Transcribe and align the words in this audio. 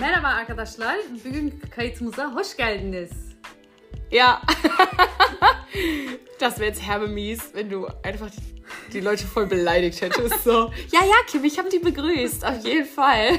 Merhaba 0.00 0.28
arkadaşlar. 0.28 0.96
Bugün 1.24 1.60
kayıtımıza 1.70 2.34
hoş 2.34 2.56
geldiniz. 2.56 3.10
Ja. 4.10 4.42
das 6.40 6.58
wäre 6.58 6.66
jetzt 6.66 6.82
herbe 6.82 7.06
mies, 7.06 7.40
wenn 7.54 7.70
du 7.70 7.88
einfach 8.02 8.30
die, 8.30 8.92
die 8.92 9.04
Leute 9.04 9.24
voll 9.34 9.50
beleidigt 9.50 10.02
hättest. 10.02 10.44
So, 10.44 10.72
ja, 10.92 11.04
ja, 11.04 11.16
Kim, 11.26 11.44
ich 11.44 11.58
habe 11.58 11.70
die 11.70 11.78
begrüßt, 11.78 12.44
auf 12.44 12.64
jeden 12.64 12.86
Fall. 12.86 13.38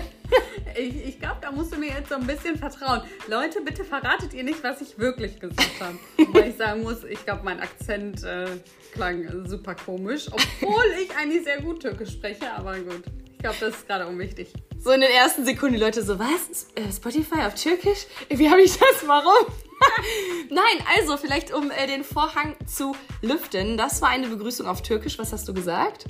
Ich, 0.77 1.07
ich 1.07 1.20
glaube, 1.20 1.38
da 1.41 1.52
musst 1.52 1.73
du 1.73 1.77
mir 1.77 1.89
jetzt 1.89 2.09
so 2.09 2.16
ein 2.16 2.27
bisschen 2.27 2.58
vertrauen. 2.58 3.02
Leute, 3.27 3.62
bitte 3.62 3.84
verratet 3.84 4.34
ihr 4.34 4.44
nicht, 4.44 4.63
was 4.63 4.81
ich 4.81 4.98
wirklich 4.98 5.40
gesagt 5.40 5.80
habe. 5.80 5.98
Weil 6.34 6.49
ich 6.49 6.58
sagen 6.58 6.81
muss, 6.81 7.03
ich 7.03 7.23
glaube, 7.26 7.41
mein 7.44 7.59
Akzent 7.59 8.23
äh, 8.23 8.48
klang 8.94 9.45
super 9.45 9.76
komisch, 9.76 10.27
obwohl 10.31 10.85
ich 11.02 11.16
eigentlich 11.16 11.44
sehr 11.44 11.62
gut 11.62 11.81
Türkisch 11.81 12.12
spreche, 12.12 12.52
aber 12.52 12.80
gut. 12.80 13.03
Ich 13.45 13.52
glaube, 13.59 13.72
das 13.72 13.80
ist 13.80 13.88
gerade 13.88 14.08
unwichtig. 14.08 14.52
So 14.80 14.90
in 14.90 15.02
den 15.02 15.12
ersten 15.12 15.45
Sekunden 15.45 15.76
die 15.76 15.80
Leute 15.80 16.02
so, 16.02 16.17
was? 16.17 16.66
Äh, 16.73 16.91
Spotify 16.91 17.41
auf 17.45 17.54
Türkisch? 17.54 18.08
Wie 18.27 18.49
habe 18.49 18.63
ich 18.63 18.71
das? 18.76 19.05
Warum? 19.08 19.54
Nein, 20.49 20.84
also 20.98 21.16
vielleicht 21.16 21.54
um 21.54 21.70
äh, 21.70 21.85
den 21.85 22.04
Vorhang 22.04 22.55
zu 22.66 22.95
lüften. 23.21 23.77
Das 23.77 24.02
war 24.02 24.09
eine 24.09 24.30
Begrüßung 24.30 24.66
auf 24.66 24.81
Türkisch. 24.81 25.20
Was 25.20 25.31
hast 25.31 25.48
du 25.48 25.54
gesagt? 25.54 26.05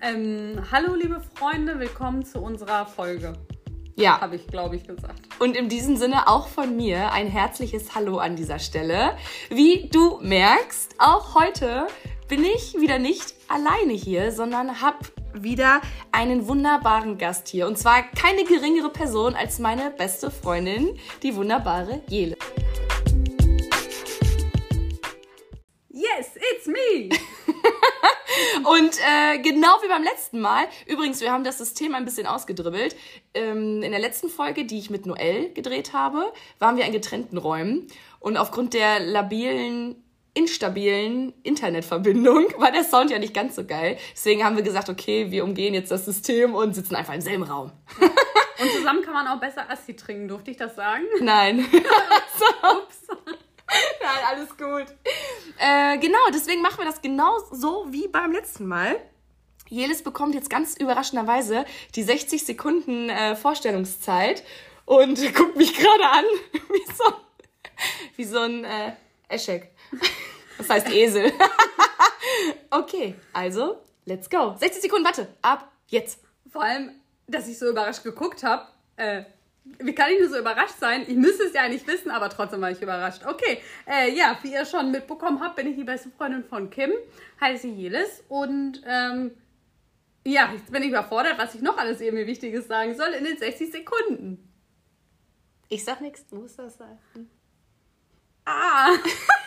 Ähm, 0.00 0.62
hallo, 0.70 0.94
liebe 0.94 1.20
Freunde, 1.34 1.80
willkommen 1.80 2.24
zu 2.24 2.38
unserer 2.38 2.86
Folge. 2.86 3.32
Ja. 3.96 4.20
Habe 4.20 4.36
ich, 4.36 4.46
glaube 4.46 4.76
ich, 4.76 4.86
gesagt. 4.86 5.20
Und 5.40 5.56
in 5.56 5.68
diesem 5.68 5.96
Sinne 5.96 6.28
auch 6.28 6.46
von 6.46 6.76
mir 6.76 7.10
ein 7.10 7.26
herzliches 7.26 7.96
Hallo 7.96 8.18
an 8.18 8.36
dieser 8.36 8.60
Stelle. 8.60 9.16
Wie 9.50 9.88
du 9.88 10.20
merkst, 10.22 10.94
auch 10.98 11.34
heute 11.34 11.88
bin 12.32 12.44
ich 12.44 12.80
wieder 12.80 12.98
nicht 12.98 13.34
alleine 13.46 13.92
hier, 13.92 14.32
sondern 14.32 14.80
habe 14.80 14.96
wieder 15.34 15.82
einen 16.12 16.48
wunderbaren 16.48 17.18
Gast 17.18 17.46
hier. 17.46 17.66
Und 17.66 17.76
zwar 17.76 18.04
keine 18.04 18.44
geringere 18.44 18.88
Person 18.88 19.34
als 19.34 19.58
meine 19.58 19.90
beste 19.90 20.30
Freundin, 20.30 20.98
die 21.22 21.36
wunderbare 21.36 22.00
Jele. 22.08 22.38
Yes, 25.90 26.30
it's 26.54 26.66
me! 26.68 27.10
Und 28.64 28.98
äh, 28.98 29.38
genau 29.40 29.76
wie 29.82 29.88
beim 29.88 30.02
letzten 30.02 30.40
Mal, 30.40 30.64
übrigens, 30.86 31.20
wir 31.20 31.30
haben 31.30 31.44
das 31.44 31.58
System 31.58 31.94
ein 31.94 32.06
bisschen 32.06 32.26
ausgedribbelt. 32.26 32.96
Ähm, 33.34 33.82
in 33.82 33.90
der 33.90 34.00
letzten 34.00 34.30
Folge, 34.30 34.64
die 34.64 34.78
ich 34.78 34.88
mit 34.88 35.04
Noel 35.04 35.52
gedreht 35.52 35.92
habe, 35.92 36.32
waren 36.58 36.78
wir 36.78 36.86
in 36.86 36.92
getrennten 36.92 37.36
Räumen. 37.36 37.88
Und 38.20 38.38
aufgrund 38.38 38.72
der 38.72 39.00
labilen, 39.00 40.01
instabilen 40.34 41.34
Internetverbindung 41.42 42.46
war 42.58 42.72
der 42.72 42.84
Sound 42.84 43.10
ja 43.10 43.18
nicht 43.18 43.34
ganz 43.34 43.56
so 43.56 43.64
geil. 43.64 43.98
Deswegen 44.12 44.44
haben 44.44 44.56
wir 44.56 44.62
gesagt, 44.62 44.88
okay, 44.88 45.30
wir 45.30 45.44
umgehen 45.44 45.74
jetzt 45.74 45.90
das 45.90 46.04
System 46.04 46.54
und 46.54 46.74
sitzen 46.74 46.94
einfach 46.94 47.14
im 47.14 47.20
selben 47.20 47.44
Raum. 47.44 47.72
Und 48.60 48.70
zusammen 48.70 49.02
kann 49.02 49.14
man 49.14 49.26
auch 49.26 49.40
besser 49.40 49.68
Assi 49.68 49.96
trinken, 49.96 50.28
durfte 50.28 50.52
ich 50.52 50.56
das 50.56 50.76
sagen? 50.76 51.02
Nein. 51.20 51.60
Ups. 52.62 53.08
Nein, 53.08 54.24
alles 54.28 54.56
gut. 54.56 54.86
Äh, 55.58 55.98
genau, 55.98 56.18
deswegen 56.32 56.62
machen 56.62 56.78
wir 56.78 56.84
das 56.84 57.02
genau 57.02 57.38
so 57.50 57.86
wie 57.90 58.06
beim 58.06 58.30
letzten 58.30 58.68
Mal. 58.68 59.00
Jelis 59.68 60.04
bekommt 60.04 60.34
jetzt 60.36 60.48
ganz 60.48 60.76
überraschenderweise 60.76 61.64
die 61.96 62.04
60 62.04 62.44
Sekunden 62.44 63.08
äh, 63.08 63.34
Vorstellungszeit 63.34 64.44
und 64.84 65.18
guckt 65.34 65.56
mich 65.56 65.74
gerade 65.74 66.04
an 66.04 66.24
wie 66.52 66.92
so, 66.94 67.14
wie 68.16 68.24
so 68.24 68.38
ein 68.38 68.64
äh, 68.64 68.92
Eschek. 69.28 69.71
Das 70.58 70.68
heißt 70.68 70.90
Esel. 70.90 71.32
okay, 72.70 73.14
also, 73.32 73.78
let's 74.04 74.28
go. 74.28 74.54
60 74.58 74.82
Sekunden, 74.82 75.04
warte, 75.04 75.28
ab 75.42 75.70
jetzt. 75.88 76.20
Vor 76.50 76.62
allem, 76.62 76.90
dass 77.26 77.48
ich 77.48 77.58
so 77.58 77.68
überrascht 77.68 78.04
geguckt 78.04 78.42
habe. 78.42 78.66
Äh, 78.96 79.24
wie 79.64 79.94
kann 79.94 80.10
ich 80.10 80.20
nur 80.20 80.28
so 80.28 80.38
überrascht 80.38 80.78
sein? 80.78 81.02
Ich 81.06 81.16
müsste 81.16 81.44
es 81.44 81.52
ja 81.52 81.68
nicht 81.68 81.86
wissen, 81.86 82.10
aber 82.10 82.28
trotzdem 82.28 82.60
war 82.60 82.70
ich 82.70 82.82
überrascht. 82.82 83.24
Okay, 83.24 83.60
äh, 83.86 84.12
ja, 84.12 84.38
wie 84.42 84.52
ihr 84.52 84.64
schon 84.64 84.90
mitbekommen 84.90 85.40
habt, 85.40 85.56
bin 85.56 85.68
ich 85.68 85.76
die 85.76 85.84
beste 85.84 86.10
Freundin 86.10 86.44
von 86.44 86.68
Kim, 86.68 86.92
heiße 87.40 87.68
Jelis 87.68 88.24
und 88.28 88.82
ähm, 88.86 89.30
ja, 90.24 90.52
jetzt 90.52 90.70
bin 90.70 90.82
ich 90.82 90.90
überfordert, 90.90 91.38
was 91.38 91.54
ich 91.54 91.62
noch 91.62 91.78
alles 91.78 92.00
irgendwie 92.00 92.26
Wichtiges 92.26 92.66
sagen 92.66 92.96
soll 92.96 93.08
in 93.08 93.24
den 93.24 93.36
60 93.36 93.70
Sekunden. 93.70 94.48
Ich 95.68 95.84
sag 95.84 96.00
nichts, 96.00 96.26
du 96.26 96.36
musst 96.36 96.58
das 96.58 96.76
sagen. 96.76 97.30
Ah, 98.44 98.90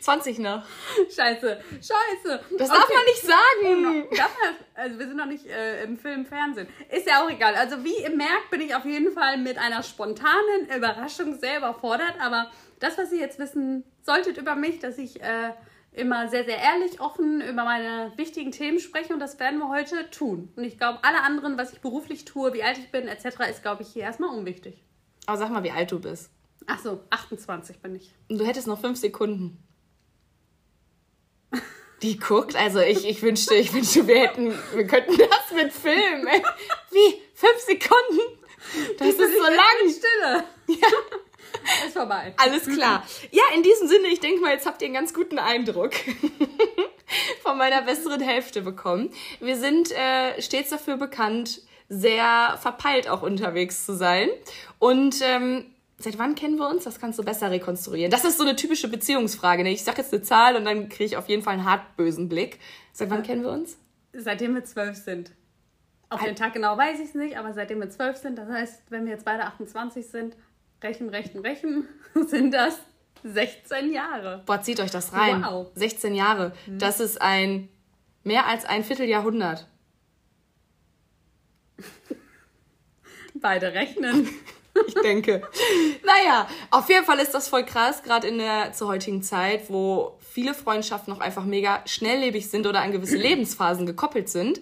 20 0.00 0.38
noch. 0.40 0.64
scheiße, 1.14 1.60
scheiße. 1.70 2.40
Das 2.58 2.68
darf 2.68 2.84
Okay. 2.84 2.94
man 2.94 3.04
nicht 3.04 3.22
sagen. 3.22 4.08
Darf 4.16 4.36
man, 4.38 4.54
also 4.74 4.98
wir 4.98 5.06
sind 5.06 5.16
noch 5.16 5.26
nicht 5.26 5.46
äh, 5.46 5.84
im 5.84 5.96
Film, 5.98 6.26
Fernsehen. 6.26 6.68
Ist 6.90 7.06
ja 7.06 7.24
auch 7.24 7.30
egal. 7.30 7.54
Also 7.54 7.82
wie 7.84 8.02
ihr 8.02 8.10
merkt, 8.10 8.50
bin 8.50 8.60
ich 8.60 8.74
auf 8.74 8.84
jeden 8.84 9.12
Fall 9.12 9.38
mit 9.38 9.58
einer 9.58 9.82
spontanen 9.82 10.68
Überraschung 10.74 11.38
sehr 11.38 11.58
überfordert. 11.58 12.14
Aber 12.20 12.50
das, 12.80 12.98
was 12.98 13.12
ihr 13.12 13.20
jetzt 13.20 13.38
wissen 13.38 13.84
solltet 14.02 14.36
über 14.38 14.54
mich, 14.56 14.78
dass 14.80 14.98
ich 14.98 15.22
äh, 15.22 15.52
immer 15.92 16.28
sehr, 16.28 16.44
sehr 16.44 16.56
ehrlich, 16.58 17.00
offen 17.00 17.40
über 17.42 17.64
meine 17.64 18.12
wichtigen 18.16 18.50
Themen 18.50 18.78
spreche. 18.80 19.12
Und 19.12 19.20
das 19.20 19.38
werden 19.38 19.58
wir 19.58 19.68
heute 19.68 20.10
tun. 20.10 20.52
Und 20.56 20.64
ich 20.64 20.78
glaube, 20.78 20.98
alle 21.02 21.22
anderen, 21.22 21.58
was 21.58 21.72
ich 21.72 21.80
beruflich 21.80 22.24
tue, 22.24 22.52
wie 22.54 22.62
alt 22.62 22.78
ich 22.78 22.90
bin, 22.90 23.08
etc., 23.08 23.26
ist, 23.50 23.62
glaube 23.62 23.82
ich, 23.82 23.88
hier 23.88 24.02
erstmal 24.02 24.30
unwichtig. 24.36 24.82
Aber 25.26 25.36
sag 25.38 25.50
mal, 25.50 25.62
wie 25.62 25.70
alt 25.70 25.92
du 25.92 26.00
bist. 26.00 26.30
Ach 26.66 26.78
so, 26.78 27.00
28 27.10 27.80
bin 27.80 27.96
ich. 27.96 28.14
Und 28.28 28.38
du 28.38 28.46
hättest 28.46 28.66
noch 28.66 28.80
fünf 28.80 28.98
Sekunden. 28.98 29.62
Die 32.02 32.18
guckt, 32.18 32.56
also 32.56 32.80
ich, 32.80 33.06
ich 33.08 33.22
wünschte, 33.22 33.54
ich 33.54 33.72
wünschte, 33.72 34.08
wir 34.08 34.18
hätten, 34.18 34.52
wir 34.74 34.86
könnten 34.86 35.16
das 35.16 35.52
mit 35.54 35.72
filmen. 35.72 36.26
ey. 36.26 36.42
Wie? 36.90 37.22
Fünf 37.34 37.58
Sekunden? 37.58 38.42
Das 38.98 39.08
ist 39.08 39.18
so 39.18 39.42
lang. 39.42 39.88
Stille. 39.88 40.44
Ja. 40.68 40.88
Ist 41.86 41.92
vorbei. 41.92 42.34
Alles 42.38 42.66
klar. 42.66 43.06
Ja, 43.30 43.42
in 43.54 43.62
diesem 43.62 43.86
Sinne, 43.86 44.08
ich 44.08 44.20
denke 44.20 44.40
mal, 44.40 44.52
jetzt 44.52 44.66
habt 44.66 44.82
ihr 44.82 44.86
einen 44.86 44.94
ganz 44.94 45.14
guten 45.14 45.38
Eindruck 45.38 45.92
von 47.42 47.58
meiner 47.58 47.82
besseren 47.82 48.20
Hälfte 48.20 48.62
bekommen. 48.62 49.10
Wir 49.40 49.56
sind 49.56 49.92
äh, 49.92 50.40
stets 50.40 50.70
dafür 50.70 50.96
bekannt, 50.96 51.62
sehr 51.88 52.58
verpeilt 52.60 53.08
auch 53.08 53.22
unterwegs 53.22 53.84
zu 53.84 53.94
sein. 53.94 54.28
Und 54.78 55.20
ähm, 55.22 55.71
seit 56.02 56.18
wann 56.18 56.34
kennen 56.34 56.56
wir 56.56 56.68
uns? 56.68 56.84
Das 56.84 56.98
kannst 57.00 57.18
du 57.18 57.22
besser 57.22 57.50
rekonstruieren. 57.50 58.10
Das 58.10 58.24
ist 58.24 58.38
so 58.38 58.44
eine 58.44 58.56
typische 58.56 58.88
Beziehungsfrage. 58.88 59.62
Ne? 59.62 59.70
Ich 59.72 59.84
sag 59.84 59.98
jetzt 59.98 60.12
eine 60.12 60.22
Zahl 60.22 60.56
und 60.56 60.64
dann 60.64 60.88
kriege 60.88 61.04
ich 61.04 61.16
auf 61.16 61.28
jeden 61.28 61.42
Fall 61.42 61.54
einen 61.54 61.64
hartbösen 61.64 62.28
Blick. 62.28 62.58
Seit 62.92 63.10
wann 63.10 63.22
kennen 63.22 63.42
wir 63.42 63.50
uns? 63.50 63.78
Seitdem 64.12 64.54
wir 64.54 64.64
zwölf 64.64 64.96
sind. 64.96 65.30
Auf 66.10 66.22
den 66.22 66.36
Tag 66.36 66.52
genau 66.52 66.76
weiß 66.76 67.00
ich 67.00 67.08
es 67.08 67.14
nicht, 67.14 67.38
aber 67.38 67.54
seitdem 67.54 67.80
wir 67.80 67.88
zwölf 67.88 68.18
sind, 68.18 68.36
das 68.36 68.46
heißt, 68.46 68.90
wenn 68.90 69.06
wir 69.06 69.12
jetzt 69.12 69.24
beide 69.24 69.44
28 69.44 70.06
sind, 70.06 70.36
rechen, 70.82 71.08
rechen, 71.08 71.40
rechen, 71.40 71.88
sind 72.26 72.52
das 72.52 72.78
16 73.24 73.92
Jahre. 73.92 74.42
Boah, 74.44 74.60
zieht 74.60 74.80
euch 74.80 74.90
das 74.90 75.14
rein. 75.14 75.42
Wow. 75.42 75.68
16 75.74 76.14
Jahre. 76.14 76.52
Das 76.66 77.00
ist 77.00 77.22
ein 77.22 77.70
mehr 78.24 78.46
als 78.46 78.64
ein 78.66 78.84
Vierteljahrhundert. 78.84 79.66
Beide 83.34 83.72
rechnen. 83.72 84.28
Ich 84.86 84.94
denke. 84.94 85.42
naja, 86.04 86.48
auf 86.70 86.88
jeden 86.88 87.04
Fall 87.04 87.18
ist 87.18 87.32
das 87.32 87.48
voll 87.48 87.64
krass, 87.64 88.02
gerade 88.02 88.26
in 88.28 88.38
der 88.38 88.72
zur 88.72 88.88
heutigen 88.88 89.22
Zeit, 89.22 89.68
wo 89.68 90.18
viele 90.20 90.54
Freundschaften 90.54 91.12
noch 91.12 91.20
einfach 91.20 91.44
mega 91.44 91.82
schnelllebig 91.86 92.48
sind 92.48 92.66
oder 92.66 92.80
an 92.80 92.92
gewisse 92.92 93.16
Lebensphasen 93.18 93.86
gekoppelt 93.86 94.28
sind. 94.28 94.60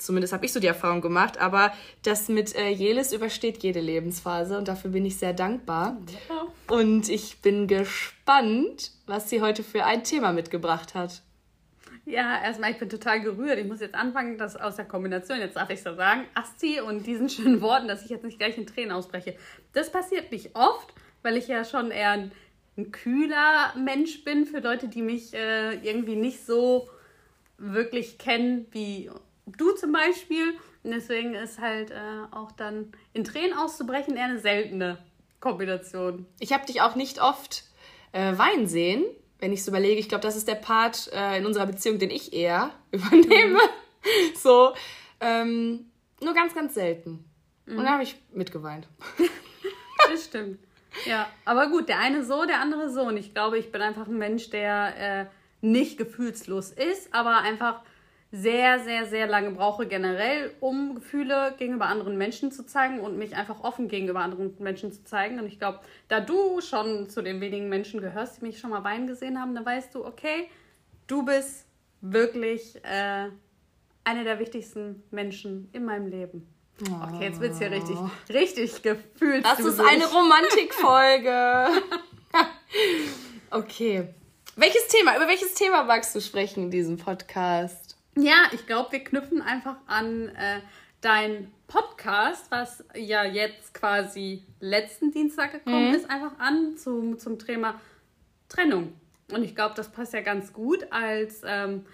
Zumindest 0.00 0.32
habe 0.32 0.46
ich 0.46 0.52
so 0.52 0.60
die 0.60 0.66
Erfahrung 0.66 1.02
gemacht, 1.02 1.38
aber 1.38 1.72
das 2.02 2.28
mit 2.28 2.56
äh, 2.56 2.70
Jelis 2.70 3.12
übersteht 3.12 3.62
jede 3.62 3.80
Lebensphase 3.80 4.56
und 4.56 4.66
dafür 4.66 4.90
bin 4.92 5.04
ich 5.04 5.18
sehr 5.18 5.34
dankbar. 5.34 5.98
Und 6.68 7.10
ich 7.10 7.42
bin 7.42 7.66
gespannt, 7.66 8.92
was 9.06 9.28
sie 9.28 9.42
heute 9.42 9.62
für 9.62 9.84
ein 9.84 10.02
Thema 10.02 10.32
mitgebracht 10.32 10.94
hat. 10.94 11.20
Ja, 12.10 12.42
erstmal, 12.42 12.72
ich 12.72 12.78
bin 12.78 12.88
total 12.88 13.20
gerührt. 13.20 13.58
Ich 13.58 13.66
muss 13.66 13.80
jetzt 13.80 13.94
anfangen, 13.94 14.36
das 14.36 14.56
aus 14.56 14.76
der 14.76 14.84
Kombination, 14.84 15.38
jetzt 15.38 15.56
darf 15.56 15.70
ich 15.70 15.80
so 15.80 15.94
sagen, 15.94 16.24
Asti 16.34 16.80
und 16.80 17.06
diesen 17.06 17.28
schönen 17.28 17.60
Worten, 17.60 17.86
dass 17.86 18.02
ich 18.02 18.10
jetzt 18.10 18.24
nicht 18.24 18.38
gleich 18.38 18.58
in 18.58 18.66
Tränen 18.66 18.90
ausbreche. 18.90 19.36
Das 19.72 19.92
passiert 19.92 20.32
nicht 20.32 20.56
oft, 20.56 20.92
weil 21.22 21.36
ich 21.36 21.46
ja 21.46 21.64
schon 21.64 21.92
eher 21.92 22.10
ein, 22.10 22.32
ein 22.76 22.90
kühler 22.90 23.72
Mensch 23.76 24.24
bin 24.24 24.44
für 24.44 24.58
Leute, 24.58 24.88
die 24.88 25.02
mich 25.02 25.34
äh, 25.34 25.74
irgendwie 25.74 26.16
nicht 26.16 26.44
so 26.44 26.88
wirklich 27.58 28.18
kennen 28.18 28.66
wie 28.72 29.08
du 29.46 29.70
zum 29.72 29.92
Beispiel. 29.92 30.54
Und 30.82 30.90
deswegen 30.90 31.34
ist 31.34 31.60
halt 31.60 31.92
äh, 31.92 31.94
auch 32.32 32.50
dann 32.50 32.90
in 33.12 33.22
Tränen 33.22 33.56
auszubrechen 33.56 34.16
eher 34.16 34.24
eine 34.24 34.40
seltene 34.40 34.98
Kombination. 35.38 36.26
Ich 36.40 36.52
habe 36.52 36.66
dich 36.66 36.82
auch 36.82 36.96
nicht 36.96 37.22
oft 37.22 37.64
äh, 38.10 38.36
weinen 38.36 38.66
sehen, 38.66 39.04
wenn 39.40 39.52
ich 39.52 39.60
es 39.60 39.68
überlege. 39.68 39.98
Ich 39.98 40.08
glaube, 40.08 40.22
das 40.22 40.36
ist 40.36 40.48
der 40.48 40.54
Part 40.54 41.10
äh, 41.12 41.38
in 41.38 41.46
unserer 41.46 41.66
Beziehung, 41.66 41.98
den 41.98 42.10
ich 42.10 42.32
eher 42.32 42.70
übernehme. 42.90 43.58
So, 44.34 44.72
ähm, 45.20 45.90
nur 46.22 46.34
ganz, 46.34 46.54
ganz 46.54 46.74
selten. 46.74 47.24
Und 47.66 47.84
da 47.84 47.92
habe 47.92 48.02
ich 48.02 48.16
mitgeweint. 48.32 48.88
Das 50.10 50.24
stimmt. 50.24 50.58
Ja, 51.04 51.28
aber 51.44 51.68
gut, 51.68 51.88
der 51.88 51.98
eine 51.98 52.24
so, 52.24 52.44
der 52.44 52.58
andere 52.60 52.90
so. 52.90 53.02
Und 53.02 53.18
ich 53.18 53.32
glaube, 53.32 53.58
ich 53.58 53.70
bin 53.70 53.82
einfach 53.82 54.08
ein 54.08 54.18
Mensch, 54.18 54.50
der 54.50 54.96
äh, 55.20 55.26
nicht 55.60 55.98
gefühlslos 55.98 56.70
ist, 56.70 57.14
aber 57.14 57.38
einfach 57.38 57.82
sehr, 58.32 58.78
sehr, 58.80 59.06
sehr 59.06 59.26
lange 59.26 59.50
brauche 59.50 59.86
generell, 59.86 60.54
um 60.60 60.94
Gefühle 60.94 61.54
gegenüber 61.58 61.86
anderen 61.86 62.16
Menschen 62.16 62.52
zu 62.52 62.64
zeigen 62.64 63.00
und 63.00 63.18
mich 63.18 63.34
einfach 63.34 63.64
offen 63.64 63.88
gegenüber 63.88 64.20
anderen 64.20 64.54
Menschen 64.60 64.92
zu 64.92 65.04
zeigen. 65.04 65.40
Und 65.40 65.46
ich 65.46 65.58
glaube, 65.58 65.80
da 66.08 66.20
du 66.20 66.60
schon 66.60 67.08
zu 67.08 67.22
den 67.22 67.40
wenigen 67.40 67.68
Menschen 67.68 68.00
gehörst, 68.00 68.40
die 68.40 68.46
mich 68.46 68.60
schon 68.60 68.70
mal 68.70 68.84
weinen 68.84 69.08
gesehen 69.08 69.40
haben, 69.40 69.54
dann 69.54 69.66
weißt 69.66 69.94
du, 69.94 70.04
okay, 70.04 70.48
du 71.08 71.24
bist 71.24 71.66
wirklich 72.00 72.76
äh, 72.84 73.28
eine 74.04 74.24
der 74.24 74.38
wichtigsten 74.38 75.02
Menschen 75.10 75.68
in 75.72 75.84
meinem 75.84 76.06
Leben. 76.06 76.46
Okay, 76.80 77.24
jetzt 77.24 77.40
wird 77.40 77.52
es 77.52 77.58
hier 77.58 77.70
richtig, 77.70 77.96
richtig 78.30 78.82
gefühlt. 78.82 79.44
Das 79.44 79.58
ist 79.58 79.80
eine 79.80 80.06
Romantikfolge. 80.06 81.82
okay. 83.50 84.08
Welches 84.56 84.88
Thema, 84.88 85.16
über 85.16 85.28
welches 85.28 85.54
Thema 85.54 85.84
magst 85.84 86.14
du 86.14 86.20
sprechen 86.20 86.64
in 86.64 86.70
diesem 86.70 86.96
Podcast? 86.96 87.79
Ja, 88.16 88.48
ich 88.52 88.66
glaube, 88.66 88.92
wir 88.92 89.04
knüpfen 89.04 89.40
einfach 89.40 89.76
an 89.86 90.28
äh, 90.30 90.60
dein 91.00 91.50
Podcast, 91.66 92.50
was 92.50 92.84
ja 92.94 93.24
jetzt 93.24 93.72
quasi 93.74 94.44
letzten 94.58 95.12
Dienstag 95.12 95.52
gekommen 95.52 95.90
mhm. 95.90 95.94
ist, 95.94 96.10
einfach 96.10 96.38
an 96.38 96.76
zum, 96.76 97.18
zum 97.18 97.38
Thema 97.38 97.80
Trennung. 98.48 98.94
Und 99.32 99.44
ich 99.44 99.54
glaube, 99.54 99.74
das 99.76 99.92
passt 99.92 100.12
ja 100.12 100.22
ganz 100.22 100.52
gut 100.52 100.86
als, 100.90 101.42
ähm, 101.46 101.86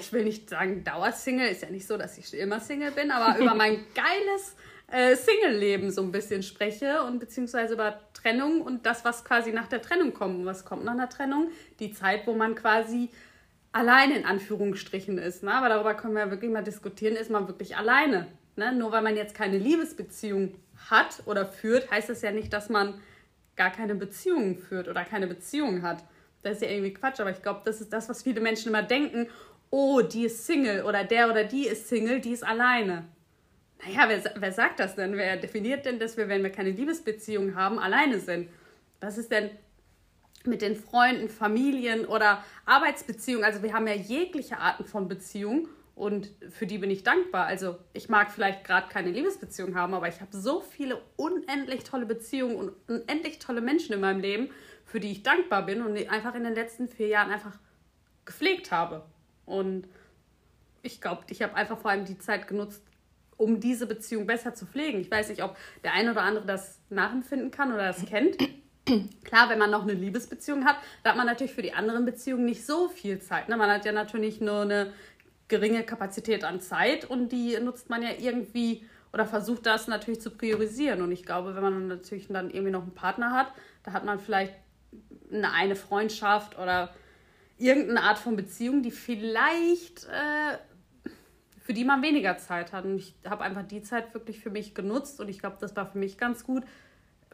ich 0.00 0.12
will 0.12 0.24
nicht 0.24 0.50
sagen 0.50 0.82
Dauersingle, 0.82 1.48
ist 1.48 1.62
ja 1.62 1.70
nicht 1.70 1.86
so, 1.86 1.96
dass 1.96 2.18
ich 2.18 2.34
immer 2.34 2.58
Single 2.58 2.90
bin, 2.90 3.12
aber 3.12 3.38
über 3.38 3.54
mein 3.54 3.84
geiles 3.94 4.56
äh, 4.88 5.14
Single-Leben 5.14 5.92
so 5.92 6.02
ein 6.02 6.10
bisschen 6.10 6.42
spreche 6.42 7.04
und 7.04 7.20
beziehungsweise 7.20 7.74
über 7.74 8.00
Trennung 8.12 8.60
und 8.60 8.86
das, 8.86 9.04
was 9.04 9.24
quasi 9.24 9.52
nach 9.52 9.68
der 9.68 9.82
Trennung 9.82 10.12
kommt. 10.12 10.40
Und 10.40 10.46
was 10.46 10.64
kommt 10.64 10.84
nach 10.84 10.92
einer 10.92 11.08
Trennung? 11.08 11.52
Die 11.78 11.92
Zeit, 11.92 12.26
wo 12.26 12.34
man 12.34 12.56
quasi 12.56 13.08
alleine 13.72 14.16
in 14.16 14.24
Anführungsstrichen 14.24 15.18
ist. 15.18 15.42
Ne? 15.42 15.52
Aber 15.52 15.68
darüber 15.68 15.94
können 15.94 16.14
wir 16.14 16.24
ja 16.24 16.30
wirklich 16.30 16.50
mal 16.50 16.64
diskutieren, 16.64 17.16
ist 17.16 17.30
man 17.30 17.46
wirklich 17.48 17.76
alleine. 17.76 18.26
Ne? 18.56 18.72
Nur 18.72 18.92
weil 18.92 19.02
man 19.02 19.16
jetzt 19.16 19.34
keine 19.34 19.58
Liebesbeziehung 19.58 20.54
hat 20.90 21.22
oder 21.26 21.46
führt, 21.46 21.90
heißt 21.90 22.08
das 22.08 22.22
ja 22.22 22.32
nicht, 22.32 22.52
dass 22.52 22.68
man 22.68 23.00
gar 23.56 23.70
keine 23.70 23.94
Beziehungen 23.94 24.56
führt 24.56 24.88
oder 24.88 25.04
keine 25.04 25.26
Beziehung 25.26 25.82
hat. 25.82 26.04
Das 26.42 26.54
ist 26.54 26.62
ja 26.62 26.70
irgendwie 26.70 26.94
Quatsch, 26.94 27.20
aber 27.20 27.30
ich 27.30 27.42
glaube, 27.42 27.60
das 27.64 27.80
ist 27.80 27.92
das, 27.92 28.08
was 28.08 28.22
viele 28.22 28.40
Menschen 28.40 28.68
immer 28.68 28.82
denken. 28.82 29.28
Oh, 29.68 30.00
die 30.00 30.24
ist 30.24 30.46
Single 30.46 30.84
oder 30.84 31.04
der 31.04 31.28
oder 31.30 31.44
die 31.44 31.66
ist 31.66 31.88
Single, 31.88 32.20
die 32.20 32.32
ist 32.32 32.42
alleine. 32.42 33.04
Naja, 33.84 34.08
wer, 34.08 34.34
wer 34.36 34.52
sagt 34.52 34.80
das 34.80 34.96
denn? 34.96 35.16
Wer 35.16 35.36
definiert 35.36 35.84
denn, 35.84 35.98
dass 35.98 36.16
wir, 36.16 36.28
wenn 36.28 36.42
wir 36.42 36.50
keine 36.50 36.70
Liebesbeziehung 36.70 37.54
haben, 37.54 37.78
alleine 37.78 38.18
sind? 38.18 38.48
Was 39.00 39.16
ist 39.16 39.30
denn 39.30 39.50
mit 40.46 40.62
den 40.62 40.76
Freunden, 40.76 41.28
Familien 41.28 42.06
oder 42.06 42.42
Arbeitsbeziehungen? 42.64 43.44
Also 43.44 43.62
wir 43.62 43.72
haben 43.72 43.86
ja 43.86 43.94
jegliche 43.94 44.58
Arten 44.58 44.84
von 44.84 45.08
Beziehungen 45.08 45.68
und 45.94 46.30
für 46.48 46.66
die 46.66 46.78
bin 46.78 46.90
ich 46.90 47.02
dankbar. 47.02 47.46
Also 47.46 47.76
ich 47.92 48.08
mag 48.08 48.30
vielleicht 48.30 48.64
gerade 48.64 48.88
keine 48.88 49.10
Liebesbeziehung 49.10 49.74
haben, 49.74 49.92
aber 49.92 50.08
ich 50.08 50.20
habe 50.20 50.34
so 50.34 50.60
viele 50.60 51.00
unendlich 51.16 51.84
tolle 51.84 52.06
Beziehungen 52.06 52.56
und 52.56 52.72
unendlich 52.88 53.38
tolle 53.38 53.60
Menschen 53.60 53.92
in 53.92 54.00
meinem 54.00 54.20
Leben, 54.20 54.50
für 54.86 54.98
die 54.98 55.12
ich 55.12 55.22
dankbar 55.22 55.66
bin 55.66 55.82
und 55.82 55.94
die 55.94 56.08
einfach 56.08 56.34
in 56.34 56.44
den 56.44 56.54
letzten 56.54 56.88
vier 56.88 57.08
Jahren 57.08 57.30
einfach 57.30 57.58
gepflegt 58.24 58.72
habe. 58.72 59.04
Und 59.44 59.88
ich 60.82 61.00
glaube, 61.00 61.24
ich 61.28 61.42
habe 61.42 61.54
einfach 61.54 61.78
vor 61.78 61.90
allem 61.90 62.06
die 62.06 62.18
Zeit 62.18 62.48
genutzt, 62.48 62.82
um 63.36 63.60
diese 63.60 63.86
Beziehung 63.86 64.26
besser 64.26 64.54
zu 64.54 64.66
pflegen. 64.66 65.00
Ich 65.00 65.10
weiß 65.10 65.28
nicht, 65.28 65.42
ob 65.42 65.56
der 65.84 65.92
eine 65.92 66.12
oder 66.12 66.22
andere 66.22 66.46
das 66.46 66.78
nachempfinden 66.88 67.50
kann 67.50 67.72
oder 67.72 67.88
das 67.88 68.04
kennt. 68.06 68.36
Klar, 69.24 69.50
wenn 69.50 69.58
man 69.58 69.70
noch 69.70 69.82
eine 69.82 69.94
Liebesbeziehung 69.94 70.64
hat, 70.64 70.76
da 71.02 71.10
hat 71.10 71.16
man 71.16 71.26
natürlich 71.26 71.52
für 71.52 71.62
die 71.62 71.72
anderen 71.72 72.04
Beziehungen 72.04 72.44
nicht 72.44 72.64
so 72.64 72.88
viel 72.88 73.20
Zeit. 73.20 73.48
Ne? 73.48 73.56
Man 73.56 73.70
hat 73.70 73.84
ja 73.84 73.92
natürlich 73.92 74.40
nur 74.40 74.62
eine 74.62 74.92
geringe 75.48 75.82
Kapazität 75.82 76.44
an 76.44 76.60
Zeit 76.60 77.04
und 77.04 77.30
die 77.30 77.58
nutzt 77.58 77.90
man 77.90 78.02
ja 78.02 78.10
irgendwie 78.18 78.84
oder 79.12 79.26
versucht 79.26 79.66
das 79.66 79.88
natürlich 79.88 80.20
zu 80.20 80.30
priorisieren. 80.30 81.02
Und 81.02 81.10
ich 81.12 81.24
glaube, 81.24 81.54
wenn 81.54 81.62
man 81.62 81.88
natürlich 81.88 82.28
dann 82.28 82.50
irgendwie 82.50 82.70
noch 82.70 82.82
einen 82.82 82.94
Partner 82.94 83.32
hat, 83.32 83.52
da 83.82 83.92
hat 83.92 84.04
man 84.04 84.20
vielleicht 84.20 84.54
eine, 85.32 85.52
eine 85.52 85.76
Freundschaft 85.76 86.58
oder 86.58 86.94
irgendeine 87.58 88.02
Art 88.02 88.18
von 88.18 88.36
Beziehung, 88.36 88.82
die 88.82 88.92
vielleicht 88.92 90.04
äh, 90.04 90.58
für 91.60 91.74
die 91.74 91.84
man 91.84 92.02
weniger 92.02 92.36
Zeit 92.38 92.72
hat. 92.72 92.84
Und 92.84 92.96
ich 92.96 93.14
habe 93.24 93.44
einfach 93.44 93.62
die 93.62 93.82
Zeit 93.82 94.14
wirklich 94.14 94.40
für 94.40 94.50
mich 94.50 94.74
genutzt 94.74 95.20
und 95.20 95.28
ich 95.28 95.38
glaube, 95.38 95.58
das 95.60 95.76
war 95.76 95.86
für 95.86 95.98
mich 95.98 96.18
ganz 96.18 96.44
gut. 96.44 96.64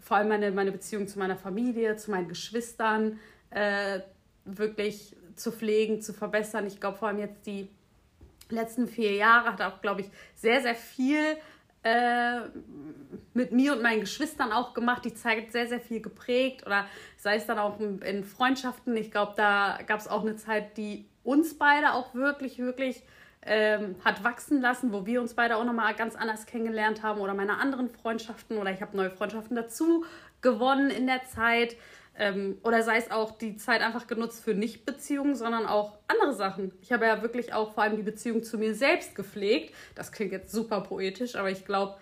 Vor 0.06 0.18
allem 0.18 0.28
meine, 0.28 0.52
meine 0.52 0.70
Beziehung 0.70 1.08
zu 1.08 1.18
meiner 1.18 1.36
Familie, 1.36 1.96
zu 1.96 2.12
meinen 2.12 2.28
Geschwistern 2.28 3.18
äh, 3.50 3.98
wirklich 4.44 5.16
zu 5.34 5.50
pflegen, 5.50 6.00
zu 6.00 6.12
verbessern. 6.12 6.64
Ich 6.64 6.78
glaube, 6.78 6.96
vor 6.96 7.08
allem 7.08 7.18
jetzt 7.18 7.44
die 7.44 7.68
letzten 8.48 8.86
vier 8.86 9.14
Jahre 9.14 9.52
hat 9.52 9.62
auch, 9.62 9.80
glaube 9.80 10.02
ich, 10.02 10.10
sehr, 10.36 10.62
sehr 10.62 10.76
viel 10.76 11.18
äh, 11.82 12.38
mit 13.34 13.50
mir 13.50 13.72
und 13.72 13.82
meinen 13.82 13.98
Geschwistern 13.98 14.52
auch 14.52 14.74
gemacht. 14.74 15.04
Die 15.04 15.12
Zeit 15.12 15.50
sehr, 15.50 15.66
sehr 15.66 15.80
viel 15.80 16.00
geprägt 16.00 16.64
oder 16.64 16.86
sei 17.16 17.34
es 17.34 17.46
dann 17.46 17.58
auch 17.58 17.80
in, 17.80 17.98
in 18.02 18.22
Freundschaften. 18.22 18.96
Ich 18.96 19.10
glaube, 19.10 19.32
da 19.36 19.80
gab 19.88 19.98
es 19.98 20.06
auch 20.06 20.22
eine 20.22 20.36
Zeit, 20.36 20.76
die 20.76 21.04
uns 21.24 21.58
beide 21.58 21.94
auch 21.94 22.14
wirklich, 22.14 22.60
wirklich 22.60 23.02
ähm, 23.42 23.96
hat 24.04 24.24
wachsen 24.24 24.60
lassen, 24.60 24.92
wo 24.92 25.06
wir 25.06 25.20
uns 25.20 25.34
beide 25.34 25.56
auch 25.56 25.64
nochmal 25.64 25.94
ganz 25.94 26.16
anders 26.16 26.46
kennengelernt 26.46 27.02
haben 27.02 27.20
oder 27.20 27.34
meine 27.34 27.58
anderen 27.58 27.88
Freundschaften 27.88 28.58
oder 28.58 28.72
ich 28.72 28.82
habe 28.82 28.96
neue 28.96 29.10
Freundschaften 29.10 29.56
dazu 29.56 30.04
gewonnen 30.40 30.90
in 30.90 31.06
der 31.06 31.24
Zeit. 31.24 31.76
Ähm, 32.18 32.58
oder 32.62 32.82
sei 32.82 32.96
es 32.96 33.10
auch 33.10 33.36
die 33.36 33.56
Zeit 33.56 33.82
einfach 33.82 34.06
genutzt 34.06 34.42
für 34.42 34.54
Nicht-Beziehungen, 34.54 35.36
sondern 35.36 35.66
auch 35.66 35.98
andere 36.08 36.32
Sachen. 36.32 36.72
Ich 36.80 36.90
habe 36.92 37.04
ja 37.04 37.20
wirklich 37.22 37.52
auch 37.52 37.74
vor 37.74 37.82
allem 37.82 37.96
die 37.96 38.02
Beziehung 38.02 38.42
zu 38.42 38.56
mir 38.56 38.74
selbst 38.74 39.14
gepflegt. 39.14 39.74
Das 39.94 40.12
klingt 40.12 40.32
jetzt 40.32 40.50
super 40.50 40.80
poetisch, 40.80 41.36
aber 41.36 41.50
ich 41.50 41.66
glaube, 41.66 41.96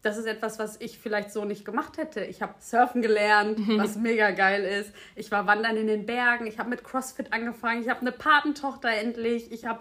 das 0.00 0.18
ist 0.18 0.26
etwas, 0.26 0.58
was 0.58 0.80
ich 0.80 0.98
vielleicht 0.98 1.32
so 1.32 1.44
nicht 1.44 1.64
gemacht 1.64 1.96
hätte. 1.96 2.24
Ich 2.24 2.42
habe 2.42 2.54
Surfen 2.58 3.02
gelernt, 3.02 3.58
mhm. 3.58 3.78
was 3.78 3.96
mega 3.96 4.32
geil 4.32 4.64
ist. 4.64 4.92
Ich 5.14 5.30
war 5.30 5.46
wandern 5.46 5.76
in 5.76 5.86
den 5.86 6.06
Bergen. 6.06 6.46
Ich 6.46 6.58
habe 6.58 6.70
mit 6.70 6.82
CrossFit 6.82 7.32
angefangen. 7.32 7.82
Ich 7.82 7.88
habe 7.88 8.00
eine 8.00 8.10
Patentochter 8.10 8.90
endlich. 8.90 9.52
Ich 9.52 9.64
habe 9.64 9.80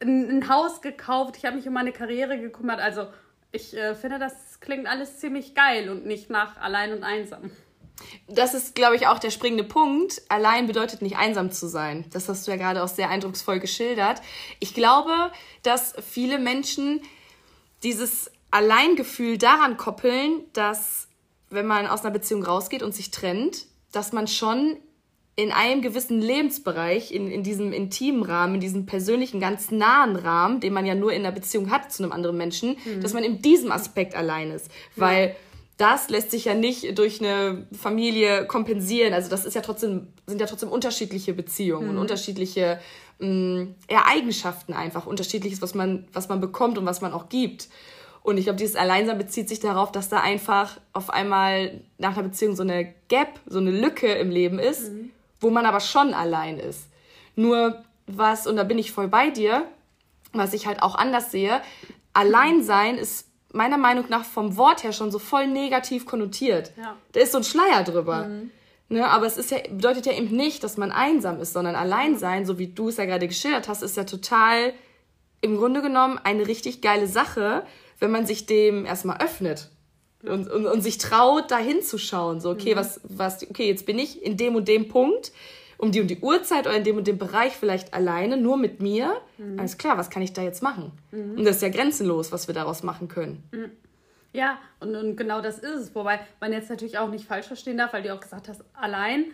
ein, 0.00 0.38
ein 0.38 0.48
Haus 0.48 0.80
gekauft, 0.80 1.36
ich 1.36 1.44
habe 1.44 1.56
mich 1.56 1.66
um 1.66 1.74
meine 1.74 1.92
Karriere 1.92 2.38
gekümmert. 2.38 2.80
Also 2.80 3.06
ich 3.52 3.76
äh, 3.76 3.94
finde, 3.94 4.18
das 4.18 4.60
klingt 4.60 4.86
alles 4.86 5.18
ziemlich 5.18 5.54
geil 5.54 5.88
und 5.88 6.06
nicht 6.06 6.30
nach 6.30 6.56
allein 6.58 6.92
und 6.92 7.02
einsam. 7.04 7.50
Das 8.28 8.52
ist, 8.52 8.74
glaube 8.74 8.96
ich, 8.96 9.06
auch 9.06 9.18
der 9.18 9.30
springende 9.30 9.64
Punkt. 9.64 10.20
Allein 10.28 10.66
bedeutet 10.66 11.00
nicht 11.00 11.16
einsam 11.16 11.50
zu 11.50 11.66
sein. 11.66 12.04
Das 12.12 12.28
hast 12.28 12.46
du 12.46 12.50
ja 12.50 12.58
gerade 12.58 12.82
auch 12.82 12.88
sehr 12.88 13.08
eindrucksvoll 13.08 13.58
geschildert. 13.58 14.20
Ich 14.60 14.74
glaube, 14.74 15.32
dass 15.62 15.94
viele 16.06 16.38
Menschen 16.38 17.00
dieses 17.82 18.30
Alleingefühl 18.50 19.38
daran 19.38 19.76
koppeln, 19.76 20.44
dass 20.52 21.08
wenn 21.48 21.66
man 21.66 21.86
aus 21.86 22.02
einer 22.02 22.10
Beziehung 22.10 22.42
rausgeht 22.42 22.82
und 22.82 22.94
sich 22.94 23.10
trennt, 23.10 23.66
dass 23.92 24.12
man 24.12 24.26
schon 24.26 24.76
in 25.38 25.52
einem 25.52 25.82
gewissen 25.82 26.20
Lebensbereich, 26.22 27.12
in, 27.12 27.30
in 27.30 27.42
diesem 27.42 27.70
intimen 27.74 28.22
Rahmen, 28.22 28.54
in 28.54 28.60
diesem 28.60 28.86
persönlichen, 28.86 29.38
ganz 29.38 29.70
nahen 29.70 30.16
Rahmen, 30.16 30.60
den 30.60 30.72
man 30.72 30.86
ja 30.86 30.94
nur 30.94 31.12
in 31.12 31.20
einer 31.20 31.32
Beziehung 31.32 31.70
hat 31.70 31.92
zu 31.92 32.02
einem 32.02 32.12
anderen 32.12 32.38
Menschen, 32.38 32.78
mhm. 32.86 33.02
dass 33.02 33.12
man 33.12 33.22
in 33.22 33.42
diesem 33.42 33.70
Aspekt 33.70 34.14
allein 34.14 34.50
ist. 34.50 34.70
Weil 34.96 35.28
ja. 35.28 35.34
das 35.76 36.08
lässt 36.08 36.30
sich 36.30 36.46
ja 36.46 36.54
nicht 36.54 36.98
durch 36.98 37.20
eine 37.20 37.66
Familie 37.70 38.46
kompensieren. 38.46 39.12
Also 39.12 39.28
das 39.28 39.44
ist 39.44 39.52
ja 39.52 39.60
trotzdem, 39.60 40.08
sind 40.26 40.40
ja 40.40 40.46
trotzdem 40.46 40.70
unterschiedliche 40.70 41.34
Beziehungen 41.34 41.84
mhm. 41.84 41.90
und 41.90 41.98
unterschiedliche 41.98 42.80
mh, 43.18 43.28
mm, 43.28 43.74
ja, 43.90 44.04
Eigenschaften 44.06 44.72
einfach, 44.72 45.06
unterschiedliches, 45.06 45.60
was 45.60 45.74
man, 45.74 46.08
was 46.14 46.30
man 46.30 46.40
bekommt 46.40 46.78
und 46.78 46.86
was 46.86 47.02
man 47.02 47.12
auch 47.12 47.28
gibt. 47.28 47.68
Und 48.22 48.38
ich 48.38 48.44
glaube, 48.44 48.58
dieses 48.58 48.74
Alleinsein 48.74 49.18
bezieht 49.18 49.50
sich 49.50 49.60
darauf, 49.60 49.92
dass 49.92 50.08
da 50.08 50.20
einfach 50.20 50.80
auf 50.94 51.10
einmal 51.10 51.82
nach 51.98 52.16
einer 52.16 52.26
Beziehung 52.26 52.56
so 52.56 52.62
eine 52.62 52.94
Gap, 53.08 53.38
so 53.46 53.58
eine 53.58 53.70
Lücke 53.70 54.10
im 54.14 54.30
Leben 54.30 54.58
ist. 54.58 54.92
Mhm 54.92 55.10
wo 55.40 55.50
man 55.50 55.66
aber 55.66 55.80
schon 55.80 56.14
allein 56.14 56.58
ist. 56.58 56.88
Nur 57.34 57.84
was, 58.06 58.46
und 58.46 58.56
da 58.56 58.64
bin 58.64 58.78
ich 58.78 58.92
voll 58.92 59.08
bei 59.08 59.30
dir, 59.30 59.66
was 60.32 60.52
ich 60.52 60.66
halt 60.66 60.82
auch 60.82 60.94
anders 60.94 61.30
sehe, 61.30 61.60
Alleinsein 62.12 62.96
ist 62.98 63.28
meiner 63.52 63.78
Meinung 63.78 64.06
nach 64.08 64.24
vom 64.24 64.56
Wort 64.56 64.84
her 64.84 64.92
schon 64.92 65.10
so 65.10 65.18
voll 65.18 65.46
negativ 65.46 66.06
konnotiert. 66.06 66.72
Ja. 66.76 66.96
Da 67.12 67.20
ist 67.20 67.32
so 67.32 67.38
ein 67.38 67.44
Schleier 67.44 67.84
drüber. 67.84 68.24
Mhm. 68.24 68.50
Ne, 68.88 69.08
aber 69.08 69.26
es 69.26 69.36
ist 69.36 69.50
ja, 69.50 69.58
bedeutet 69.68 70.06
ja 70.06 70.12
eben 70.12 70.34
nicht, 70.36 70.62
dass 70.62 70.76
man 70.76 70.92
einsam 70.92 71.40
ist, 71.40 71.52
sondern 71.52 71.74
Alleinsein, 71.74 72.46
so 72.46 72.56
wie 72.60 72.68
du 72.68 72.88
es 72.88 72.98
ja 72.98 73.04
gerade 73.04 73.26
geschildert 73.26 73.66
hast, 73.66 73.82
ist 73.82 73.96
ja 73.96 74.04
total 74.04 74.72
im 75.40 75.56
Grunde 75.56 75.82
genommen 75.82 76.20
eine 76.22 76.46
richtig 76.46 76.82
geile 76.82 77.08
Sache, 77.08 77.64
wenn 77.98 78.12
man 78.12 78.26
sich 78.26 78.46
dem 78.46 78.86
erstmal 78.86 79.20
öffnet 79.20 79.70
und, 80.28 80.50
und, 80.50 80.66
und 80.66 80.80
sich 80.82 80.98
traut, 80.98 81.50
da 81.50 81.58
hinzuschauen. 81.58 82.40
So, 82.40 82.50
okay, 82.50 82.74
mhm. 82.74 82.78
was, 82.78 83.00
was, 83.04 83.48
okay, 83.48 83.66
jetzt 83.66 83.86
bin 83.86 83.98
ich 83.98 84.22
in 84.22 84.36
dem 84.36 84.54
und 84.54 84.68
dem 84.68 84.88
Punkt, 84.88 85.32
um 85.78 85.92
die 85.92 86.00
und 86.00 86.08
die 86.08 86.18
Uhrzeit 86.18 86.66
oder 86.66 86.76
in 86.76 86.84
dem 86.84 86.96
und 86.96 87.06
dem 87.06 87.18
Bereich 87.18 87.54
vielleicht 87.54 87.94
alleine, 87.94 88.36
nur 88.36 88.56
mit 88.56 88.80
mir. 88.80 89.14
Mhm. 89.38 89.58
Alles 89.58 89.78
klar, 89.78 89.98
was 89.98 90.10
kann 90.10 90.22
ich 90.22 90.32
da 90.32 90.42
jetzt 90.42 90.62
machen? 90.62 90.92
Mhm. 91.10 91.38
Und 91.38 91.44
das 91.44 91.56
ist 91.56 91.62
ja 91.62 91.68
grenzenlos, 91.68 92.32
was 92.32 92.48
wir 92.48 92.54
daraus 92.54 92.82
machen 92.82 93.08
können. 93.08 93.42
Mhm. 93.52 93.70
Ja, 94.32 94.58
und, 94.80 94.94
und 94.94 95.16
genau 95.16 95.40
das 95.40 95.58
ist 95.58 95.74
es. 95.74 95.94
Wobei 95.94 96.20
man 96.40 96.52
jetzt 96.52 96.68
natürlich 96.68 96.98
auch 96.98 97.08
nicht 97.08 97.26
falsch 97.26 97.46
verstehen 97.46 97.78
darf, 97.78 97.92
weil 97.92 98.02
du 98.02 98.12
auch 98.12 98.20
gesagt 98.20 98.48
hast, 98.48 98.62
allein 98.74 99.26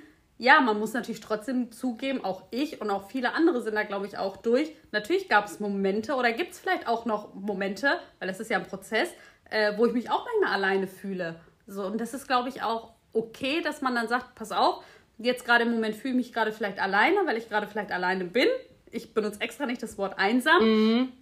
ja, 0.43 0.61
man 0.61 0.77
muss 0.77 0.93
natürlich 0.93 1.21
trotzdem 1.21 1.71
zugeben, 1.71 2.25
auch 2.25 2.43
ich 2.51 2.81
und 2.81 2.91
auch 2.91 3.09
viele 3.09 3.33
andere 3.35 3.63
sind 3.63 3.77
da, 3.77 3.85
glaube 3.85 4.09
ich, 4.09 4.19
auch 4.19 4.37
durch. 4.37 4.75
Natürlich 4.91 5.29
gab 5.29 5.47
es 5.47 5.61
Momente 5.61 6.15
oder 6.15 6.33
gibt 6.33 6.51
es 6.51 6.59
vielleicht 6.59 6.89
auch 6.89 7.05
noch 7.05 7.33
Momente, 7.35 8.01
weil 8.19 8.27
das 8.27 8.41
ist 8.41 8.51
ja 8.51 8.59
ein 8.59 8.67
Prozess, 8.67 9.09
äh, 9.53 9.77
wo 9.77 9.87
ich 9.87 9.93
mich 9.93 10.11
auch 10.11 10.25
manchmal 10.25 10.55
alleine 10.55 10.87
fühle. 10.87 11.39
So, 11.67 11.85
und 11.87 12.01
das 12.01 12.15
ist, 12.15 12.27
glaube 12.27 12.49
ich, 12.49 12.63
auch 12.63 12.93
okay, 13.13 13.61
dass 13.61 13.83
man 13.83 13.95
dann 13.95 14.09
sagt, 14.09 14.35
pass 14.35 14.53
auf, 14.53 14.83
jetzt 15.19 15.45
gerade 15.45 15.65
im 15.65 15.73
Moment 15.73 15.95
fühle 15.95 16.13
ich 16.15 16.17
mich 16.17 16.33
gerade 16.33 16.53
vielleicht 16.53 16.81
alleine, 16.81 17.19
weil 17.27 17.37
ich 17.37 17.49
gerade 17.49 17.67
vielleicht 17.67 17.93
alleine 17.93 18.25
bin. 18.25 18.49
Ich 18.91 19.15
benutze 19.15 19.41
extra 19.41 19.67
nicht 19.67 19.83
das 19.83 19.99
Wort 19.99 20.19
einsam. 20.19 20.63
Mhm. 20.63 21.13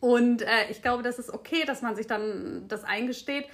Und 0.00 0.42
äh, 0.42 0.70
ich 0.70 0.82
glaube, 0.82 1.02
das 1.02 1.18
ist 1.18 1.32
okay, 1.32 1.64
dass 1.66 1.82
man 1.82 1.96
sich 1.96 2.06
dann 2.06 2.66
das 2.68 2.84
eingesteht 2.84 3.46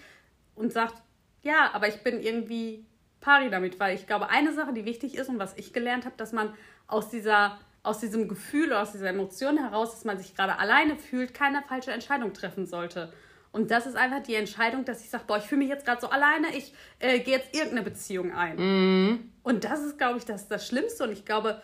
und 0.57 0.73
sagt, 0.73 0.95
ja, 1.43 1.71
aber 1.73 1.89
ich 1.89 2.03
bin 2.03 2.21
irgendwie 2.21 2.85
pari 3.21 3.51
damit, 3.51 3.79
weil 3.79 3.95
ich 3.95 4.07
glaube, 4.07 4.29
eine 4.31 4.53
Sache, 4.53 4.73
die 4.73 4.85
wichtig 4.85 5.17
ist 5.17 5.29
und 5.29 5.39
was 5.39 5.57
ich 5.57 5.73
gelernt 5.73 6.05
habe, 6.05 6.17
dass 6.17 6.33
man 6.33 6.53
aus 6.87 7.09
dieser 7.09 7.59
aus 7.83 7.99
diesem 8.01 8.29
Gefühl 8.29 8.73
aus 8.73 8.93
dieser 8.93 9.11
Emotion 9.11 9.59
heraus, 9.59 9.91
dass 9.91 10.07
man 10.07 10.17
sich 10.17 10.35
gerade 10.35 10.59
alleine 10.59 10.97
fühlt, 10.97 11.35
keine 11.35 11.63
falsche 11.63 11.93
Entscheidung 11.93 12.33
treffen 12.33 12.65
sollte. 12.67 13.13
Und 13.55 13.71
das 13.71 13.87
ist 13.87 13.95
einfach 13.95 14.21
die 14.21 14.35
Entscheidung, 14.35 14.85
dass 14.85 15.01
ich 15.05 15.11
sage, 15.11 15.23
boah, 15.29 15.39
ich 15.39 15.45
fühle 15.45 15.61
mich 15.61 15.69
jetzt 15.69 15.87
gerade 15.87 16.01
so 16.01 16.09
alleine, 16.09 16.49
ich 16.57 16.75
äh, 16.99 17.21
gehe 17.21 17.37
jetzt 17.37 17.55
irgendeine 17.55 17.83
Beziehung 17.83 18.33
ein. 18.33 18.57
Mhm. 18.57 19.33
Und 19.45 19.63
das 19.63 19.81
ist, 19.81 19.97
glaube 19.97 20.19
ich, 20.19 20.25
das, 20.25 20.49
das 20.49 20.67
Schlimmste. 20.67 21.05
Und 21.05 21.13
ich 21.13 21.25
glaube, 21.25 21.63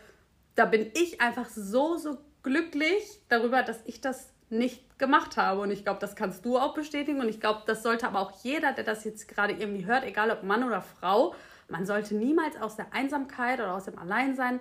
da 0.54 0.66
bin 0.66 0.92
ich 0.94 1.20
einfach 1.20 1.48
so, 1.48 1.96
so 1.96 2.18
glücklich 2.44 3.02
darüber, 3.28 3.64
dass 3.64 3.80
ich 3.86 4.00
das 4.00 4.32
nicht 4.50 5.00
gemacht 5.00 5.36
habe. 5.36 5.62
Und 5.62 5.72
ich 5.72 5.82
glaube, 5.82 5.98
das 5.98 6.14
kannst 6.14 6.44
du 6.44 6.58
auch 6.58 6.74
bestätigen. 6.74 7.20
Und 7.20 7.28
ich 7.28 7.40
glaube, 7.40 7.62
das 7.66 7.82
sollte 7.82 8.06
aber 8.06 8.20
auch 8.20 8.40
jeder, 8.44 8.72
der 8.72 8.84
das 8.84 9.02
jetzt 9.02 9.26
gerade 9.26 9.54
irgendwie 9.54 9.84
hört, 9.84 10.04
egal 10.04 10.30
ob 10.30 10.44
Mann 10.44 10.62
oder 10.62 10.82
Frau, 10.82 11.34
man 11.66 11.86
sollte 11.86 12.14
niemals 12.14 12.56
aus 12.56 12.76
der 12.76 12.92
Einsamkeit 12.92 13.58
oder 13.58 13.74
aus 13.74 13.86
dem 13.86 13.98
Alleinsein 13.98 14.60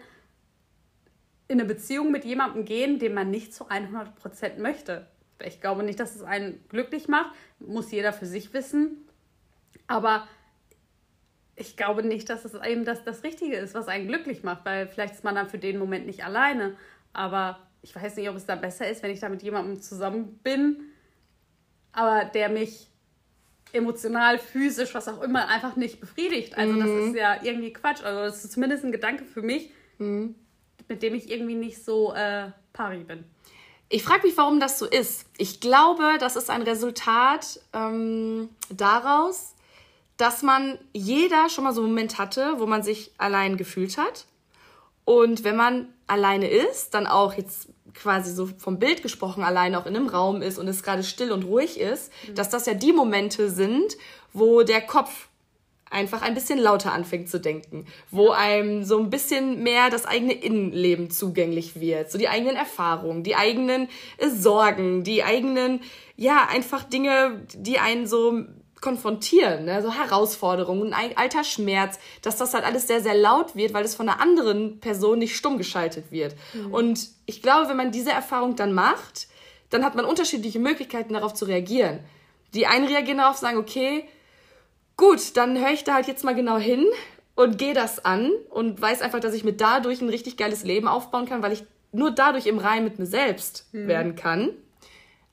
in 1.48 1.60
eine 1.60 1.70
Beziehung 1.70 2.12
mit 2.12 2.26
jemandem 2.26 2.66
gehen, 2.66 2.98
den 2.98 3.14
man 3.14 3.30
nicht 3.30 3.54
zu 3.54 3.66
100% 3.66 4.58
möchte. 4.58 5.06
Ich 5.43 5.62
glaube 5.62 5.84
nicht, 5.84 6.00
dass 6.00 6.15
es 6.15 6.24
einen 6.24 6.63
glücklich 6.69 7.08
macht. 7.08 7.36
Muss 7.60 7.91
jeder 7.91 8.13
für 8.13 8.25
sich 8.25 8.53
wissen. 8.53 9.08
Aber 9.88 10.27
ich 11.55 11.75
glaube 11.75 12.03
nicht, 12.03 12.29
dass 12.29 12.46
es 12.46 12.53
eben 12.53 12.86
das, 12.86 13.03
das 13.03 13.24
Richtige 13.24 13.58
ist, 13.58 13.74
was 13.74 13.88
einen 13.88 14.08
glücklich 14.08 14.43
macht, 14.43 14.65
weil 14.65 14.88
vielleicht 14.88 15.15
ist 15.15 15.24
man 15.24 15.36
dann 15.36 15.50
für 15.50 15.60
den 15.60 15.77
Moment 15.77 16.05
nicht 16.05 16.24
alleine. 16.24 16.75
Aber 17.13 17.60
ich 17.81 17.96
weiß 17.96 18.15
nicht, 18.15 18.29
ob 18.29 18.36
es 18.36 18.46
dann 18.46 18.62
besser 18.62 18.89
ist, 18.89 19.03
wenn 19.03 19.12
ich 19.12 19.19
da 19.19 19.29
mit 19.29 19.43
jemandem 19.43 19.81
zusammen 19.81 20.39
bin, 20.43 20.77
aber 21.91 22.25
der 22.25 22.50
mich 22.50 22.88
emotional, 23.74 24.39
physisch, 24.39 24.93
was 24.96 25.08
auch 25.08 25.22
immer, 25.22 25.48
einfach 25.48 25.75
nicht 25.75 26.00
befriedigt. 26.00 26.58
Also 26.58 26.74
mhm. 26.74 26.79
das 26.79 26.89
ist 26.89 27.15
ja 27.15 27.43
irgendwie 27.43 27.74
Quatsch. 27.74 28.03
Also 28.03 28.22
das 28.22 28.43
ist 28.43 28.53
zumindest 28.53 28.84
ein 28.84 28.91
Gedanke 28.91 29.25
für 29.25 29.41
mich, 29.41 29.72
mhm. 29.98 30.36
mit 30.88 31.03
dem 31.03 31.13
ich 31.13 31.31
irgendwie 31.31 31.55
nicht 31.55 31.84
so 31.84 32.13
äh, 32.13 32.51
pari 32.74 33.03
bin. 33.03 33.25
Ich 33.89 34.03
frage 34.03 34.27
mich, 34.27 34.38
warum 34.38 34.60
das 34.60 34.77
so 34.77 34.86
ist. 34.86 35.25
Ich 35.38 35.60
glaube, 35.60 36.17
das 36.19 36.36
ist 36.36 36.51
ein 36.51 36.62
Resultat 36.62 37.60
ähm, 37.74 38.50
daraus, 38.69 39.55
dass 40.17 40.43
man 40.43 40.77
jeder 40.93 41.50
schon 41.50 41.63
mal 41.63 41.74
so 41.74 41.81
einen 41.81 41.89
Moment 41.89 42.19
hatte, 42.19 42.55
wo 42.58 42.67
man 42.67 42.84
sich 42.84 43.12
allein 43.17 43.58
gefühlt 43.58 43.98
hat. 43.98 44.25
Und 45.05 45.43
wenn 45.43 45.55
man 45.55 45.91
alleine 46.05 46.48
ist, 46.48 46.93
dann 46.93 47.08
auch 47.08 47.34
jetzt 47.34 47.69
quasi 47.96 48.31
so 48.31 48.48
vom 48.58 48.77
Bild 48.77 49.01
gesprochen 49.01 49.43
allein 49.43 49.74
auch 49.74 49.88
in 49.88 49.96
einem 49.96 50.08
Raum 50.08 50.43
ist 50.43 50.60
und 50.60 50.67
es 50.67 50.84
gerade 50.84 51.03
still 51.03 51.31
und 51.31 51.43
ruhig 51.43 51.79
ist, 51.79 52.12
mhm. 52.27 52.36
dass 52.36 52.50
das 52.50 52.67
ja 52.67 52.75
die 52.75 52.93
Momente 52.93 53.50
sind, 53.50 53.98
wo 54.34 54.62
der 54.62 54.81
Kopf 54.81 55.29
einfach 55.89 56.22
ein 56.22 56.34
bisschen 56.34 56.60
lauter 56.60 56.93
anfängt 56.93 57.29
zu 57.29 57.39
denken, 57.39 57.86
wo 58.12 58.29
einem 58.29 58.84
so 58.84 59.00
ein 59.00 59.10
bisschen 59.10 59.63
mehr 59.63 59.89
das 59.89 60.05
eigene 60.05 60.34
Innenleben 60.34 61.10
zugänglich 61.10 61.79
wird, 61.79 62.12
so 62.12 62.17
die 62.17 62.29
eigenen 62.29 62.55
Erfahrungen, 62.55 63.24
die 63.24 63.36
eigenen 63.36 63.88
äh, 64.17 64.29
Sorgen, 64.29 65.03
die 65.03 65.24
eigenen, 65.24 65.81
ja, 66.15 66.48
einfach 66.50 66.84
Dinge, 66.84 67.46
die 67.55 67.79
einen 67.79 68.08
so 68.08 68.46
konfrontieren, 68.81 69.65
ne? 69.65 69.81
so 69.81 69.93
Herausforderungen, 69.93 70.93
ein 70.93 71.17
alter 71.17 71.43
Schmerz, 71.43 72.00
dass 72.22 72.38
das 72.38 72.53
halt 72.53 72.63
alles 72.63 72.88
sehr, 72.88 73.01
sehr 73.01 73.15
laut 73.15 73.55
wird, 73.55 73.74
weil 73.74 73.84
es 73.84 73.96
von 73.96 74.08
einer 74.08 74.22
anderen 74.22 74.79
Person 74.79 75.19
nicht 75.19 75.36
stumm 75.36 75.58
geschaltet 75.58 76.12
wird. 76.12 76.36
Mhm. 76.53 76.74
Und 76.74 77.10
ich 77.25 77.41
glaube, 77.41 77.69
wenn 77.69 77.77
man 77.77 77.91
diese 77.91 78.12
Erfahrung 78.12 78.55
dann 78.55 78.74
macht, 78.74 79.27
dann 79.69 79.84
hat 79.84 79.96
man 79.96 80.05
unterschiedliche 80.05 80.60
Möglichkeiten 80.60 81.13
darauf 81.13 81.34
zu 81.34 81.46
reagieren. 81.46 82.00
Die 82.53 82.67
einen 82.67 82.88
reagieren 82.88 83.19
darauf, 83.19 83.38
sagen, 83.38 83.58
okay, 83.58 84.05
gut, 85.00 85.38
dann 85.38 85.58
höre 85.58 85.72
ich 85.72 85.86
da 85.86 85.96
halt 85.96 86.08
jetzt 86.08 86.24
mal 86.24 86.36
genau 86.36 86.58
hin 86.58 86.86
und 87.36 87.58
gehe 87.58 87.74
das 87.74 88.03
an 88.03 88.32
und 88.50 88.82
weiß 88.82 89.01
einfach, 89.01 89.22
dass 89.22 89.34
ich 89.34 89.46
mir 89.46 89.53
dadurch 89.53 90.01
ein 90.01 90.10
richtig 90.10 90.36
geiles 90.36 90.63
Leben 90.63 90.88
aufbauen 90.88 91.25
kann, 91.25 91.41
weil 91.41 91.53
ich 91.53 91.63
nur 91.94 92.12
dadurch 92.12 92.46
im 92.46 92.60
Reim 92.60 92.84
mit 92.84 93.00
mir 93.00 93.06
selbst 93.06 93.68
mhm. 93.72 93.88
werden 93.88 94.15
kann. 94.15 94.51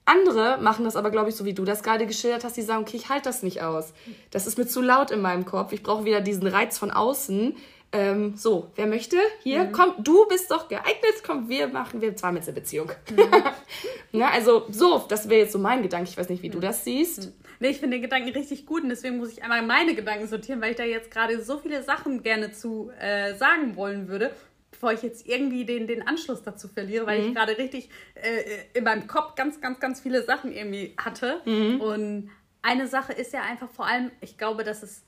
Andere 0.05 0.59
machen 0.61 0.85
das 0.85 0.95
aber, 0.95 1.11
glaube 1.11 1.31
ich, 1.31 1.35
so 1.35 1.45
wie 1.45 1.53
du 1.53 1.65
das 1.65 1.83
gerade 1.83 2.07
geschildert 2.07 2.45
hast, 2.45 2.57
die 2.57 2.63
sagen, 2.63 2.83
okay, 2.83 2.97
ich 2.97 3.09
halte 3.09 3.25
das 3.25 3.43
nicht 3.43 3.63
aus. 3.63 3.93
Das 4.31 4.47
ist 4.47 4.57
mir 4.57 4.69
zu 4.69 4.81
laut 4.81 5.11
in 5.11 5.21
meinem 5.21 5.45
Kopf. 5.45 5.73
Ich 5.73 5.83
brauche 5.83 6.05
wieder 6.05 6.21
diesen 6.21 6.47
Reiz 6.47 6.79
von 6.79 6.93
außen. 6.93 7.57
Ähm, 7.91 8.37
so, 8.37 8.71
wer 8.77 8.87
möchte? 8.87 9.17
Hier, 9.43 9.65
mhm. 9.65 9.73
komm, 9.73 9.95
du 9.99 10.27
bist 10.29 10.49
doch 10.53 10.69
geeignet. 10.69 11.25
Komm, 11.27 11.49
wir 11.49 11.67
machen, 11.67 12.01
wir 12.01 12.15
zwar 12.15 12.31
mit 12.31 12.45
einer 12.45 12.53
Beziehung. 12.53 12.93
Mhm. 13.11 13.43
Na, 14.13 14.31
also, 14.31 14.67
so, 14.71 15.05
das 15.09 15.29
wäre 15.29 15.41
jetzt 15.41 15.53
so 15.53 15.59
mein 15.59 15.83
Gedanke. 15.83 16.09
Ich 16.09 16.17
weiß 16.17 16.29
nicht, 16.29 16.43
wie 16.45 16.51
du 16.51 16.59
mhm. 16.59 16.63
das 16.63 16.85
siehst. 16.85 17.33
Nee, 17.61 17.69
ich 17.69 17.79
finde 17.79 17.97
den 17.97 18.03
Gedanken 18.03 18.31
richtig 18.31 18.67
gut 18.67 18.83
und 18.83 18.89
deswegen 18.89 19.17
muss 19.17 19.33
ich 19.33 19.43
einmal 19.43 19.63
meine 19.63 19.95
Gedanken 19.95 20.27
sortieren, 20.27 20.61
weil 20.61 20.71
ich 20.71 20.77
da 20.77 20.85
jetzt 20.85 21.11
gerade 21.11 21.43
so 21.43 21.59
viele 21.59 21.83
Sachen 21.83 22.23
gerne 22.23 22.53
zu 22.53 22.91
äh, 23.01 23.35
sagen 23.35 23.77
wollen 23.77 24.09
würde 24.09 24.33
bevor 24.77 24.93
ich 24.93 25.03
jetzt 25.03 25.27
irgendwie 25.27 25.65
den, 25.65 25.87
den 25.87 26.07
Anschluss 26.07 26.43
dazu 26.43 26.69
verliere, 26.69 27.07
weil 27.07 27.21
mhm. 27.21 27.29
ich 27.29 27.35
gerade 27.35 27.57
richtig 27.57 27.89
äh, 28.15 28.43
in 28.75 28.85
meinem 28.85 29.07
Kopf 29.07 29.35
ganz, 29.35 29.61
ganz, 29.61 29.81
ganz 29.81 30.01
viele 30.01 30.23
Sachen 30.23 30.53
irgendwie 30.53 30.95
hatte. 30.99 31.41
Mhm. 31.47 31.81
Und 31.81 32.31
eine 32.61 32.87
Sache 32.87 33.15
ist 33.15 33.33
ja 33.33 33.41
einfach 33.41 33.71
vor 33.71 33.87
allem, 33.87 34.11
ich 34.21 34.37
glaube, 34.37 34.65
dass 34.65 34.83
es 34.83 35.03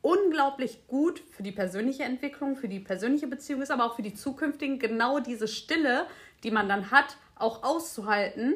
unglaublich 0.00 0.86
gut 0.88 1.22
für 1.30 1.44
die 1.44 1.52
persönliche 1.52 2.02
Entwicklung, 2.02 2.56
für 2.56 2.68
die 2.68 2.80
persönliche 2.80 3.28
Beziehung 3.28 3.62
ist, 3.62 3.70
aber 3.70 3.84
auch 3.84 3.94
für 3.94 4.02
die 4.02 4.14
zukünftigen, 4.14 4.80
genau 4.80 5.20
diese 5.20 5.46
Stille, 5.46 6.06
die 6.42 6.50
man 6.50 6.68
dann 6.68 6.90
hat, 6.90 7.16
auch 7.36 7.62
auszuhalten. 7.62 8.54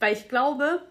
Weil 0.00 0.14
ich 0.14 0.30
glaube, 0.30 0.82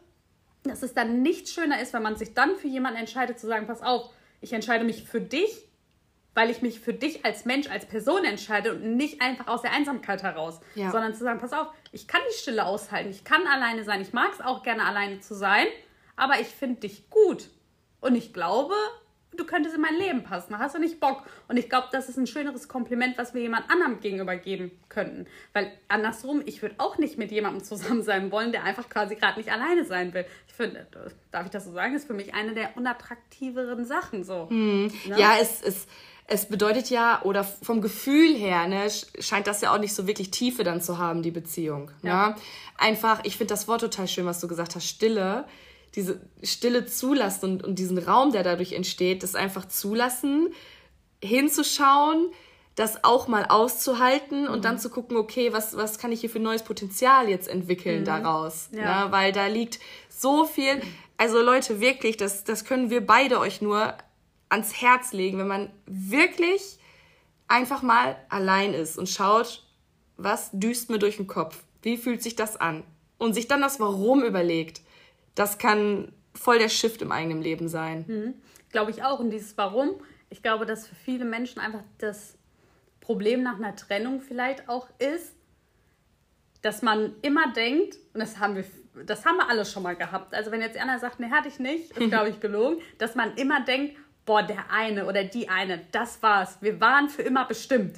dass 0.64 0.84
es 0.84 0.94
dann 0.94 1.22
nicht 1.22 1.50
schöner 1.50 1.82
ist, 1.82 1.94
wenn 1.94 2.04
man 2.04 2.16
sich 2.16 2.34
dann 2.34 2.56
für 2.56 2.68
jemanden 2.68 3.00
entscheidet, 3.00 3.40
zu 3.40 3.48
sagen, 3.48 3.68
pass 3.68 3.82
auf, 3.82 4.10
ich 4.42 4.54
entscheide 4.54 4.86
mich 4.86 5.04
für 5.04 5.22
dich 5.22 5.68
weil 6.36 6.50
ich 6.50 6.62
mich 6.62 6.80
für 6.80 6.94
dich 6.94 7.26
als 7.26 7.46
Mensch, 7.46 7.70
als 7.70 7.86
Person 7.86 8.24
entscheide 8.26 8.74
und 8.74 8.96
nicht 8.96 9.22
einfach 9.22 9.48
aus 9.48 9.62
der 9.62 9.72
Einsamkeit 9.72 10.24
heraus, 10.24 10.60
ja. 10.76 10.92
sondern 10.92 11.14
zu 11.14 11.24
sagen, 11.24 11.40
pass 11.40 11.54
auf, 11.54 11.68
ich 11.92 12.08
kann 12.08 12.22
die 12.30 12.38
Stille 12.38 12.66
aushalten, 12.66 13.12
ich 13.12 13.24
kann 13.24 13.46
alleine 13.48 13.84
sein, 13.84 14.02
ich 14.02 14.14
mag 14.14 14.32
es 14.34 14.42
auch 14.42 14.64
gerne 14.64 14.86
alleine 14.86 15.20
zu 15.20 15.36
sein, 15.36 15.68
aber 16.16 16.40
ich 16.40 16.48
finde 16.48 16.82
dich 16.82 17.10
gut 17.10 17.50
und 18.02 18.16
ich 18.16 18.34
glaube, 18.34 18.76
du 19.38 19.46
könntest 19.46 19.76
in 19.76 19.82
mein 19.82 19.96
Leben 19.96 20.24
passen, 20.24 20.58
hast 20.58 20.76
du 20.76 20.80
nicht 20.80 21.00
Bock? 21.00 21.24
Und 21.48 21.58
ich 21.58 21.70
glaube, 21.70 21.88
das 21.92 22.10
ist 22.10 22.18
ein 22.18 22.28
schöneres 22.28 22.68
Kompliment, 22.68 23.18
was 23.18 23.34
wir 23.34 23.42
jemand 23.42 23.70
anderem 23.70 24.00
gegenüber 24.00 24.36
geben 24.36 24.72
könnten, 24.90 25.26
weil 25.54 25.72
andersrum, 25.88 26.42
ich 26.46 26.62
würde 26.62 26.76
auch 26.78 26.98
nicht 26.98 27.18
mit 27.18 27.32
jemandem 27.32 27.64
zusammen 27.64 28.04
sein 28.04 28.32
wollen, 28.32 28.52
der 28.52 28.64
einfach 28.64 28.90
quasi 28.90 29.16
gerade 29.16 29.40
nicht 29.40 29.52
alleine 29.52 29.86
sein 29.86 30.14
will. 30.14 30.26
Ich 30.48 30.54
finde, 30.54 30.88
darf 31.32 31.46
ich 31.46 31.52
das 31.52 31.66
so 31.66 31.72
sagen, 31.72 31.96
ist 31.96 32.08
für 32.08 32.14
mich 32.14 32.34
eine 32.34 32.54
der 32.54 32.78
unattraktiveren 32.78 33.86
Sachen 33.86 34.24
so. 34.24 34.50
Hm. 34.50 34.92
Ne? 35.08 35.20
Ja, 35.20 35.38
es 35.40 35.62
ist 35.62 35.88
es 36.28 36.46
bedeutet 36.46 36.90
ja, 36.90 37.22
oder 37.24 37.44
vom 37.44 37.82
Gefühl 37.82 38.34
her, 38.34 38.68
ne, 38.68 38.88
scheint 39.20 39.48
das 39.48 39.62
ja 39.62 39.74
auch 39.74 39.80
nicht 39.80 39.94
so 39.94 40.08
wirklich 40.08 40.32
Tiefe 40.32 40.64
dann 40.64 40.82
zu 40.82 40.98
haben, 40.98 41.22
die 41.22 41.32
Beziehung. 41.32 41.92
Ne? 42.02 42.10
Ja. 42.10 42.30
Ne? 42.30 42.36
Einfach, 42.78 43.20
ich 43.24 43.38
finde 43.38 43.54
das 43.54 43.68
Wort 43.68 43.82
total 43.82 44.08
schön, 44.08 44.26
was 44.26 44.40
du 44.40 44.48
gesagt 44.48 44.76
hast, 44.76 44.88
Stille. 44.88 45.46
Diese 45.96 46.22
Stille 46.42 46.86
zulassen 46.86 47.52
und, 47.52 47.64
und 47.64 47.80
diesen 47.80 47.98
Raum, 47.98 48.32
der 48.32 48.44
dadurch 48.44 48.74
entsteht, 48.74 49.24
das 49.24 49.36
einfach 49.36 49.68
zulassen, 49.68 50.54
hinzuschauen, 51.24 52.32
das 52.76 53.04
auch 53.04 53.28
mal 53.28 53.46
auszuhalten 53.46 54.48
und 54.48 54.66
dann 54.66 54.76
mhm. 54.76 54.80
zu 54.80 54.90
gucken, 54.90 55.18
okay, 55.18 55.54
was, 55.54 55.78
was 55.78 56.00
kann 56.00 56.12
ich 56.12 56.22
hier 56.22 56.30
für 56.30 56.40
neues 56.40 56.64
Potenzial 56.64 57.30
jetzt 57.30 57.48
entwickeln 57.48 58.02
mhm. 58.02 58.06
daraus? 58.06 58.70
Ja. 58.72 59.06
Ne? 59.06 59.12
Weil 59.12 59.32
da 59.32 59.48
liegt 59.48 59.80
so 60.10 60.46
viel, 60.46 60.82
also 61.18 61.42
Leute, 61.42 61.80
wirklich, 61.80 62.18
das, 62.18 62.44
das 62.44 62.66
können 62.66 62.90
wir 62.90 63.06
beide 63.06 63.40
euch 63.40 63.62
nur 63.62 63.96
ans 64.50 64.82
Herz 64.82 65.14
legen, 65.14 65.38
wenn 65.38 65.48
man 65.48 65.72
wirklich 65.86 66.80
einfach 67.48 67.82
mal 67.84 68.16
allein 68.30 68.74
ist 68.74 68.98
und 68.98 69.10
schaut, 69.10 69.64
was 70.18 70.50
düst 70.54 70.90
mir 70.90 71.00
durch 71.00 71.18
den 71.18 71.28
Kopf? 71.28 71.64
Wie 71.82 71.98
fühlt 71.98 72.24
sich 72.24 72.36
das 72.36 72.58
an? 72.60 72.84
Und 73.18 73.34
sich 73.34 73.48
dann 73.48 73.62
das 73.62 73.80
Warum 73.80 74.24
überlegt. 74.24 74.82
Das 75.36 75.58
kann 75.58 76.12
voll 76.34 76.60
der 76.60 76.70
Shift 76.70 77.02
im 77.02 77.12
eigenen 77.12 77.42
Leben 77.42 77.68
sein. 77.68 78.06
Mhm. 78.08 78.34
Glaube 78.72 78.92
ich 78.92 79.04
auch. 79.04 79.20
Und 79.20 79.30
dieses 79.30 79.58
Warum, 79.58 79.96
ich 80.30 80.42
glaube, 80.42 80.66
dass 80.66 80.88
für 80.88 80.96
viele 80.96 81.26
Menschen 81.26 81.60
einfach 81.60 81.84
das 81.98 82.38
Problem 83.02 83.44
nach 83.44 83.58
einer 83.58 83.76
Trennung 83.76 84.22
vielleicht 84.22 84.70
auch 84.70 84.88
ist, 85.00 85.36
dass 86.62 86.82
man 86.82 87.14
immer 87.22 87.52
denkt, 87.54 87.98
und 88.14 88.22
das 88.22 88.40
haben 88.40 88.56
wir, 88.56 88.66
das 89.06 89.26
haben 89.26 89.36
wir 89.36 89.50
alle 89.50 89.66
schon 89.66 89.84
mal 89.84 89.96
gehabt. 89.96 90.34
Also 90.34 90.50
wenn 90.52 90.62
jetzt 90.62 90.78
einer 90.78 90.98
sagt, 90.98 91.20
nee, 91.20 91.30
hatte 91.30 91.50
ich 91.50 91.60
nicht, 91.60 91.92
ist 91.92 92.10
glaube 92.10 92.30
ich 92.30 92.40
gelogen, 92.40 92.82
dass 92.98 93.16
man 93.16 93.36
immer 93.36 93.64
denkt, 93.64 93.98
boah, 94.26 94.42
der 94.42 94.72
eine 94.72 95.06
oder 95.06 95.26
die 95.26 95.50
eine, 95.50 95.82
das 95.92 96.22
war's. 96.24 96.58
Wir 96.62 96.80
waren 96.80 97.10
für 97.10 97.22
immer 97.22 97.46
bestimmt. 97.46 97.98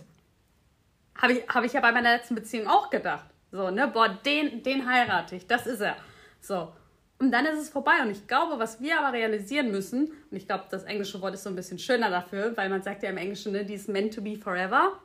Habe 1.15 1.34
ich, 1.34 1.48
hab 1.48 1.63
ich 1.63 1.74
ja 1.74 1.82
bei 1.82 1.92
meiner 1.92 2.15
letzten 2.15 2.36
Beziehung 2.36 2.68
auch 2.68 2.89
gedacht. 2.89 3.25
So, 3.51 3.70
ne, 3.70 3.88
boah, 3.88 4.10
den, 4.10 4.63
den 4.63 4.89
heirate 4.89 5.36
ich, 5.36 5.48
das 5.48 5.68
ist 5.68 5.82
er. 5.82 5.96
So. 6.42 6.74
Und 7.18 7.32
dann 7.32 7.46
ist 7.46 7.60
es 7.60 7.70
vorbei. 7.70 8.02
Und 8.02 8.12
ich 8.12 8.28
glaube, 8.28 8.60
was 8.60 8.82
wir 8.82 9.00
aber 9.00 9.14
realisieren 9.14 9.72
müssen, 9.72 10.08
und 10.08 10.38
ich 10.38 10.48
glaube, 10.48 10.66
das 10.70 10.84
englische 10.84 11.22
Wort 11.22 11.34
ist 11.34 11.44
so 11.44 11.50
ein 11.50 11.56
bisschen 11.56 11.80
schöner 11.80 12.10
dafür, 12.10 12.56
weil 12.58 12.70
man 12.70 12.82
sagt 12.82 13.04
ja 13.04 13.10
im 13.10 13.18
Englischen, 13.18 13.54
ne, 13.54 13.64
die 13.64 13.76
ist 13.76 13.88
meant 13.88 14.14
to 14.14 14.22
be 14.22 14.36
forever. 14.36 15.00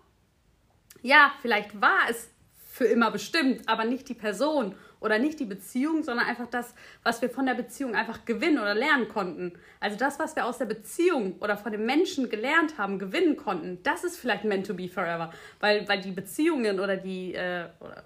Ja, 1.02 1.32
vielleicht 1.40 1.80
war 1.80 1.98
es 2.08 2.28
für 2.70 2.84
immer 2.84 3.10
bestimmt, 3.10 3.68
aber 3.68 3.84
nicht 3.84 4.08
die 4.08 4.14
Person 4.14 4.74
oder 5.00 5.18
nicht 5.18 5.40
die 5.40 5.44
Beziehung, 5.44 6.02
sondern 6.02 6.26
einfach 6.26 6.46
das, 6.46 6.74
was 7.02 7.22
wir 7.22 7.30
von 7.30 7.46
der 7.46 7.54
Beziehung 7.54 7.94
einfach 7.94 8.24
gewinnen 8.24 8.58
oder 8.58 8.74
lernen 8.74 9.08
konnten. 9.08 9.52
Also 9.80 9.96
das, 9.96 10.18
was 10.18 10.36
wir 10.36 10.46
aus 10.46 10.58
der 10.58 10.66
Beziehung 10.66 11.38
oder 11.40 11.56
von 11.56 11.72
dem 11.72 11.86
Menschen 11.86 12.28
gelernt 12.28 12.78
haben, 12.78 12.98
gewinnen 12.98 13.36
konnten, 13.36 13.82
das 13.82 14.04
ist 14.04 14.18
vielleicht 14.18 14.44
meant 14.44 14.66
to 14.66 14.74
be 14.74 14.88
forever. 14.88 15.32
Weil, 15.58 15.88
weil 15.88 16.00
die 16.00 16.12
Beziehungen 16.12 16.80
oder 16.80 16.96
die, 16.96 17.34
äh, 17.34 17.66
oder 17.80 18.04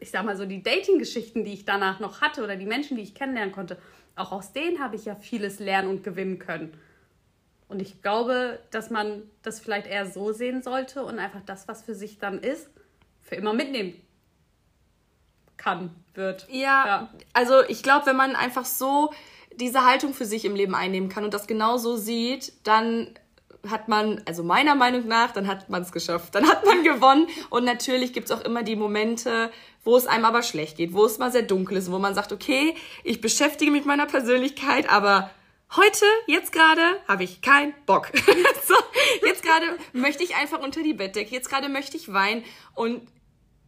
ich 0.00 0.10
sag 0.10 0.24
mal 0.24 0.36
so, 0.36 0.44
die 0.44 0.62
Dating-Geschichten, 0.62 1.44
die 1.44 1.52
ich 1.52 1.64
danach 1.64 2.00
noch 2.00 2.20
hatte 2.20 2.42
oder 2.42 2.56
die 2.56 2.66
Menschen, 2.66 2.96
die 2.96 3.02
ich 3.02 3.14
kennenlernen 3.14 3.52
konnte, 3.52 3.78
auch 4.16 4.32
aus 4.32 4.52
denen 4.52 4.80
habe 4.80 4.96
ich 4.96 5.04
ja 5.04 5.14
vieles 5.14 5.58
lernen 5.58 5.88
und 5.88 6.02
gewinnen 6.02 6.38
können. 6.38 6.72
Und 7.68 7.82
ich 7.82 8.00
glaube, 8.00 8.60
dass 8.70 8.90
man 8.90 9.22
das 9.42 9.60
vielleicht 9.60 9.86
eher 9.86 10.06
so 10.06 10.32
sehen 10.32 10.62
sollte 10.62 11.04
und 11.04 11.18
einfach 11.18 11.42
das, 11.44 11.68
was 11.68 11.82
für 11.82 11.94
sich 11.94 12.18
dann 12.18 12.38
ist, 12.38 12.70
für 13.20 13.34
immer 13.34 13.52
mitnehmen 13.52 13.94
kann, 15.56 15.90
wird. 16.14 16.46
Ja, 16.50 16.86
ja. 16.86 17.12
also 17.34 17.62
ich 17.68 17.82
glaube, 17.82 18.06
wenn 18.06 18.16
man 18.16 18.36
einfach 18.36 18.64
so 18.64 19.12
diese 19.54 19.84
Haltung 19.84 20.14
für 20.14 20.24
sich 20.24 20.44
im 20.44 20.54
Leben 20.54 20.74
einnehmen 20.74 21.08
kann 21.08 21.24
und 21.24 21.34
das 21.34 21.46
genau 21.46 21.76
so 21.76 21.96
sieht, 21.96 22.52
dann 22.66 23.10
hat 23.68 23.88
man, 23.88 24.22
also 24.26 24.42
meiner 24.42 24.74
Meinung 24.74 25.06
nach, 25.08 25.32
dann 25.32 25.46
hat 25.46 25.68
man 25.68 25.82
es 25.82 25.92
geschafft. 25.92 26.34
Dann 26.34 26.48
hat 26.48 26.64
man 26.64 26.82
gewonnen. 26.84 27.26
Und 27.50 27.64
natürlich 27.64 28.12
gibt 28.12 28.30
es 28.30 28.36
auch 28.36 28.44
immer 28.44 28.62
die 28.62 28.76
Momente, 28.76 29.50
wo 29.84 29.96
es 29.96 30.06
einem 30.06 30.24
aber 30.24 30.42
schlecht 30.42 30.76
geht, 30.76 30.92
wo 30.92 31.04
es 31.04 31.18
mal 31.18 31.32
sehr 31.32 31.42
dunkel 31.42 31.76
ist, 31.76 31.90
wo 31.90 31.98
man 31.98 32.14
sagt, 32.14 32.32
okay, 32.32 32.74
ich 33.04 33.20
beschäftige 33.20 33.70
mich 33.70 33.80
mit 33.80 33.86
meiner 33.86 34.06
Persönlichkeit, 34.06 34.90
aber 34.90 35.30
heute, 35.76 36.04
jetzt 36.26 36.52
gerade, 36.52 36.82
habe 37.06 37.24
ich 37.24 37.40
keinen 37.40 37.74
Bock. 37.86 38.10
so, 38.66 38.74
jetzt 39.26 39.42
gerade 39.42 39.66
möchte 39.92 40.22
ich 40.22 40.36
einfach 40.36 40.60
unter 40.60 40.82
die 40.82 40.94
Bettdecke, 40.94 41.34
jetzt 41.34 41.48
gerade 41.48 41.68
möchte 41.68 41.96
ich 41.96 42.12
weinen. 42.12 42.44
Und 42.74 43.02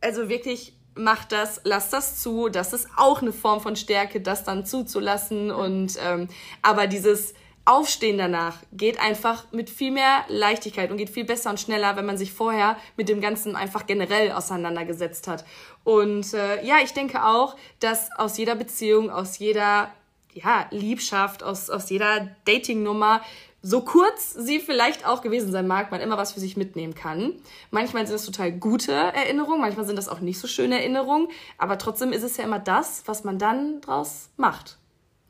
also 0.01 0.29
wirklich 0.29 0.75
macht 0.95 1.33
das, 1.33 1.61
lasst 1.65 1.93
das 1.93 2.23
zu. 2.23 2.49
Das 2.49 2.73
ist 2.73 2.89
auch 2.97 3.23
eine 3.23 3.33
Form 3.33 3.61
von 3.61 3.77
Stärke, 3.77 4.21
das 4.21 4.45
dann 4.45 4.67
zuzulassen. 4.67 5.51
Und 5.51 5.97
ähm, 6.03 6.29
aber 6.63 6.87
dieses 6.87 7.35
Aufstehen 7.71 8.19
danach 8.19 8.57
geht 8.73 8.99
einfach 8.99 9.45
mit 9.53 9.71
viel 9.71 9.93
mehr 9.93 10.25
Leichtigkeit 10.27 10.91
und 10.91 10.97
geht 10.97 11.09
viel 11.09 11.25
besser 11.25 11.51
und 11.51 11.61
schneller, 11.61 11.95
wenn 11.95 12.05
man 12.05 12.19
sich 12.19 12.33
vorher 12.33 12.77
mit 12.97 13.09
dem 13.09 13.21
Ganzen 13.21 13.55
einfach 13.55 13.87
generell 13.87 14.33
auseinandergesetzt 14.33 15.29
hat. 15.29 15.45
Und 15.85 16.35
äh, 16.35 16.65
ja, 16.67 16.79
ich 16.83 16.95
denke 16.95 17.25
auch, 17.25 17.55
dass 17.79 18.11
aus 18.19 18.39
jeder 18.39 18.57
Beziehung, 18.57 19.09
aus 19.09 19.39
jeder 19.39 19.93
ja, 20.35 20.67
Liebschaft, 20.73 21.45
aus, 21.45 21.71
aus 21.71 21.91
jeder 21.91 22.35
Dating-Nummer 22.45 23.23
so 23.63 23.83
kurz 23.83 24.33
sie 24.33 24.59
vielleicht 24.59 25.07
auch 25.07 25.23
gewesen 25.23 25.53
sein 25.53 25.69
mag, 25.69 25.93
man 25.93 26.01
immer 26.01 26.17
was 26.17 26.33
für 26.33 26.41
sich 26.41 26.57
mitnehmen 26.57 26.97
kann. 26.97 27.35
Manchmal 27.71 28.05
sind 28.05 28.15
das 28.15 28.27
total 28.27 28.51
gute 28.51 28.93
Erinnerungen, 28.93 29.61
manchmal 29.61 29.87
sind 29.87 29.97
das 29.97 30.09
auch 30.09 30.19
nicht 30.19 30.41
so 30.41 30.49
schöne 30.49 30.81
Erinnerungen, 30.81 31.29
aber 31.57 31.79
trotzdem 31.79 32.13
ist 32.13 32.25
es 32.25 32.37
ja 32.37 32.43
immer 32.43 32.59
das, 32.59 33.05
was 33.07 33.23
man 33.23 33.39
dann 33.39 33.81
draus 33.81 34.31
macht. 34.37 34.79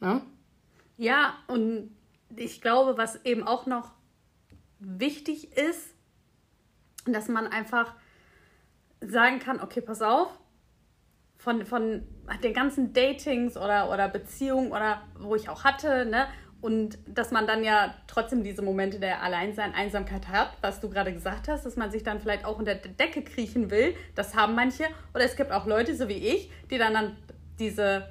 Ne? 0.01 0.23
Ja, 0.97 1.35
und 1.47 1.91
ich 2.37 2.61
glaube, 2.61 2.99
was 2.99 3.25
eben 3.25 3.47
auch 3.47 3.67
noch 3.67 3.93
wichtig 4.79 5.57
ist, 5.57 5.95
dass 7.07 7.29
man 7.29 7.47
einfach 7.47 7.95
sagen 9.01 9.39
kann, 9.39 9.61
okay, 9.61 9.81
pass 9.81 10.03
auf, 10.03 10.29
von, 11.39 11.65
von 11.65 12.07
den 12.43 12.53
ganzen 12.53 12.93
Datings 12.93 13.57
oder, 13.57 13.91
oder 13.91 14.09
Beziehungen 14.09 14.73
oder 14.73 15.03
wo 15.19 15.35
ich 15.35 15.49
auch 15.49 15.65
hatte, 15.65 16.05
ne, 16.07 16.27
und 16.61 16.99
dass 17.07 17.31
man 17.31 17.47
dann 17.47 17.65
ja 17.65 17.95
trotzdem 18.07 18.45
diese 18.45 18.61
Momente 18.61 19.01
der 19.01 19.23
Alleinsein, 19.23 19.73
Einsamkeit 19.73 20.29
hat, 20.29 20.51
was 20.61 20.81
du 20.81 20.91
gerade 20.91 21.13
gesagt 21.13 21.49
hast, 21.49 21.65
dass 21.65 21.77
man 21.77 21.91
sich 21.91 22.03
dann 22.03 22.21
vielleicht 22.21 22.45
auch 22.45 22.59
unter 22.59 22.75
der 22.75 22.93
Decke 22.93 23.23
kriechen 23.23 23.71
will. 23.71 23.95
Das 24.15 24.35
haben 24.35 24.55
manche. 24.55 24.85
Oder 25.15 25.25
es 25.25 25.37
gibt 25.37 25.53
auch 25.53 25.67
Leute, 25.67 25.97
so 25.97 26.09
wie 26.09 26.19
ich, 26.19 26.51
die 26.71 26.77
dann, 26.77 26.93
dann 26.93 27.17
diese 27.59 28.11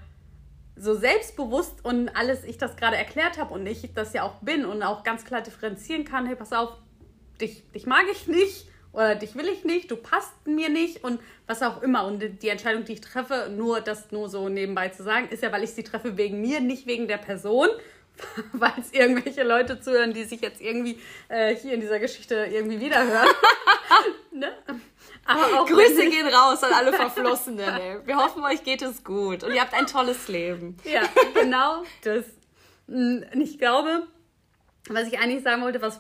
so 0.80 0.96
selbstbewusst 0.96 1.84
und 1.84 2.10
alles 2.16 2.44
ich 2.44 2.58
das 2.58 2.78
gerade 2.78 2.96
erklärt 2.96 3.38
habe 3.38 3.54
und 3.54 3.66
ich 3.68 3.94
das 3.94 4.14
ja 4.14 4.24
auch 4.24 4.36
bin 4.36 4.66
und 4.66 4.82
auch 4.82 5.04
ganz 5.04 5.26
klar 5.26 5.42
differenzieren 5.42 6.06
kann, 6.06 6.26
hey, 6.26 6.36
pass 6.36 6.54
auf, 6.54 6.72
dich, 7.42 7.70
dich 7.72 7.86
mag 7.86 8.06
ich 8.12 8.28
nicht 8.28 8.68
oder 8.92 9.16
dich 9.16 9.36
will 9.36 9.48
ich 9.48 9.66
nicht, 9.66 9.92
du 9.92 9.98
passt 9.98 10.48
mir 10.48 10.70
nicht 10.70 11.04
und 11.04 11.20
was 11.48 11.62
auch 11.62 11.82
immer. 11.82 12.06
Und 12.06 12.24
die 12.42 12.50
Entscheidung, 12.50 12.86
die 12.86 12.94
ich 12.94 13.02
treffe, 13.02 13.52
nur 13.56 13.82
das 13.82 14.12
nur 14.12 14.30
so 14.30 14.50
nebenbei 14.50 14.90
zu 14.90 15.04
sagen, 15.04 15.28
ist 15.30 15.44
ja, 15.44 15.52
weil 15.52 15.64
ich 15.64 15.72
sie 15.72 15.84
treffe 15.84 16.18
wegen 16.18 16.42
mir, 16.42 16.60
nicht 16.62 16.88
wegen 16.88 17.08
der 17.08 17.18
Person 17.18 17.70
weil 18.54 18.74
es 18.80 18.92
irgendwelche 18.92 19.44
Leute 19.44 19.80
zuhören, 19.80 20.14
die 20.14 20.24
sich 20.24 20.42
jetzt 20.42 20.62
irgendwie 20.62 21.00
äh, 21.28 21.56
hier 21.56 21.74
in 21.74 21.82
dieser 21.82 22.00
Geschichte 22.00 22.48
irgendwie 22.52 22.80
wiederhören. 22.80 23.28
ne? 24.32 24.52
Grüße 25.66 26.10
gehen 26.10 26.28
raus 26.28 26.64
an 26.64 26.74
alle 26.74 26.94
Verflossenen. 27.04 27.60
Ey. 27.60 27.98
Wir 28.06 28.18
hoffen, 28.18 28.44
euch 28.44 28.64
geht 28.64 28.82
es 28.82 29.04
gut 29.04 29.44
und 29.44 29.54
ihr 29.54 29.62
habt 29.62 29.74
ein 29.74 29.88
tolles 29.88 30.28
Leben. 30.28 30.78
Ja, 30.84 31.04
genau 31.34 31.84
das. 32.04 32.26
Und 32.88 33.26
ich 33.34 33.58
glaube, 33.60 34.08
was 34.90 35.08
ich 35.08 35.20
eigentlich 35.20 35.44
sagen 35.44 35.62
wollte, 35.62 35.82
was 35.82 36.00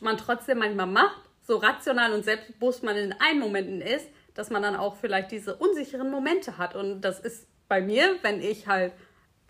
man 0.00 0.16
trotzdem 0.18 0.58
manchmal 0.58 0.86
macht, 0.86 1.20
so 1.46 1.56
rational 1.56 2.12
und 2.12 2.24
selbstbewusst 2.24 2.82
man 2.82 2.96
in 2.96 3.14
einen 3.20 3.40
Momenten 3.40 3.80
ist, 3.80 4.06
dass 4.34 4.50
man 4.50 4.62
dann 4.62 4.76
auch 4.76 4.96
vielleicht 4.96 5.30
diese 5.30 5.54
unsicheren 5.54 6.10
Momente 6.10 6.58
hat. 6.58 6.74
Und 6.74 7.02
das 7.02 7.20
ist 7.20 7.46
bei 7.68 7.80
mir, 7.80 8.16
wenn 8.22 8.40
ich 8.40 8.66
halt 8.66 8.92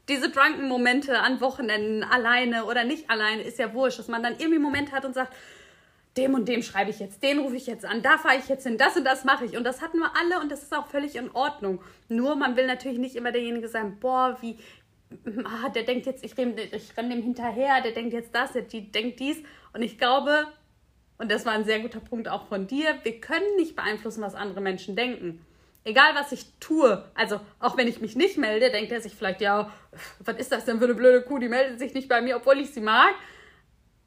diese 0.09 0.31
drunken 0.31 0.69
Momente 0.69 1.19
an 1.21 1.41
Wochenenden 1.41 2.05
alleine 2.05 2.67
oder 2.67 2.85
nicht 2.85 3.09
alleine, 3.09 3.43
ist 3.43 3.59
ja 3.59 3.73
wurscht, 3.73 3.99
dass 3.99 4.09
man 4.09 4.23
dann 4.23 4.35
irgendwie 4.39 4.59
Momente 4.59 4.93
hat 4.93 5.05
und 5.05 5.15
sagt, 5.15 5.33
dem 6.17 6.35
und 6.35 6.49
dem 6.49 6.63
schreibe 6.63 6.91
ich 6.91 7.01
jetzt, 7.01 7.23
den 7.23 7.41
rufe 7.41 7.57
ich 7.57 7.67
jetzt 7.67 7.85
an, 7.85 8.03
da 8.03 8.19
fahre 8.19 8.39
ich 8.39 8.49
jetzt 8.49 8.65
hin, 8.65 8.79
das 8.79 8.97
und 8.97 9.05
das 9.05 9.25
mache 9.25 9.45
ich. 9.45 9.57
Und 9.57 9.65
das 9.65 9.83
hatten 9.83 9.99
wir 9.99 10.13
alle 10.17 10.41
und 10.41 10.51
das 10.51 10.63
ist 10.63 10.75
auch 10.75 10.87
völlig 10.87 11.17
in 11.17 11.31
Ordnung. 11.33 11.81
Nur 12.09 12.37
man 12.37 12.57
will 12.57 12.67
natürlich 12.67 12.99
nicht 12.99 13.17
immer 13.17 13.33
derjenige 13.33 13.69
sein, 13.69 13.99
boah, 13.99 14.37
wie, 14.41 14.59
ah, 15.45 15.69
der 15.71 15.83
denkt 15.83 16.07
jetzt, 16.07 16.25
ich 16.25 16.37
renne, 16.37 16.55
dem 16.55 17.23
hinterher, 17.23 17.81
der 17.83 17.93
denkt 17.93 18.13
jetzt 18.13 18.35
das, 18.35 18.53
der 18.53 18.63
die 18.63 18.93
denkt 18.93 19.19
dies. 19.21 19.39
Und 19.73 19.83
ich 19.83 19.99
glaube, 19.99 20.47
und 21.19 21.31
das 21.31 21.47
war 21.47 21.53
ein 21.53 21.65
sehr 21.65 21.81
guter 21.81 22.01
Punkt 22.01 22.29
auch 22.29 22.47
von 22.47 22.67
dir, 22.67 22.99
wir 23.03 23.21
können 23.21 23.57
nicht 23.57 23.75
beeinflussen, 23.75 24.23
was 24.23 24.35
andere 24.35 24.61
Menschen 24.61 24.95
denken 24.95 25.45
egal 25.85 26.15
was 26.15 26.33
ich 26.33 26.47
tue, 26.61 27.05
also 27.15 27.41
auch 27.61 27.77
wenn 27.77 27.87
ich 27.87 28.01
mich 28.01 28.17
nicht 28.17 28.39
melde, 28.39 28.71
denkt 28.71 28.91
er 28.91 29.01
sich 29.01 29.15
vielleicht, 29.15 29.41
ja, 29.41 29.71
was 30.21 30.37
ist 30.37 30.51
das 30.51 30.65
denn 30.65 30.79
für 30.79 30.85
eine 30.85 30.95
blöde 30.95 31.23
Kuh, 31.23 31.39
die 31.39 31.49
meldet 31.49 31.79
sich 31.79 31.95
nicht 31.95 32.09
bei 32.09 32.21
mir, 32.21 32.37
obwohl 32.37 32.59
ich 32.59 32.71
sie 32.71 32.81
mag. 32.81 33.15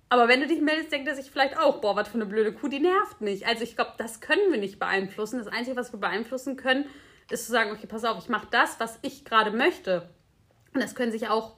Aber 0.09 0.27
wenn 0.27 0.39
du 0.39 0.47
dich 0.47 0.61
meldest, 0.61 0.91
denkt 0.91 1.07
er 1.07 1.15
sich 1.15 1.29
vielleicht 1.29 1.57
auch, 1.57 1.81
boah, 1.81 1.95
was 1.95 2.07
für 2.07 2.15
eine 2.15 2.25
blöde 2.25 2.53
Kuh, 2.53 2.69
die 2.69 2.79
nervt 2.79 3.19
mich. 3.19 3.45
Also 3.45 3.63
ich 3.63 3.75
glaube, 3.75 3.93
das 3.97 4.21
können 4.21 4.51
wir 4.51 4.59
nicht 4.59 4.79
beeinflussen. 4.79 5.39
Das 5.39 5.47
Einzige, 5.47 5.75
was 5.75 5.91
wir 5.91 5.99
beeinflussen 5.99 6.55
können, 6.55 6.85
ist 7.29 7.45
zu 7.45 7.51
sagen, 7.51 7.71
okay, 7.71 7.87
pass 7.87 8.05
auf, 8.05 8.17
ich 8.17 8.29
mache 8.29 8.47
das, 8.49 8.79
was 8.79 8.99
ich 9.01 9.25
gerade 9.25 9.51
möchte. 9.51 10.09
Und 10.73 10.81
das 10.81 10.95
können 10.95 11.11
sich 11.11 11.27
auch 11.27 11.57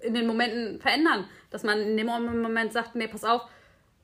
in 0.00 0.14
den 0.14 0.26
Momenten 0.26 0.80
verändern, 0.80 1.28
dass 1.50 1.62
man 1.62 1.78
in 1.78 1.96
dem 1.96 2.06
Moment 2.06 2.72
sagt, 2.72 2.94
nee, 2.94 3.06
pass 3.06 3.24
auf, 3.24 3.42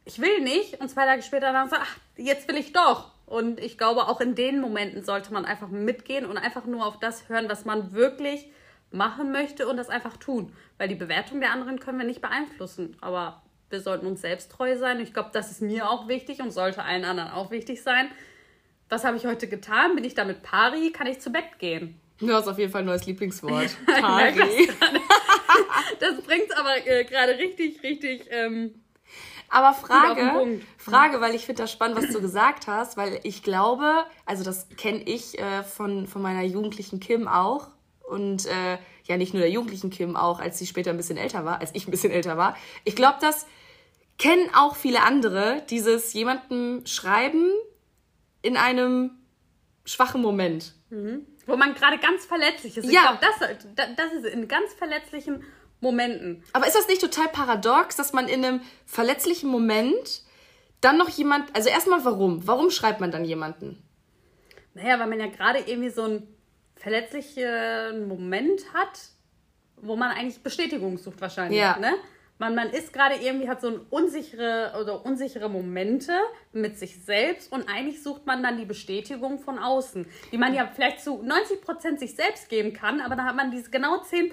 ich 0.05 0.21
will 0.21 0.41
nicht. 0.41 0.81
Und 0.81 0.91
zwei 0.91 1.07
Tage 1.07 1.23
später 1.23 1.53
dann 1.53 1.71
sagt, 1.71 1.83
ach, 1.85 1.97
jetzt 2.17 2.49
will 2.49 2.57
ich 2.57 2.73
doch. 2.73 3.13
Und 3.25 3.61
ich 3.61 3.79
glaube, 3.79 4.09
auch 4.09 4.21
in 4.21 4.35
den 4.35 4.61
Momenten 4.61 5.05
sollte 5.05 5.33
man 5.33 5.45
einfach 5.45 5.69
mitgehen 5.69 6.27
und 6.27 6.37
einfach 6.37 6.67
nur 6.67 6.87
auf 6.87 6.99
das 6.99 7.29
hören, 7.29 7.49
was 7.49 7.65
man 7.65 7.93
wirklich 7.93 8.51
machen 8.91 9.33
möchte 9.33 9.69
und 9.69 9.77
das 9.77 9.89
einfach 9.89 10.17
tun. 10.17 10.53
Weil 10.79 10.89
die 10.89 10.95
Bewertung 10.95 11.41
der 11.41 11.53
anderen 11.53 11.79
können 11.81 11.99
wir 11.99 12.07
nicht 12.07 12.21
beeinflussen. 12.21 12.97
Aber 13.01 13.43
wir 13.71 13.81
sollten 13.81 14.07
uns 14.07 14.23
selbst 14.23 14.51
treu 14.51 14.77
sein. 14.77 15.01
Ich 15.01 15.13
glaube, 15.13 15.31
das 15.33 15.51
ist 15.51 15.61
mir 15.61 15.91
auch 15.91 16.09
wichtig 16.09 16.41
und 16.41 16.51
sollte 16.51 16.83
allen 16.83 17.05
anderen 17.05 17.31
auch 17.31 17.51
wichtig 17.51 17.83
sein. 17.83 18.11
Was 18.89 19.05
habe 19.05 19.17
ich 19.17 19.27
heute 19.27 19.49
getan? 19.49 19.95
Bin 19.95 20.05
ich 20.05 20.15
damit 20.15 20.43
pari? 20.43 20.91
Kann 20.91 21.07
ich 21.07 21.21
zu 21.21 21.31
Bett 21.31 21.59
gehen? 21.59 22.01
Du 22.19 22.33
hast 22.33 22.49
auf 22.49 22.59
jeden 22.59 22.73
Fall 22.73 22.83
ein 22.83 22.87
neues 22.87 23.07
Lieblingswort. 23.07 23.77
Pari. 23.87 24.69
das 26.01 26.21
bringt 26.27 26.51
es 26.51 26.57
aber 26.57 26.87
äh, 26.87 27.05
gerade 27.05 27.39
richtig, 27.39 27.83
richtig 27.83 28.27
ähm, 28.31 28.83
aber 29.51 29.73
Frage, 29.73 30.61
Frage, 30.77 31.21
weil 31.21 31.35
ich 31.35 31.47
finde 31.47 31.63
das 31.63 31.73
spannend, 31.73 31.97
was 31.97 32.13
du 32.13 32.21
gesagt 32.21 32.67
hast, 32.67 32.97
weil 32.97 33.19
ich 33.23 33.43
glaube, 33.43 34.05
also 34.27 34.45
das 34.45 34.69
kenne 34.77 35.01
ich 35.03 35.39
äh, 35.39 35.63
von, 35.63 36.07
von 36.07 36.21
meiner 36.21 36.43
jugendlichen 36.43 37.01
Kim 37.01 37.27
auch 37.27 37.69
und 38.09 38.47
äh, 38.47 38.79
ja 39.05 39.17
nicht 39.17 39.35
nur 39.35 39.41
der 39.41 39.51
jugendlichen 39.51 39.91
Kim 39.91 40.17
auch, 40.17 40.41
als 40.41 40.59
sie 40.59 40.67
später 40.67 40.91
ein 40.91 40.97
bisschen 40.97 41.17
älter 41.17 41.45
war, 41.45 41.61
als 41.61 41.71
ich 41.75 41.87
ein 41.87 41.91
bisschen 41.91 42.13
älter 42.13 42.37
war. 42.37 42.57
Ich 42.85 42.97
glaube, 42.97 43.19
das 43.21 43.47
kennen 44.19 44.51
auch 44.55 44.77
viele 44.77 45.03
andere, 45.03 45.63
dieses 45.71 46.13
jemandem 46.13 46.85
schreiben 46.87 47.51
in 48.43 48.57
einem 48.57 49.11
schwachen 49.85 50.21
Moment. 50.21 50.75
Mhm. 50.91 51.27
Wo 51.47 51.57
man 51.57 51.75
gerade 51.75 51.99
ganz 51.99 52.27
verletzlich 52.27 52.77
ist. 52.77 52.91
Ja. 52.91 53.15
Ich 53.15 53.21
glaube, 53.21 53.57
das, 53.75 53.97
das 53.97 54.13
ist 54.13 54.27
in 54.27 54.49
ganz 54.49 54.75
verletzlichen 54.75 55.43
Momenten. 55.81 56.43
Aber 56.53 56.67
ist 56.67 56.77
das 56.77 56.89
nicht 56.89 57.01
total 57.01 57.29
paradox, 57.29 57.97
dass 57.97 58.13
man 58.13 58.29
in 58.29 58.45
einem 58.45 58.61
verletzlichen 58.85 59.49
Moment 59.49 60.23
dann 60.81 60.99
noch 60.99 61.09
jemand, 61.09 61.55
also 61.57 61.69
erstmal 61.69 62.05
warum? 62.05 62.47
Warum 62.47 62.71
schreibt 62.71 63.01
man 63.01 63.11
dann 63.11 63.25
jemanden? 63.25 63.83
Naja, 64.75 64.99
weil 64.99 65.09
man 65.09 65.21
ja 65.21 65.27
gerade 65.27 65.61
irgendwie 65.61 65.91
so 65.91 66.03
einen 66.03 66.38
verletzlichen 66.89 68.09
Moment 68.09 68.73
hat, 68.73 69.11
wo 69.77 69.95
man 69.95 70.11
eigentlich 70.11 70.43
Bestätigung 70.43 70.97
sucht 70.97 71.21
wahrscheinlich. 71.21 71.61
Ja. 71.61 71.79
Ne? 71.79 71.95
Man, 72.39 72.55
man 72.55 72.71
ist 72.71 72.93
gerade 72.93 73.17
irgendwie, 73.17 73.49
hat 73.49 73.61
so 73.61 73.69
ein 73.69 73.81
unsichere 73.91 74.73
oder 74.81 75.05
unsichere 75.05 75.51
Momente 75.51 76.13
mit 76.53 76.79
sich 76.79 77.05
selbst 77.05 77.53
und 77.53 77.69
eigentlich 77.69 78.03
sucht 78.03 78.27
man 78.27 78.43
dann 78.43 78.57
die 78.57 78.65
Bestätigung 78.65 79.39
von 79.39 79.59
außen, 79.59 80.07
die 80.33 80.39
man 80.39 80.55
ja 80.55 80.67
vielleicht 80.67 81.01
zu 81.01 81.23
90% 81.23 81.99
sich 81.99 82.15
selbst 82.15 82.49
geben 82.49 82.73
kann, 82.73 83.01
aber 83.01 83.17
dann 83.17 83.27
hat 83.27 83.37
man 83.37 83.51
diese 83.51 83.71
genau 83.71 84.01
10% 84.01 84.33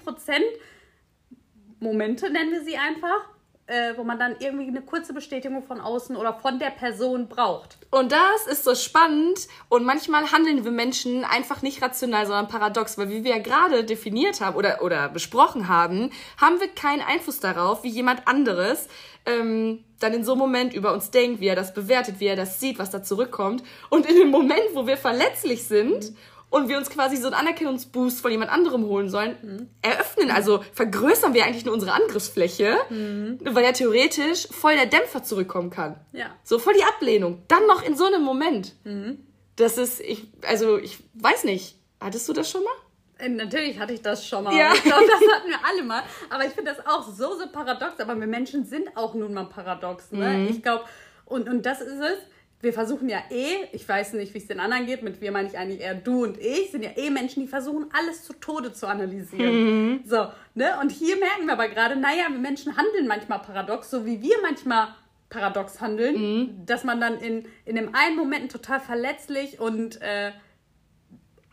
Momente, 1.80 2.30
nennen 2.30 2.52
wir 2.52 2.64
sie 2.64 2.78
einfach, 2.78 3.35
äh, 3.68 3.98
wo 3.98 4.04
man 4.04 4.20
dann 4.20 4.36
irgendwie 4.40 4.68
eine 4.68 4.82
kurze 4.82 5.14
Bestätigung 5.14 5.64
von 5.64 5.82
außen 5.82 6.16
oder 6.16 6.34
von 6.34 6.60
der 6.60 6.70
Person 6.70 7.28
braucht. 7.28 7.78
Und 7.90 8.12
das 8.12 8.48
ist 8.48 8.64
so 8.64 8.76
spannend 8.76 9.48
und 9.70 9.86
manchmal 9.86 10.32
handeln 10.32 10.64
wir 10.64 10.72
Menschen 10.72 11.24
einfach 11.24 11.62
nicht 11.62 11.82
rational, 11.82 12.26
sondern 12.28 12.48
paradox, 12.48 12.98
weil 12.98 13.10
wie 13.10 13.24
wir 13.24 13.38
ja 13.38 13.42
gerade 13.42 13.84
definiert 13.84 14.40
haben 14.42 14.56
oder, 14.56 14.84
oder 14.84 15.10
besprochen 15.10 15.68
haben, 15.68 16.12
haben 16.40 16.60
wir 16.60 16.68
keinen 16.68 17.02
Einfluss 17.02 17.40
darauf, 17.40 17.84
wie 17.84 17.90
jemand 17.90 18.28
anderes 18.28 18.88
ähm, 19.26 19.84
dann 20.00 20.14
in 20.14 20.24
so 20.24 20.34
einem 20.34 20.40
Moment 20.40 20.74
über 20.74 20.94
uns 20.94 21.10
denkt, 21.10 21.40
wie 21.40 21.48
er 21.48 21.56
das 21.56 21.74
bewertet, 21.74 22.20
wie 22.20 22.28
er 22.28 22.36
das 22.36 22.60
sieht, 22.60 22.78
was 22.78 22.92
da 22.92 23.02
zurückkommt. 23.02 23.64
Und 23.90 24.06
in 24.06 24.16
dem 24.16 24.30
Moment, 24.30 24.62
wo 24.74 24.86
wir 24.86 24.98
verletzlich 24.98 25.64
sind 25.64 26.12
mhm 26.12 26.16
und 26.56 26.70
wir 26.70 26.78
uns 26.78 26.90
quasi 26.90 27.18
so 27.18 27.28
einen 27.28 27.36
Anerkennungsboost 27.36 28.22
von 28.22 28.32
jemand 28.32 28.50
anderem 28.50 28.86
holen 28.86 29.10
sollen, 29.10 29.36
mhm. 29.42 29.70
eröffnen, 29.82 30.32
also 30.32 30.64
vergrößern 30.72 31.34
wir 31.34 31.44
eigentlich 31.44 31.66
nur 31.66 31.74
unsere 31.74 31.92
Angriffsfläche, 31.92 32.78
mhm. 32.90 33.40
weil 33.44 33.66
ja 33.66 33.74
theoretisch 33.74 34.48
voll 34.52 34.76
der 34.76 34.86
Dämpfer 34.86 35.22
zurückkommen 35.22 35.70
kann. 35.70 36.00
Ja. 36.14 36.28
So 36.46 36.58
voll 36.58 36.74
die 36.74 36.84
Ablehnung. 36.84 37.44
Dann 37.50 37.68
noch 37.68 37.84
in 37.86 37.98
so 37.98 38.06
einem 38.06 38.24
Moment. 38.24 38.72
Mhm. 38.86 39.26
Das 39.58 39.78
ist, 39.78 40.00
ich, 40.00 40.30
also 40.48 40.78
ich 40.78 41.00
weiß 41.16 41.44
nicht, 41.44 41.78
hattest 42.00 42.30
du 42.30 42.32
das 42.32 42.50
schon 42.50 42.64
mal? 42.64 42.72
Äh, 43.18 43.30
natürlich 43.30 43.78
hatte 43.78 43.92
ich 43.92 44.02
das 44.02 44.26
schon 44.26 44.46
mal. 44.46 44.56
Ja. 44.56 44.74
Ich 44.74 44.84
glaube, 44.84 45.04
das 45.08 45.36
hatten 45.36 45.50
wir 45.50 45.60
alle 45.62 45.84
mal. 45.84 46.04
Aber 46.30 46.46
ich 46.46 46.54
finde 46.54 46.74
das 46.74 46.86
auch 46.88 47.04
so, 47.04 47.38
so 47.38 47.48
paradox. 47.52 48.00
Aber 48.00 48.18
wir 48.18 48.28
Menschen 48.28 48.64
sind 48.64 48.96
auch 48.96 49.14
nun 49.14 49.34
mal 49.34 49.46
paradox. 49.46 50.14
Ne? 50.14 50.30
Mhm. 50.30 50.48
Ich 50.48 50.64
glaube, 50.64 50.86
und, 51.26 51.50
und 51.50 51.66
das 51.66 51.82
ist 51.82 52.00
es 52.00 52.20
wir 52.66 52.74
versuchen 52.74 53.08
ja 53.08 53.20
eh, 53.30 53.68
ich 53.72 53.88
weiß 53.88 54.14
nicht, 54.14 54.34
wie 54.34 54.40
es 54.40 54.48
den 54.48 54.60
anderen 54.60 54.88
geht, 54.88 55.04
mit 55.04 55.22
wir 55.22 55.32
meine 55.32 55.48
ich 55.48 55.58
eigentlich 55.58 55.82
eher 55.82 55.94
du 55.94 56.24
und 56.24 56.38
ich, 56.38 56.72
sind 56.72 56.84
ja 56.84 56.90
eh 56.98 57.12
Menschen, 57.12 57.44
die 57.44 57.48
versuchen, 57.48 57.86
alles 57.94 58.24
zu 58.24 58.34
Tode 58.34 58.74
zu 58.74 58.88
analysieren. 58.88 59.92
Mhm. 59.94 60.02
So, 60.04 60.28
ne? 60.56 60.78
Und 60.82 60.92
hier 60.92 61.16
merken 61.18 61.46
wir 61.46 61.54
aber 61.54 61.70
gerade, 61.70 61.96
naja, 61.96 62.26
wir 62.30 62.40
Menschen 62.40 62.76
handeln 62.76 63.08
manchmal 63.08 63.40
paradox, 63.40 63.92
so 63.92 64.06
wie 64.06 64.22
wir 64.22 64.36
manchmal 64.42 64.90
paradox 65.30 65.80
handeln, 65.80 66.16
mhm. 66.18 66.66
dass 66.66 66.84
man 66.84 67.00
dann 67.00 67.20
in, 67.20 67.46
in 67.66 67.76
dem 67.76 67.94
einen 67.94 68.18
Moment 68.18 68.52
total 68.52 68.80
verletzlich 68.80 69.60
und 69.60 70.02
äh, 70.02 70.32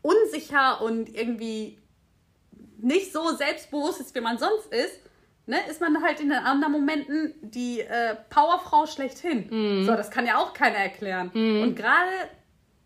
unsicher 0.01 0.81
und 0.81 1.15
irgendwie 1.15 1.79
nicht 2.79 3.13
so 3.13 3.37
selbstbewusst 3.37 4.01
ist, 4.01 4.15
wie 4.15 4.21
man 4.23 4.39
sonst 4.39 4.73
ist, 4.73 4.99
ne, 5.47 5.59
ist 5.69 5.81
man 5.81 6.03
halt 6.03 6.21
in 6.21 6.31
den 6.31 6.39
anderen 6.39 6.73
Momenten 6.73 7.35
die 7.41 7.81
äh, 7.81 8.17
Powerfrau 8.31 8.87
schlechthin. 8.87 9.49
Mhm. 9.51 9.85
So, 9.85 9.93
das 9.93 10.11
kann 10.11 10.27
ja 10.27 10.39
auch 10.39 10.53
keiner 10.55 10.79
erklären. 10.79 11.31
Mhm. 11.35 11.63
Und 11.63 11.77
gerade 11.77 12.11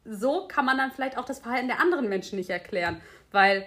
so 0.05 0.47
kann 0.47 0.65
man 0.65 0.79
dann 0.79 0.93
vielleicht 0.93 1.19
auch 1.19 1.25
das 1.25 1.41
Verhalten 1.41 1.69
der 1.69 1.81
anderen 1.81 2.09
Menschen 2.09 2.39
nicht 2.39 2.51
erklären. 2.51 3.01
Weil 3.33 3.67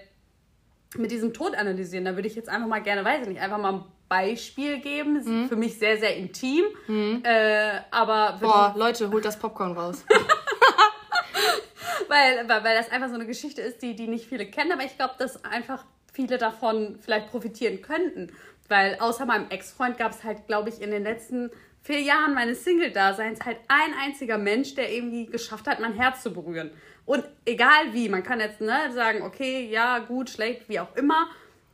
mit 0.96 1.12
diesem 1.12 1.34
Tod 1.34 1.56
analysieren, 1.56 2.06
da 2.06 2.16
würde 2.16 2.28
ich 2.28 2.36
jetzt 2.36 2.50
einfach 2.50 2.68
mal 2.68 2.82
gerne, 2.82 3.06
weiß 3.06 3.24
ich 3.24 3.28
nicht, 3.28 3.42
einfach 3.42 3.60
mal 3.60 3.74
ein 3.74 3.84
Beispiel 4.08 4.80
geben. 4.80 5.22
Mhm. 5.24 5.50
Für 5.50 5.56
mich 5.56 5.78
sehr, 5.78 5.98
sehr 5.98 6.16
intim. 6.16 6.66
Mhm. 6.88 7.22
Äh, 7.24 7.82
aber. 7.92 8.38
Boah, 8.42 8.74
Leute, 8.76 9.12
holt 9.12 9.26
das 9.26 9.38
Popcorn 9.38 9.74
raus. 9.74 10.04
weil, 12.08 12.50
weil, 12.50 12.64
weil 12.64 12.76
das 12.76 12.92
einfach 12.92 13.10
so 13.10 13.16
eine 13.16 13.28
Geschichte 13.28 13.62
ist, 13.62 13.82
die, 13.82 13.96
die 13.96 14.08
nicht 14.08 14.26
viele 14.26 14.48
kennen, 14.48 14.72
aber 14.72 14.84
ich 14.84 14.98
glaube, 14.98 15.14
dass 15.20 15.44
einfach 15.46 15.86
viele 16.12 16.38
davon 16.38 16.98
vielleicht 17.00 17.30
profitieren 17.30 17.82
könnten. 17.82 18.32
Weil 18.70 18.98
außer 19.00 19.26
meinem 19.26 19.50
Ex-Freund 19.50 19.98
gab 19.98 20.14
es 20.14 20.24
halt, 20.24 20.48
glaube 20.48 20.70
ich, 20.70 20.82
in 20.82 20.92
den 20.92 21.04
letzten 21.04 21.52
vier 21.82 22.02
Jahren 22.02 22.34
meines 22.34 22.64
Single-Daseins 22.64 23.42
halt 23.46 23.58
ein 23.68 23.94
einziger 24.00 24.38
Mensch, 24.38 24.76
der 24.76 24.94
irgendwie 24.94 25.26
geschafft 25.26 25.68
hat, 25.68 25.80
mein 25.80 25.94
Herz 25.94 26.24
zu 26.24 26.32
berühren. 26.32 26.72
Und 27.06 27.26
egal 27.46 27.94
wie, 27.94 28.08
man 28.08 28.24
kann 28.24 28.40
jetzt 28.40 28.62
ne, 28.62 28.92
sagen, 28.94 29.24
okay, 29.24 29.68
ja, 29.70 30.00
gut, 30.00 30.30
schlecht, 30.30 30.70
wie 30.70 30.80
auch 30.80 30.96
immer. 30.96 31.28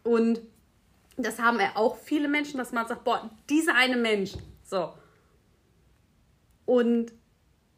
Und 0.03 0.39
das 1.17 1.39
haben 1.39 1.59
ja 1.59 1.71
auch 1.75 1.97
viele 1.97 2.27
Menschen, 2.27 2.57
dass 2.57 2.71
man 2.71 2.87
sagt, 2.87 3.03
boah, 3.03 3.29
dieser 3.49 3.75
eine 3.75 3.97
Mensch, 3.97 4.33
so. 4.63 4.93
Und 6.65 7.11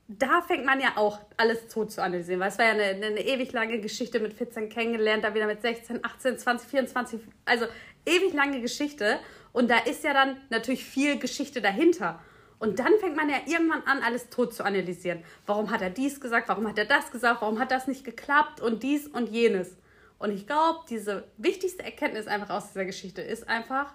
da 0.07 0.41
fängt 0.41 0.65
man 0.65 0.79
ja 0.79 0.93
auch 0.95 1.19
alles 1.35 1.67
tot 1.67 1.91
zu 1.91 2.01
analysieren, 2.01 2.39
weil 2.39 2.49
es 2.49 2.57
war 2.57 2.65
ja 2.65 2.71
eine, 2.71 3.05
eine, 3.05 3.25
ewig 3.25 3.51
lange 3.51 3.79
Geschichte 3.79 4.19
mit 4.19 4.33
14 4.33 4.69
kennengelernt, 4.69 5.23
da 5.23 5.33
wieder 5.33 5.47
mit 5.47 5.61
16, 5.61 6.03
18, 6.03 6.37
20, 6.37 6.69
24, 6.69 7.19
also 7.43 7.65
ewig 8.05 8.33
lange 8.33 8.61
Geschichte. 8.61 9.19
Und 9.51 9.69
da 9.69 9.79
ist 9.79 10.03
ja 10.03 10.13
dann 10.13 10.37
natürlich 10.49 10.85
viel 10.85 11.19
Geschichte 11.19 11.61
dahinter. 11.61 12.19
Und 12.59 12.79
dann 12.79 12.93
fängt 12.99 13.15
man 13.15 13.29
ja 13.29 13.37
irgendwann 13.45 13.83
an, 13.83 14.01
alles 14.01 14.29
tot 14.29 14.53
zu 14.53 14.63
analysieren. 14.63 15.23
Warum 15.45 15.69
hat 15.71 15.81
er 15.81 15.89
dies 15.89 16.21
gesagt? 16.21 16.47
Warum 16.47 16.67
hat 16.67 16.77
er 16.77 16.85
das 16.85 17.11
gesagt? 17.11 17.41
Warum 17.41 17.59
hat 17.59 17.71
das 17.71 17.87
nicht 17.87 18.03
geklappt? 18.03 18.61
Und 18.61 18.83
dies 18.83 19.07
und 19.07 19.29
jenes. 19.29 19.75
Und 20.19 20.31
ich 20.31 20.47
glaube, 20.47 20.79
diese 20.89 21.25
wichtigste 21.37 21.83
Erkenntnis 21.83 22.27
einfach 22.27 22.49
aus 22.49 22.69
dieser 22.69 22.85
Geschichte 22.85 23.21
ist 23.21 23.47
einfach, 23.47 23.93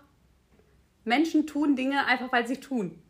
Menschen 1.04 1.46
tun 1.46 1.74
Dinge 1.74 2.06
einfach, 2.06 2.30
weil 2.30 2.46
sie 2.46 2.58
tun. 2.58 3.02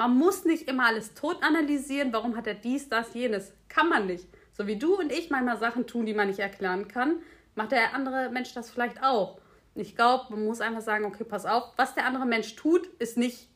Man 0.00 0.16
muss 0.16 0.46
nicht 0.46 0.66
immer 0.66 0.86
alles 0.86 1.12
tot 1.12 1.42
analysieren, 1.42 2.10
warum 2.14 2.34
hat 2.34 2.46
er 2.46 2.54
dies, 2.54 2.88
das, 2.88 3.12
jenes. 3.12 3.52
Kann 3.68 3.90
man 3.90 4.06
nicht. 4.06 4.26
So 4.50 4.66
wie 4.66 4.76
du 4.76 4.98
und 4.98 5.12
ich 5.12 5.28
manchmal 5.28 5.58
Sachen 5.58 5.86
tun, 5.86 6.06
die 6.06 6.14
man 6.14 6.28
nicht 6.28 6.38
erklären 6.38 6.88
kann, 6.88 7.16
macht 7.54 7.72
der 7.72 7.92
andere 7.92 8.30
Mensch 8.30 8.54
das 8.54 8.70
vielleicht 8.70 9.02
auch. 9.02 9.42
Ich 9.74 9.96
glaube, 9.96 10.24
man 10.30 10.46
muss 10.46 10.62
einfach 10.62 10.80
sagen, 10.80 11.04
okay, 11.04 11.24
pass 11.24 11.44
auf, 11.44 11.74
was 11.76 11.94
der 11.94 12.06
andere 12.06 12.24
Mensch 12.24 12.56
tut, 12.56 12.86
ist 12.98 13.18
nicht 13.18 13.50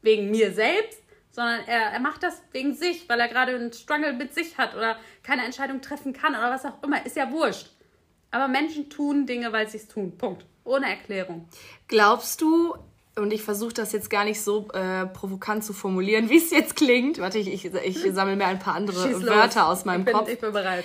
wegen 0.00 0.30
mir 0.30 0.52
selbst, 0.52 1.02
sondern 1.30 1.60
er, 1.66 1.92
er 1.92 2.00
macht 2.00 2.22
das 2.22 2.40
wegen 2.52 2.72
sich, 2.72 3.06
weil 3.10 3.20
er 3.20 3.28
gerade 3.28 3.54
einen 3.54 3.74
Struggle 3.74 4.14
mit 4.14 4.32
sich 4.32 4.56
hat 4.56 4.74
oder 4.74 4.96
keine 5.22 5.44
Entscheidung 5.44 5.82
treffen 5.82 6.14
kann 6.14 6.32
oder 6.32 6.50
was 6.50 6.64
auch 6.64 6.82
immer. 6.82 7.04
Ist 7.04 7.16
ja 7.16 7.30
wurscht. 7.30 7.70
Aber 8.30 8.48
Menschen 8.48 8.88
tun 8.88 9.26
Dinge, 9.26 9.52
weil 9.52 9.68
sie 9.68 9.76
es 9.76 9.88
tun. 9.88 10.16
Punkt. 10.16 10.46
Ohne 10.64 10.88
Erklärung. 10.88 11.50
Glaubst 11.86 12.40
du, 12.40 12.76
und 13.20 13.32
ich 13.32 13.42
versuche 13.42 13.74
das 13.74 13.92
jetzt 13.92 14.10
gar 14.10 14.24
nicht 14.24 14.40
so 14.40 14.68
äh, 14.72 15.06
provokant 15.06 15.64
zu 15.64 15.72
formulieren, 15.72 16.28
wie 16.30 16.38
es 16.38 16.50
jetzt 16.50 16.76
klingt. 16.76 17.18
Warte, 17.18 17.38
ich, 17.38 17.52
ich, 17.52 17.74
ich 17.74 17.98
sammle 18.12 18.36
mir 18.36 18.46
ein 18.46 18.58
paar 18.58 18.74
andere 18.74 19.22
Wörter 19.26 19.68
aus 19.68 19.84
meinem 19.84 20.00
ich 20.00 20.06
bin, 20.06 20.14
Kopf. 20.14 20.28
Ich 20.28 20.40
bin 20.40 20.52
bereit. 20.52 20.84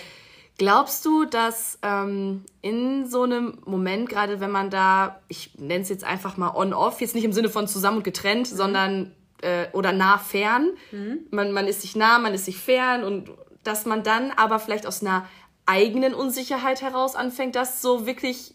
Glaubst 0.57 1.03
du, 1.05 1.25
dass 1.25 1.79
ähm, 1.81 2.45
in 2.61 3.05
so 3.07 3.23
einem 3.23 3.57
Moment, 3.65 4.07
gerade 4.07 4.39
wenn 4.39 4.51
man 4.51 4.69
da, 4.69 5.19
ich 5.27 5.51
nenne 5.57 5.83
es 5.83 5.89
jetzt 5.89 6.05
einfach 6.05 6.37
mal 6.37 6.55
on-off, 6.55 7.01
jetzt 7.01 7.13
nicht 7.13 7.25
im 7.25 7.33
Sinne 7.33 7.49
von 7.49 7.67
zusammen 7.67 7.97
und 7.97 8.03
getrennt, 8.03 8.51
mhm. 8.51 8.55
sondern 8.55 9.15
äh, 9.41 9.67
oder 9.73 9.91
nah-fern, 9.91 10.71
mhm. 10.91 11.27
man, 11.29 11.51
man 11.51 11.67
ist 11.67 11.81
sich 11.81 11.97
nah, 11.97 12.19
man 12.19 12.33
ist 12.33 12.45
sich 12.45 12.57
fern 12.57 13.03
und 13.03 13.31
dass 13.65 13.85
man 13.85 14.03
dann 14.03 14.31
aber 14.31 14.59
vielleicht 14.59 14.87
aus 14.87 15.01
einer 15.01 15.27
eigenen 15.65 16.13
Unsicherheit 16.13 16.81
heraus 16.81 17.15
anfängt, 17.15 17.55
das 17.55 17.81
so 17.81 18.05
wirklich 18.05 18.53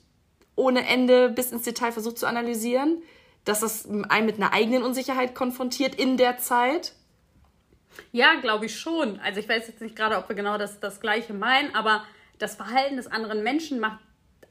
ohne 0.57 0.87
Ende 0.87 1.29
bis 1.29 1.53
ins 1.53 1.63
Detail 1.63 1.93
versucht 1.93 2.19
zu 2.19 2.27
analysieren? 2.27 3.03
Dass 3.51 3.61
das 3.61 3.89
einen 4.09 4.27
mit 4.27 4.37
einer 4.37 4.53
eigenen 4.53 4.83
Unsicherheit 4.83 5.35
konfrontiert 5.35 5.97
in 5.97 6.17
der 6.17 6.39
Zeit? 6.39 6.93
Ja, 8.13 8.37
glaube 8.41 8.67
ich 8.67 8.79
schon. 8.79 9.19
Also 9.21 9.41
ich 9.41 9.49
weiß 9.49 9.67
jetzt 9.67 9.81
nicht 9.81 9.97
gerade, 9.97 10.17
ob 10.17 10.29
wir 10.29 10.37
genau 10.37 10.57
das, 10.57 10.79
das 10.79 11.01
Gleiche 11.01 11.35
meinen, 11.35 11.75
aber 11.75 12.05
das 12.39 12.55
Verhalten 12.55 12.97
des 12.97 13.09
anderen 13.09 13.43
Menschen 13.43 13.81
macht 13.81 13.99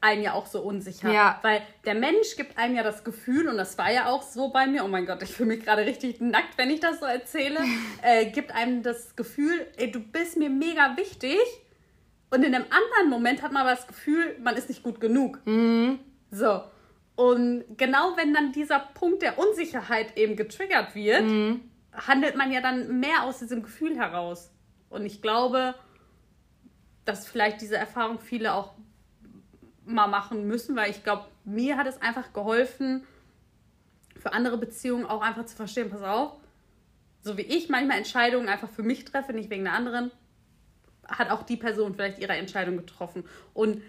einen 0.02 0.22
ja 0.22 0.34
auch 0.34 0.46
so 0.46 0.60
unsicher. 0.60 1.10
Ja. 1.10 1.38
Weil 1.42 1.62
der 1.84 1.94
Mensch 1.94 2.36
gibt 2.36 2.58
einem 2.58 2.74
ja 2.74 2.82
das 2.82 3.02
Gefühl, 3.04 3.48
und 3.48 3.56
das 3.56 3.76
war 3.78 3.90
ja 3.90 4.06
auch 4.06 4.22
so 4.22 4.50
bei 4.50 4.66
mir, 4.66 4.84
oh 4.84 4.88
mein 4.88 5.06
Gott, 5.06 5.22
ich 5.22 5.30
fühle 5.30 5.48
mich 5.48 5.64
gerade 5.64 5.84
richtig 5.84 6.20
nackt, 6.20 6.56
wenn 6.56 6.70
ich 6.70 6.80
das 6.80 7.00
so 7.00 7.06
erzähle, 7.06 7.58
äh, 8.02 8.26
gibt 8.26 8.52
einem 8.52 8.82
das 8.82 9.16
Gefühl, 9.16 9.66
ey, 9.76 9.90
du 9.90 10.00
bist 10.00 10.36
mir 10.36 10.50
mega 10.50 10.96
wichtig. 10.96 11.38
Und 12.30 12.44
in 12.44 12.54
einem 12.54 12.66
anderen 12.70 13.10
Moment 13.10 13.42
hat 13.42 13.52
man 13.52 13.62
aber 13.62 13.74
das 13.74 13.86
Gefühl, 13.86 14.36
man 14.42 14.56
ist 14.56 14.68
nicht 14.68 14.82
gut 14.82 15.00
genug. 15.00 15.40
Mhm. 15.46 15.98
So. 16.30 16.62
Und 17.20 17.64
genau 17.76 18.16
wenn 18.16 18.32
dann 18.32 18.50
dieser 18.52 18.78
Punkt 18.78 19.20
der 19.20 19.38
Unsicherheit 19.38 20.16
eben 20.16 20.36
getriggert 20.36 20.94
wird, 20.94 21.20
mhm. 21.20 21.60
handelt 21.92 22.34
man 22.34 22.50
ja 22.50 22.62
dann 22.62 22.98
mehr 22.98 23.24
aus 23.24 23.40
diesem 23.40 23.62
Gefühl 23.62 23.98
heraus. 23.98 24.50
Und 24.88 25.04
ich 25.04 25.20
glaube, 25.20 25.74
dass 27.04 27.28
vielleicht 27.28 27.60
diese 27.60 27.76
Erfahrung 27.76 28.20
viele 28.20 28.54
auch 28.54 28.72
mal 29.84 30.06
machen 30.06 30.46
müssen, 30.46 30.74
weil 30.76 30.90
ich 30.90 31.04
glaube, 31.04 31.26
mir 31.44 31.76
hat 31.76 31.86
es 31.86 32.00
einfach 32.00 32.32
geholfen, 32.32 33.06
für 34.16 34.32
andere 34.32 34.56
Beziehungen 34.56 35.04
auch 35.04 35.20
einfach 35.20 35.44
zu 35.44 35.56
verstehen, 35.56 35.90
pass 35.90 36.02
auf, 36.02 36.38
so 37.20 37.36
wie 37.36 37.42
ich 37.42 37.68
manchmal 37.68 37.98
Entscheidungen 37.98 38.48
einfach 38.48 38.70
für 38.70 38.82
mich 38.82 39.04
treffe, 39.04 39.34
nicht 39.34 39.50
wegen 39.50 39.64
der 39.64 39.74
anderen, 39.74 40.10
hat 41.06 41.28
auch 41.28 41.42
die 41.42 41.58
Person 41.58 41.92
vielleicht 41.92 42.18
ihre 42.18 42.32
Entscheidung 42.32 42.78
getroffen. 42.78 43.24
Und 43.52 43.82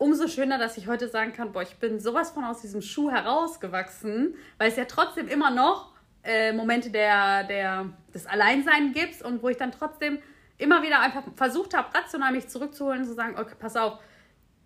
umso 0.00 0.28
schöner, 0.28 0.56
dass 0.56 0.78
ich 0.78 0.86
heute 0.86 1.08
sagen 1.08 1.34
kann, 1.34 1.52
boah, 1.52 1.60
ich 1.60 1.76
bin 1.76 2.00
sowas 2.00 2.30
von 2.30 2.42
aus 2.44 2.62
diesem 2.62 2.80
Schuh 2.80 3.10
herausgewachsen, 3.10 4.34
weil 4.56 4.70
es 4.70 4.76
ja 4.76 4.86
trotzdem 4.86 5.28
immer 5.28 5.50
noch 5.50 5.92
äh, 6.24 6.54
Momente 6.54 6.90
der, 6.90 7.44
der, 7.44 7.90
des 8.14 8.26
Alleinsein 8.26 8.94
gibt 8.94 9.20
und 9.20 9.42
wo 9.42 9.50
ich 9.50 9.58
dann 9.58 9.72
trotzdem 9.72 10.18
immer 10.56 10.82
wieder 10.82 11.00
einfach 11.00 11.24
versucht 11.36 11.74
habe, 11.76 11.94
rational 11.94 12.32
mich 12.32 12.48
zurückzuholen 12.48 13.00
und 13.02 13.08
zu 13.08 13.14
sagen, 13.14 13.38
okay, 13.38 13.54
pass 13.58 13.76
auf, 13.76 13.98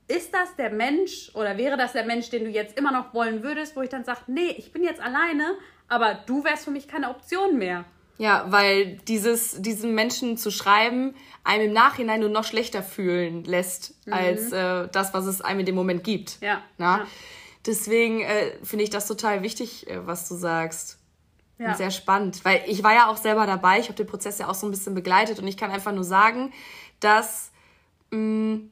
ist 0.07 0.33
das 0.33 0.55
der 0.55 0.71
Mensch 0.71 1.33
oder 1.35 1.59
wäre 1.59 1.77
das 1.77 1.95
der 1.95 2.05
Mensch, 2.05 2.31
den 2.31 2.45
du 2.45 2.51
jetzt 2.51 2.79
immer 2.79 2.93
noch 2.93 3.13
wollen 3.13 3.43
würdest, 3.43 3.75
wo 3.75 3.83
ich 3.83 3.89
dann 3.89 4.05
sage, 4.05 4.21
nee, 4.29 4.55
ich 4.57 4.71
bin 4.71 4.85
jetzt 4.85 5.01
alleine, 5.01 5.57
aber 5.89 6.15
du 6.27 6.45
wärst 6.45 6.65
für 6.65 6.71
mich 6.71 6.87
keine 6.87 7.11
Option 7.11 7.59
mehr. 7.59 7.85
Ja, 8.17 8.47
weil 8.49 8.97
dieses, 9.09 9.61
diesen 9.61 9.95
Menschen 9.95 10.37
zu 10.37 10.51
schreiben, 10.51 11.15
einem 11.43 11.69
im 11.69 11.73
Nachhinein 11.73 12.21
nur 12.21 12.29
noch 12.29 12.45
schlechter 12.45 12.83
fühlen 12.83 13.45
lässt, 13.45 13.95
mhm. 14.07 14.13
als 14.13 14.53
äh, 14.53 14.89
das, 14.93 15.13
was 15.15 15.27
es 15.27 15.41
einem 15.41 15.61
in 15.61 15.67
dem 15.67 15.75
Moment 15.75 16.05
gibt. 16.05 16.41
Ja. 16.41 16.63
Na? 16.79 16.99
ja. 16.99 17.07
Deswegen 17.67 18.21
äh, 18.21 18.53
finde 18.63 18.85
ich 18.85 18.91
das 18.91 19.07
total 19.07 19.43
wichtig, 19.43 19.89
äh, 19.89 20.07
was 20.07 20.29
du 20.29 20.35
sagst. 20.35 20.99
Ja. 21.59 21.69
Und 21.69 21.77
sehr 21.77 21.91
spannend, 21.93 22.45
weil 22.45 22.63
ich 22.67 22.83
war 22.83 22.95
ja 22.95 23.09
auch 23.09 23.17
selber 23.17 23.47
dabei, 23.47 23.79
ich 23.79 23.87
habe 23.87 23.95
den 23.95 24.09
Prozess 24.09 24.39
ja 24.39 24.49
auch 24.49 24.55
so 24.55 24.67
ein 24.67 24.73
bisschen 24.73 24.95
begleitet 24.95 25.39
und 25.39 25.47
ich 25.47 25.57
kann 25.57 25.71
einfach 25.71 25.93
nur 25.93 26.03
sagen, 26.03 26.53
dass 26.99 27.53
mh, 28.11 28.19
mm, 28.19 28.71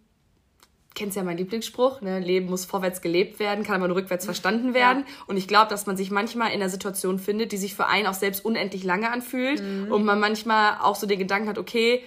kennst 0.95 1.17
ja 1.17 1.23
meinen 1.23 1.39
Lieblingsspruch, 1.39 2.01
ne? 2.01 2.21
Leben 2.21 2.47
muss 2.51 2.65
vorwärts 2.65 3.01
gelebt 3.01 3.39
werden, 3.39 3.65
kann 3.65 3.77
aber 3.77 3.89
nur 3.89 3.97
rückwärts 3.97 4.25
verstanden 4.25 4.75
werden. 4.75 5.05
Ja. 5.07 5.25
Und 5.27 5.37
ich 5.37 5.49
glaube, 5.49 5.71
dass 5.71 5.87
man 5.87 5.97
sich 5.97 6.11
manchmal 6.11 6.49
in 6.49 6.55
einer 6.57 6.69
Situation 6.69 7.19
findet, 7.19 7.53
die 7.53 7.57
sich 7.57 7.75
für 7.75 7.87
einen 7.87 8.07
auch 8.07 8.15
selbst 8.15 8.45
unendlich 8.45 8.85
lange 8.85 9.11
anfühlt 9.11 9.63
mhm. 9.63 9.93
und 9.93 10.05
man 10.05 10.21
manchmal 10.21 10.79
auch 10.81 10.97
so 10.97 11.07
den 11.07 11.19
Gedanken 11.19 11.49
hat, 11.49 11.59
okay, 11.59 12.03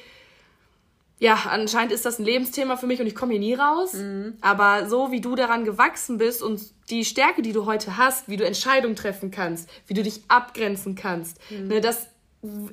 ja, 1.18 1.40
anscheinend 1.50 1.94
ist 1.94 2.06
das 2.06 2.20
ein 2.20 2.26
Lebensthema 2.26 2.76
für 2.76 2.88
mich 2.88 3.00
und 3.00 3.08
ich 3.08 3.16
komme 3.16 3.32
hier 3.32 3.40
nie 3.40 3.54
raus. 3.54 3.94
Mhm. 3.94 4.38
Aber 4.42 4.90
so 4.90 5.12
wie 5.12 5.22
du 5.22 5.36
daran 5.36 5.64
gewachsen 5.64 6.18
bist 6.18 6.44
und 6.44 6.62
die 6.90 7.06
Stärke, 7.06 7.42
die 7.42 7.54
du 7.54 7.66
heute 7.66 7.98
hast, 7.98 8.28
wie 8.28 8.38
du 8.38 8.46
Entscheidungen 8.46 8.96
treffen 8.96 9.32
kannst, 9.32 9.70
wie 9.88 9.94
du 9.94 10.04
dich 10.04 10.24
abgrenzen 10.28 10.96
kannst, 10.96 11.40
mhm. 11.50 11.68
ne, 11.68 11.82
das 11.82 12.08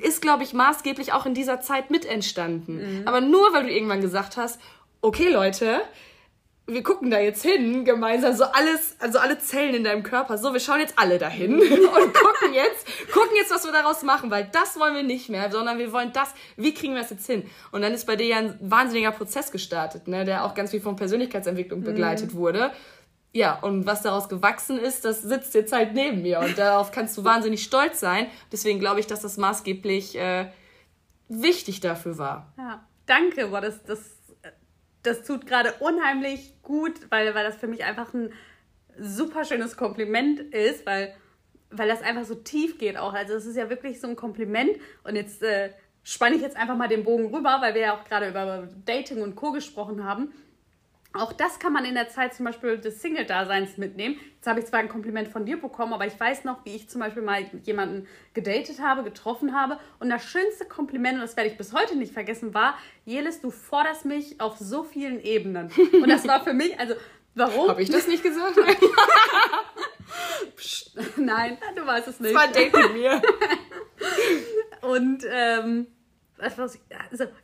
ist, 0.00 0.20
glaube 0.20 0.42
ich, 0.42 0.52
maßgeblich 0.52 1.12
auch 1.12 1.24
in 1.24 1.34
dieser 1.34 1.60
Zeit 1.60 1.90
mit 1.90 2.04
entstanden. 2.04 3.00
Mhm. 3.00 3.08
Aber 3.08 3.20
nur 3.20 3.52
weil 3.52 3.62
du 3.62 3.70
irgendwann 3.70 4.00
gesagt 4.00 4.36
hast, 4.36 4.60
okay 5.02 5.28
Leute, 5.28 5.82
wir 6.66 6.82
gucken 6.82 7.10
da 7.10 7.18
jetzt 7.18 7.42
hin, 7.42 7.84
gemeinsam, 7.84 8.34
so 8.34 8.44
alles, 8.44 8.96
also 9.00 9.18
alle 9.18 9.38
Zellen 9.38 9.74
in 9.74 9.84
deinem 9.84 10.04
Körper, 10.04 10.38
so, 10.38 10.52
wir 10.52 10.60
schauen 10.60 10.78
jetzt 10.80 10.96
alle 10.96 11.18
dahin 11.18 11.54
und 11.60 12.14
gucken 12.14 12.54
jetzt, 12.54 12.86
gucken 13.12 13.36
jetzt, 13.36 13.50
was 13.50 13.64
wir 13.64 13.72
daraus 13.72 14.02
machen, 14.02 14.30
weil 14.30 14.48
das 14.52 14.78
wollen 14.78 14.94
wir 14.94 15.02
nicht 15.02 15.28
mehr, 15.28 15.50
sondern 15.50 15.78
wir 15.78 15.92
wollen 15.92 16.12
das, 16.12 16.32
wie 16.56 16.72
kriegen 16.72 16.94
wir 16.94 17.02
das 17.02 17.10
jetzt 17.10 17.26
hin? 17.26 17.44
Und 17.72 17.82
dann 17.82 17.92
ist 17.92 18.06
bei 18.06 18.16
dir 18.16 18.26
ja 18.26 18.38
ein 18.38 18.56
wahnsinniger 18.60 19.10
Prozess 19.10 19.50
gestartet, 19.50 20.06
ne, 20.06 20.24
der 20.24 20.44
auch 20.44 20.54
ganz 20.54 20.70
viel 20.70 20.80
von 20.80 20.94
Persönlichkeitsentwicklung 20.96 21.80
mhm. 21.80 21.84
begleitet 21.84 22.32
mhm. 22.32 22.38
wurde. 22.38 22.70
Ja, 23.34 23.58
und 23.60 23.86
was 23.86 24.02
daraus 24.02 24.28
gewachsen 24.28 24.78
ist, 24.78 25.04
das 25.04 25.22
sitzt 25.22 25.54
jetzt 25.54 25.72
halt 25.72 25.94
neben 25.94 26.20
mir 26.22 26.40
und 26.40 26.58
darauf 26.58 26.92
kannst 26.92 27.16
du 27.16 27.24
wahnsinnig 27.24 27.62
stolz 27.62 27.98
sein. 27.98 28.26
Deswegen 28.52 28.78
glaube 28.78 29.00
ich, 29.00 29.06
dass 29.06 29.20
das 29.20 29.38
maßgeblich 29.38 30.16
äh, 30.16 30.50
wichtig 31.28 31.80
dafür 31.80 32.18
war. 32.18 32.52
Ja, 32.58 32.84
danke, 33.06 33.48
boah, 33.48 33.62
das, 33.62 33.82
das 33.84 34.21
das 35.02 35.22
tut 35.22 35.46
gerade 35.46 35.72
unheimlich 35.80 36.54
gut, 36.62 36.92
weil, 37.10 37.34
weil 37.34 37.44
das 37.44 37.56
für 37.56 37.66
mich 37.66 37.84
einfach 37.84 38.14
ein 38.14 38.32
super 38.98 39.44
schönes 39.44 39.76
Kompliment 39.76 40.40
ist, 40.40 40.86
weil, 40.86 41.14
weil 41.70 41.88
das 41.88 42.02
einfach 42.02 42.24
so 42.24 42.34
tief 42.34 42.78
geht 42.78 42.96
auch. 42.96 43.14
Also 43.14 43.34
es 43.34 43.46
ist 43.46 43.56
ja 43.56 43.68
wirklich 43.70 44.00
so 44.00 44.08
ein 44.08 44.16
Kompliment 44.16 44.78
und 45.04 45.16
jetzt 45.16 45.42
äh, 45.42 45.70
spanne 46.02 46.36
ich 46.36 46.42
jetzt 46.42 46.56
einfach 46.56 46.76
mal 46.76 46.88
den 46.88 47.04
Bogen 47.04 47.34
rüber, 47.34 47.58
weil 47.60 47.74
wir 47.74 47.80
ja 47.82 47.96
auch 47.96 48.04
gerade 48.04 48.28
über 48.28 48.68
Dating 48.84 49.22
und 49.22 49.34
Co. 49.34 49.52
gesprochen 49.52 50.04
haben. 50.04 50.32
Auch 51.14 51.32
das 51.32 51.58
kann 51.58 51.72
man 51.72 51.84
in 51.84 51.94
der 51.94 52.08
Zeit 52.08 52.34
zum 52.34 52.46
Beispiel 52.46 52.78
des 52.78 53.02
Single-Daseins 53.02 53.76
mitnehmen. 53.76 54.18
Jetzt 54.36 54.46
habe 54.46 54.60
ich 54.60 54.66
zwar 54.66 54.80
ein 54.80 54.88
Kompliment 54.88 55.28
von 55.28 55.44
dir 55.44 55.60
bekommen, 55.60 55.92
aber 55.92 56.06
ich 56.06 56.18
weiß 56.18 56.44
noch, 56.44 56.64
wie 56.64 56.74
ich 56.74 56.88
zum 56.88 57.00
Beispiel 57.00 57.22
mal 57.22 57.44
jemanden 57.64 58.06
gedatet 58.32 58.80
habe, 58.80 59.02
getroffen 59.02 59.54
habe. 59.54 59.78
Und 59.98 60.08
das 60.08 60.24
schönste 60.24 60.64
Kompliment, 60.64 61.16
und 61.16 61.20
das 61.20 61.36
werde 61.36 61.50
ich 61.50 61.58
bis 61.58 61.74
heute 61.74 61.96
nicht 61.96 62.14
vergessen, 62.14 62.54
war, 62.54 62.78
Jelis, 63.04 63.40
du 63.40 63.50
forderst 63.50 64.06
mich 64.06 64.40
auf 64.40 64.56
so 64.56 64.84
vielen 64.84 65.22
Ebenen. 65.22 65.70
Und 65.92 66.08
das 66.08 66.26
war 66.26 66.42
für 66.42 66.54
mich, 66.54 66.78
also 66.80 66.94
warum? 67.34 67.68
Habe 67.68 67.82
ich 67.82 67.90
das 67.90 68.06
nicht 68.06 68.22
gesagt? 68.22 68.56
Psst, 70.56 70.96
nein, 71.16 71.58
du 71.76 71.86
weißt 71.86 72.08
es 72.08 72.20
nicht. 72.20 72.34
Das 72.34 72.42
war 72.42 72.48
ein 72.48 72.54
Date 72.54 72.74
mit 72.74 72.94
mir. 72.94 73.20
und 74.82 75.24
ähm, 75.30 75.86
also, 76.38 76.78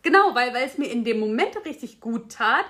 genau, 0.03 0.35
weil, 0.35 0.55
weil 0.55 0.67
es 0.67 0.79
mir 0.79 0.91
in 0.91 1.05
dem 1.05 1.21
Moment 1.21 1.65
richtig 1.65 2.01
gut 2.01 2.33
tat 2.33 2.65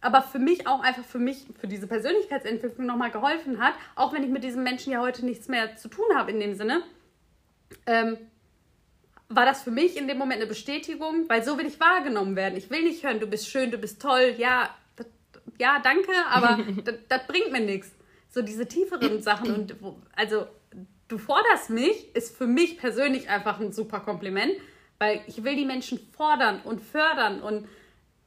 aber 0.00 0.22
für 0.22 0.38
mich 0.38 0.66
auch 0.66 0.80
einfach 0.80 1.04
für 1.04 1.18
mich, 1.18 1.46
für 1.58 1.66
diese 1.66 1.86
Persönlichkeitsentwicklung 1.86 2.86
nochmal 2.86 3.10
geholfen 3.10 3.60
hat, 3.60 3.74
auch 3.94 4.12
wenn 4.12 4.22
ich 4.22 4.30
mit 4.30 4.44
diesem 4.44 4.62
Menschen 4.62 4.92
ja 4.92 5.00
heute 5.00 5.24
nichts 5.24 5.48
mehr 5.48 5.76
zu 5.76 5.88
tun 5.88 6.06
habe 6.14 6.30
in 6.30 6.40
dem 6.40 6.54
Sinne, 6.54 6.82
ähm, 7.86 8.16
war 9.28 9.46
das 9.46 9.62
für 9.62 9.70
mich 9.70 9.96
in 9.96 10.08
dem 10.08 10.18
Moment 10.18 10.40
eine 10.40 10.48
Bestätigung, 10.48 11.28
weil 11.28 11.44
so 11.44 11.56
will 11.56 11.66
ich 11.66 11.78
wahrgenommen 11.78 12.34
werden. 12.34 12.56
Ich 12.56 12.68
will 12.70 12.82
nicht 12.82 13.04
hören, 13.04 13.20
du 13.20 13.26
bist 13.26 13.48
schön, 13.48 13.70
du 13.70 13.78
bist 13.78 14.02
toll, 14.02 14.34
ja, 14.38 14.74
das, 14.96 15.06
ja, 15.58 15.80
danke, 15.82 16.12
aber 16.30 16.58
das, 16.84 16.94
das, 17.08 17.26
bringt 17.26 17.52
mir 17.52 17.60
nichts. 17.60 17.92
So 18.28 18.42
diese 18.42 18.66
tieferen 18.66 19.22
Sachen 19.22 19.54
und 19.54 19.76
also 20.16 20.46
du 21.08 21.18
forderst 21.18 21.70
mich, 21.70 22.14
ist 22.14 22.36
für 22.36 22.46
mich 22.46 22.78
persönlich 22.78 23.28
einfach 23.28 23.60
ein 23.60 23.72
super 23.72 24.00
Kompliment, 24.00 24.52
weil 24.98 25.20
ich 25.26 25.44
will 25.44 25.56
die 25.56 25.64
Menschen 25.64 25.98
fordern 26.16 26.60
und 26.62 26.80
fördern 26.80 27.40
und 27.40 27.68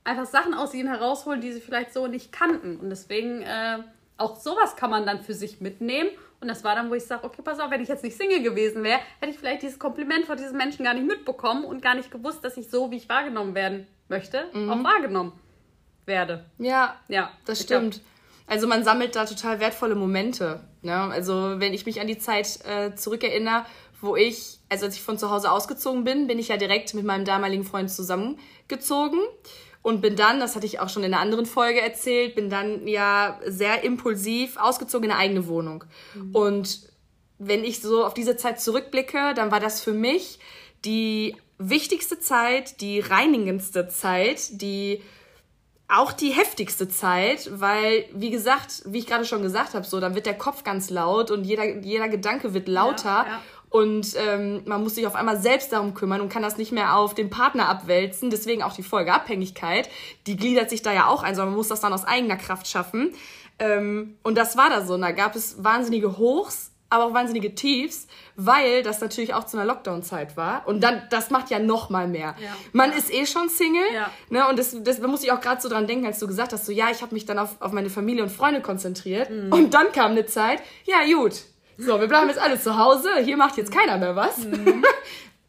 einfach 0.04 0.26
Sachen 0.26 0.54
aus 0.54 0.74
ihnen 0.74 0.90
herausholen, 0.90 1.42
die 1.42 1.52
sie 1.52 1.62
vielleicht 1.62 1.94
so 1.94 2.08
nicht 2.08 2.32
kannten. 2.32 2.78
Und 2.78 2.90
deswegen, 2.90 3.42
äh, 3.42 3.80
auch 4.18 4.36
sowas 4.36 4.76
kann 4.76 4.90
man 4.90 5.06
dann 5.06 5.22
für 5.22 5.34
sich 5.34 5.62
mitnehmen. 5.62 6.10
Und 6.42 6.48
das 6.50 6.64
war 6.64 6.76
dann, 6.76 6.90
wo 6.90 6.94
ich 6.94 7.06
sage, 7.06 7.24
okay, 7.24 7.42
pass 7.42 7.60
auf, 7.60 7.72
wenn 7.72 7.82
ich 7.82 7.88
jetzt 7.88 8.04
nicht 8.04 8.18
Single 8.18 8.44
gewesen 8.44 8.84
wäre, 8.84 9.00
hätte 9.20 9.32
ich 9.32 9.40
vielleicht 9.40 9.62
dieses 9.62 9.80
Kompliment 9.80 10.26
von 10.26 10.38
diesem 10.38 10.58
Menschen 10.58 10.84
gar 10.84 10.94
nicht 10.94 11.08
mitbekommen 11.08 11.64
und 11.64 11.82
gar 11.82 11.96
nicht 11.96 12.12
gewusst, 12.12 12.44
dass 12.44 12.58
ich 12.58 12.70
so, 12.70 12.92
wie 12.92 12.98
ich 12.98 13.08
wahrgenommen 13.08 13.56
werden 13.56 13.88
möchte, 14.10 14.46
mhm. 14.54 14.70
auch 14.70 14.84
wahrgenommen 14.84 15.32
werde. 16.06 16.46
Ja, 16.58 17.00
ja 17.08 17.32
das 17.46 17.62
stimmt. 17.62 17.96
Glaub, 17.96 18.06
also 18.48 18.68
man 18.68 18.84
sammelt 18.84 19.16
da 19.16 19.26
total 19.26 19.62
wertvolle 19.62 19.96
Momente. 19.96 20.60
Ne? 20.82 20.94
Also 20.94 21.62
wenn 21.62 21.74
ich 21.74 21.86
mich 21.86 22.02
an 22.02 22.08
die 22.08 22.18
Zeit 22.18 22.60
äh, 22.66 22.94
zurückerinnere, 22.94 23.66
wo 24.02 24.18
ich, 24.18 24.60
also 24.68 24.86
als 24.86 24.96
ich 24.96 25.02
von 25.02 25.18
zu 25.18 25.32
Hause 25.32 25.50
ausgezogen 25.50 26.04
bin, 26.04 26.28
bin 26.28 26.38
ich 26.40 26.50
ja 26.50 26.58
direkt 26.58 26.94
mit 26.94 27.06
meinem 27.06 27.24
damaligen 27.24 27.64
Freund 27.64 27.90
zusammengezogen 27.90 29.22
und 29.84 30.02
bin 30.02 30.16
dann, 30.16 30.40
das 30.40 30.56
hatte 30.56 30.66
ich 30.66 30.80
auch 30.80 30.90
schon 30.90 31.04
in 31.04 31.14
einer 31.14 31.22
anderen 31.22 31.46
Folge 31.46 31.82
erzählt, 31.82 32.36
bin 32.36 32.50
dann 32.50 32.88
ja 32.88 33.40
sehr 33.46 33.84
impulsiv 33.84 34.58
ausgezogen 34.58 35.10
in 35.10 35.12
eine 35.12 35.20
eigene 35.20 35.48
Wohnung. 35.48 35.84
Mhm. 36.16 36.34
Und 36.34 36.80
wenn 37.38 37.64
ich 37.64 37.82
so 37.82 38.06
auf 38.06 38.14
diese 38.14 38.38
Zeit 38.38 38.62
zurückblicke, 38.62 39.34
dann 39.36 39.52
war 39.52 39.60
das 39.60 39.82
für 39.82 39.92
mich 39.92 40.40
die 40.86 41.36
wichtigste 41.58 42.18
Zeit, 42.18 42.80
die 42.82 43.02
reinigendste 43.02 43.90
Zeit, 43.90 44.62
die 44.62 45.02
auch 45.90 46.14
die 46.14 46.32
heftigste 46.32 46.88
Zeit, 46.88 47.50
weil, 47.60 48.06
wie 48.14 48.32
gesagt, 48.32 48.84
wie 48.86 49.00
ich 49.00 49.06
gerade 49.06 49.26
schon 49.26 49.44
gesagt 49.44 49.74
habe, 49.74 49.86
so, 49.86 50.00
dann 50.00 50.16
wird 50.16 50.26
der 50.26 50.38
Kopf 50.38 50.64
ganz 50.64 50.90
laut 50.90 51.30
und 51.30 51.44
jeder, 51.44 51.82
jeder 51.82 52.08
Gedanke 52.08 52.54
wird 52.54 52.70
lauter. 52.70 53.06
Ja, 53.06 53.26
ja 53.28 53.42
und 53.74 54.16
ähm, 54.18 54.62
man 54.66 54.84
muss 54.84 54.94
sich 54.94 55.08
auf 55.08 55.16
einmal 55.16 55.42
selbst 55.42 55.74
darum 55.74 55.96
kümmern 55.96 56.22
und 56.22 56.30
kann 56.30 56.44
das 56.44 56.58
nicht 56.58 56.72
mehr 56.72 56.96
auf 56.96 57.16
den 57.16 57.32
Partner 57.32 57.70
abwälzen. 57.70 58.30
Deswegen 58.30 58.62
auch 58.62 58.74
die 58.74 58.84
Folgeabhängigkeit, 58.84 59.90
die 60.28 60.38
gliedert 60.38 60.70
sich 60.70 60.84
da 60.84 60.94
ja 60.94 61.08
auch 61.08 61.24
ein, 61.24 61.34
sondern 61.34 61.54
man 61.54 61.58
muss 61.58 61.70
das 61.70 61.82
dann 61.82 61.92
aus 61.92 62.06
eigener 62.06 62.36
Kraft 62.36 62.68
schaffen. 62.68 63.16
Ähm, 63.58 64.20
und 64.22 64.38
das 64.38 64.58
war 64.58 64.70
da 64.70 64.86
so. 64.86 64.94
Und 64.94 65.02
da 65.02 65.10
gab 65.10 65.36
es 65.36 65.64
wahnsinnige 65.64 66.20
Hochs, 66.20 66.70
aber 66.92 67.06
auch 67.06 67.14
wahnsinnige 67.16 67.56
Tiefs, 67.56 68.06
weil 68.36 68.84
das 68.84 69.02
natürlich 69.02 69.34
auch 69.34 69.46
zu 69.46 69.58
einer 69.58 69.66
Lockdown-Zeit 69.66 70.38
war. 70.38 70.68
Und 70.68 70.84
dann, 70.84 71.02
das 71.10 71.32
macht 71.32 71.50
ja 71.50 71.58
noch 71.58 71.90
mal 71.90 72.08
mehr. 72.08 72.36
Ja. 72.40 72.56
Man 72.74 72.92
ja. 72.92 72.98
ist 72.98 73.12
eh 73.12 73.26
schon 73.26 73.50
Single, 73.50 73.82
ja. 73.92 74.12
ne? 74.30 74.48
Und 74.50 74.60
das, 74.60 74.78
das 74.84 75.02
da 75.02 75.08
muss 75.08 75.24
ich 75.24 75.32
auch 75.32 75.42
gerade 75.42 75.60
so 75.60 75.68
dran 75.68 75.88
denken, 75.88 76.06
als 76.06 76.20
du 76.20 76.28
gesagt 76.28 76.54
hast, 76.54 76.68
so 76.68 76.72
ja, 76.72 76.92
ich 76.92 77.02
habe 77.02 77.16
mich 77.16 77.26
dann 77.26 77.40
auf, 77.40 77.60
auf 77.60 77.72
meine 77.72 77.90
Familie 77.90 78.22
und 78.22 78.30
Freunde 78.30 78.62
konzentriert. 78.62 79.32
Mhm. 79.32 79.52
Und 79.52 79.74
dann 79.74 79.92
kam 79.94 80.12
eine 80.12 80.28
Zeit, 80.28 80.62
ja 80.86 80.98
gut, 81.16 81.42
so, 81.78 82.00
wir 82.00 82.08
bleiben 82.08 82.28
jetzt 82.28 82.40
alle 82.40 82.60
zu 82.60 82.78
Hause. 82.78 83.10
Hier 83.24 83.38
macht 83.38 83.58
jetzt 83.58 83.72
keiner 83.72 83.98
mehr 83.98 84.16
was. 84.16 84.38
Mhm. 84.40 84.84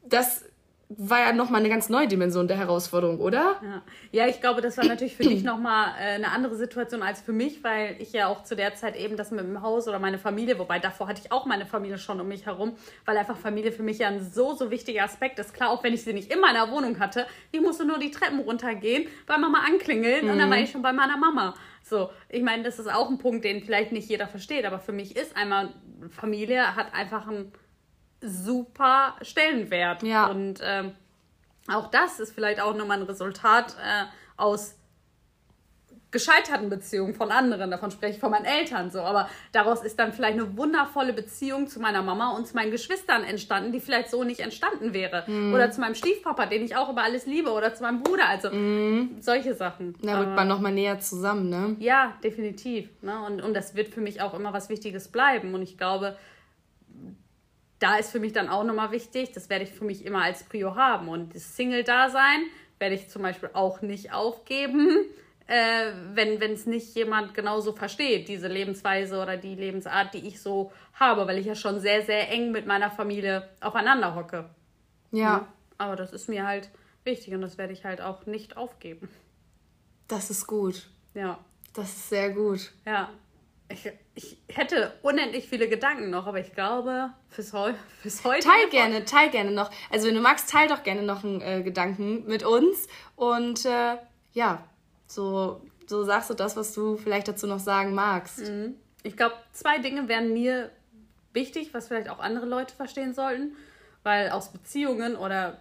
Das 0.06 0.44
war 0.88 1.20
ja 1.20 1.32
nochmal 1.32 1.60
eine 1.60 1.68
ganz 1.68 1.88
neue 1.88 2.06
Dimension 2.06 2.46
der 2.48 2.56
Herausforderung, 2.56 3.18
oder? 3.18 3.56
Ja. 3.62 3.82
ja, 4.12 4.28
ich 4.28 4.40
glaube, 4.40 4.60
das 4.60 4.76
war 4.76 4.84
natürlich 4.84 5.16
für 5.16 5.22
dich 5.24 5.42
nochmal 5.42 5.92
äh, 5.98 6.14
eine 6.14 6.30
andere 6.30 6.56
Situation 6.56 7.02
als 7.02 7.20
für 7.20 7.32
mich, 7.32 7.64
weil 7.64 7.96
ich 7.98 8.12
ja 8.12 8.28
auch 8.28 8.44
zu 8.44 8.54
der 8.54 8.74
Zeit 8.74 8.96
eben 8.96 9.16
das 9.16 9.30
mit 9.30 9.40
dem 9.40 9.62
Haus 9.62 9.88
oder 9.88 9.98
meine 9.98 10.18
Familie, 10.18 10.58
wobei 10.58 10.78
davor 10.78 11.08
hatte 11.08 11.22
ich 11.24 11.32
auch 11.32 11.46
meine 11.46 11.66
Familie 11.66 11.98
schon 11.98 12.20
um 12.20 12.28
mich 12.28 12.46
herum, 12.46 12.76
weil 13.04 13.16
einfach 13.16 13.36
Familie 13.36 13.72
für 13.72 13.82
mich 13.82 13.98
ja 13.98 14.08
ein 14.08 14.20
so, 14.20 14.54
so 14.54 14.70
wichtiger 14.70 15.04
Aspekt 15.04 15.38
ist. 15.38 15.54
Klar, 15.54 15.70
auch 15.70 15.82
wenn 15.82 15.94
ich 15.94 16.02
sie 16.04 16.12
nicht 16.12 16.32
in 16.32 16.40
meiner 16.40 16.70
Wohnung 16.70 16.98
hatte, 16.98 17.26
ich 17.50 17.60
musste 17.60 17.84
nur 17.84 17.98
die 17.98 18.10
Treppen 18.10 18.40
runtergehen, 18.40 19.06
bei 19.26 19.38
Mama 19.38 19.62
anklingeln 19.66 20.26
mhm. 20.26 20.32
und 20.32 20.38
dann 20.38 20.50
war 20.50 20.58
mhm. 20.58 20.64
ich 20.64 20.70
schon 20.70 20.82
bei 20.82 20.92
meiner 20.92 21.16
Mama. 21.16 21.54
So, 21.84 22.10
ich 22.30 22.42
meine, 22.42 22.62
das 22.62 22.78
ist 22.78 22.90
auch 22.90 23.10
ein 23.10 23.18
Punkt, 23.18 23.44
den 23.44 23.62
vielleicht 23.62 23.92
nicht 23.92 24.08
jeder 24.08 24.26
versteht, 24.26 24.64
aber 24.64 24.78
für 24.78 24.92
mich 24.92 25.16
ist 25.16 25.36
einmal, 25.36 25.74
Familie 26.08 26.74
hat 26.76 26.94
einfach 26.94 27.28
einen 27.28 27.52
super 28.22 29.16
Stellenwert. 29.20 30.02
Ja. 30.02 30.28
Und 30.28 30.60
ähm, 30.62 30.94
auch 31.68 31.90
das 31.90 32.20
ist 32.20 32.32
vielleicht 32.32 32.58
auch 32.60 32.74
nochmal 32.74 33.00
ein 33.00 33.06
Resultat 33.06 33.76
äh, 33.78 34.04
aus 34.38 34.78
gescheiterten 36.14 36.70
Beziehungen 36.70 37.12
von 37.12 37.32
anderen, 37.32 37.72
davon 37.72 37.90
spreche 37.90 38.14
ich 38.14 38.20
von 38.20 38.30
meinen 38.30 38.44
Eltern 38.44 38.90
so, 38.90 39.00
aber 39.00 39.28
daraus 39.50 39.82
ist 39.82 39.98
dann 39.98 40.12
vielleicht 40.12 40.38
eine 40.38 40.56
wundervolle 40.56 41.12
Beziehung 41.12 41.66
zu 41.66 41.80
meiner 41.80 42.02
Mama 42.02 42.30
und 42.36 42.46
zu 42.46 42.54
meinen 42.54 42.70
Geschwistern 42.70 43.24
entstanden, 43.24 43.72
die 43.72 43.80
vielleicht 43.80 44.10
so 44.10 44.22
nicht 44.22 44.38
entstanden 44.38 44.94
wäre. 44.94 45.24
Mhm. 45.26 45.52
Oder 45.52 45.72
zu 45.72 45.80
meinem 45.80 45.96
Stiefpapa, 45.96 46.46
den 46.46 46.64
ich 46.64 46.76
auch 46.76 46.88
über 46.88 47.02
alles 47.02 47.26
liebe, 47.26 47.50
oder 47.50 47.74
zu 47.74 47.82
meinem 47.82 48.02
Bruder, 48.02 48.28
also 48.28 48.50
mhm. 48.50 49.16
solche 49.20 49.54
Sachen. 49.54 49.96
Da 50.02 50.20
rückt 50.20 50.36
man 50.36 50.46
nochmal 50.46 50.72
näher 50.72 51.00
zusammen, 51.00 51.50
ne? 51.50 51.76
Ja, 51.80 52.16
definitiv. 52.22 52.88
Ne? 53.02 53.18
Und, 53.26 53.42
und 53.42 53.52
das 53.52 53.74
wird 53.74 53.88
für 53.88 54.00
mich 54.00 54.22
auch 54.22 54.34
immer 54.34 54.52
was 54.52 54.68
Wichtiges 54.68 55.08
bleiben 55.08 55.52
und 55.52 55.62
ich 55.62 55.76
glaube, 55.76 56.16
da 57.80 57.96
ist 57.96 58.12
für 58.12 58.20
mich 58.20 58.32
dann 58.32 58.48
auch 58.48 58.62
nochmal 58.62 58.92
wichtig, 58.92 59.32
das 59.32 59.50
werde 59.50 59.64
ich 59.64 59.72
für 59.72 59.84
mich 59.84 60.06
immer 60.06 60.22
als 60.22 60.44
Prio 60.44 60.76
haben 60.76 61.08
und 61.08 61.34
das 61.34 61.56
Single-Dasein 61.56 62.44
werde 62.78 62.94
ich 62.94 63.08
zum 63.08 63.22
Beispiel 63.22 63.50
auch 63.52 63.82
nicht 63.82 64.12
aufgeben 64.12 65.06
äh, 65.46 65.92
wenn 66.14 66.40
es 66.52 66.66
nicht 66.66 66.94
jemand 66.94 67.34
genauso 67.34 67.72
versteht, 67.72 68.28
diese 68.28 68.48
Lebensweise 68.48 69.20
oder 69.20 69.36
die 69.36 69.54
Lebensart, 69.54 70.14
die 70.14 70.26
ich 70.26 70.40
so 70.40 70.72
habe, 70.94 71.26
weil 71.26 71.38
ich 71.38 71.46
ja 71.46 71.54
schon 71.54 71.80
sehr, 71.80 72.02
sehr 72.02 72.30
eng 72.30 72.50
mit 72.50 72.66
meiner 72.66 72.90
Familie 72.90 73.48
aufeinander 73.60 74.14
hocke. 74.14 74.48
Ja. 75.10 75.22
ja. 75.22 75.48
Aber 75.76 75.96
das 75.96 76.12
ist 76.12 76.28
mir 76.28 76.46
halt 76.46 76.70
wichtig 77.04 77.34
und 77.34 77.42
das 77.42 77.58
werde 77.58 77.72
ich 77.72 77.84
halt 77.84 78.00
auch 78.00 78.26
nicht 78.26 78.56
aufgeben. 78.56 79.08
Das 80.08 80.30
ist 80.30 80.46
gut. 80.46 80.86
Ja. 81.14 81.38
Das 81.74 81.88
ist 81.88 82.08
sehr 82.08 82.30
gut. 82.30 82.72
Ja. 82.86 83.10
Ich, 83.68 83.90
ich 84.14 84.36
hätte 84.48 84.92
unendlich 85.02 85.48
viele 85.48 85.68
Gedanken 85.68 86.10
noch, 86.10 86.26
aber 86.26 86.38
ich 86.38 86.52
glaube, 86.52 87.10
fürs, 87.28 87.52
Heu 87.52 87.72
fürs 88.02 88.22
heute. 88.22 88.46
Teil 88.46 88.68
gerne, 88.70 89.04
teil 89.04 89.30
gerne 89.30 89.50
noch. 89.50 89.70
Also, 89.90 90.06
wenn 90.06 90.14
du 90.14 90.20
magst, 90.20 90.50
teil 90.50 90.68
doch 90.68 90.82
gerne 90.82 91.02
noch 91.02 91.24
einen 91.24 91.40
äh, 91.40 91.62
Gedanken 91.62 92.26
mit 92.26 92.44
uns. 92.44 92.86
Und 93.16 93.64
äh, 93.64 93.96
ja, 94.32 94.62
so, 95.14 95.60
so 95.86 96.04
sagst 96.04 96.30
du 96.30 96.34
das, 96.34 96.56
was 96.56 96.72
du 96.72 96.96
vielleicht 96.96 97.28
dazu 97.28 97.46
noch 97.46 97.60
sagen 97.60 97.94
magst. 97.94 98.40
Mhm. 98.40 98.74
Ich 99.02 99.16
glaube, 99.16 99.34
zwei 99.52 99.78
Dinge 99.78 100.08
wären 100.08 100.32
mir 100.32 100.70
wichtig, 101.32 101.74
was 101.74 101.88
vielleicht 101.88 102.08
auch 102.08 102.20
andere 102.20 102.46
Leute 102.46 102.74
verstehen 102.74 103.14
sollten, 103.14 103.56
weil 104.02 104.30
aus 104.30 104.52
Beziehungen 104.52 105.16
oder 105.16 105.58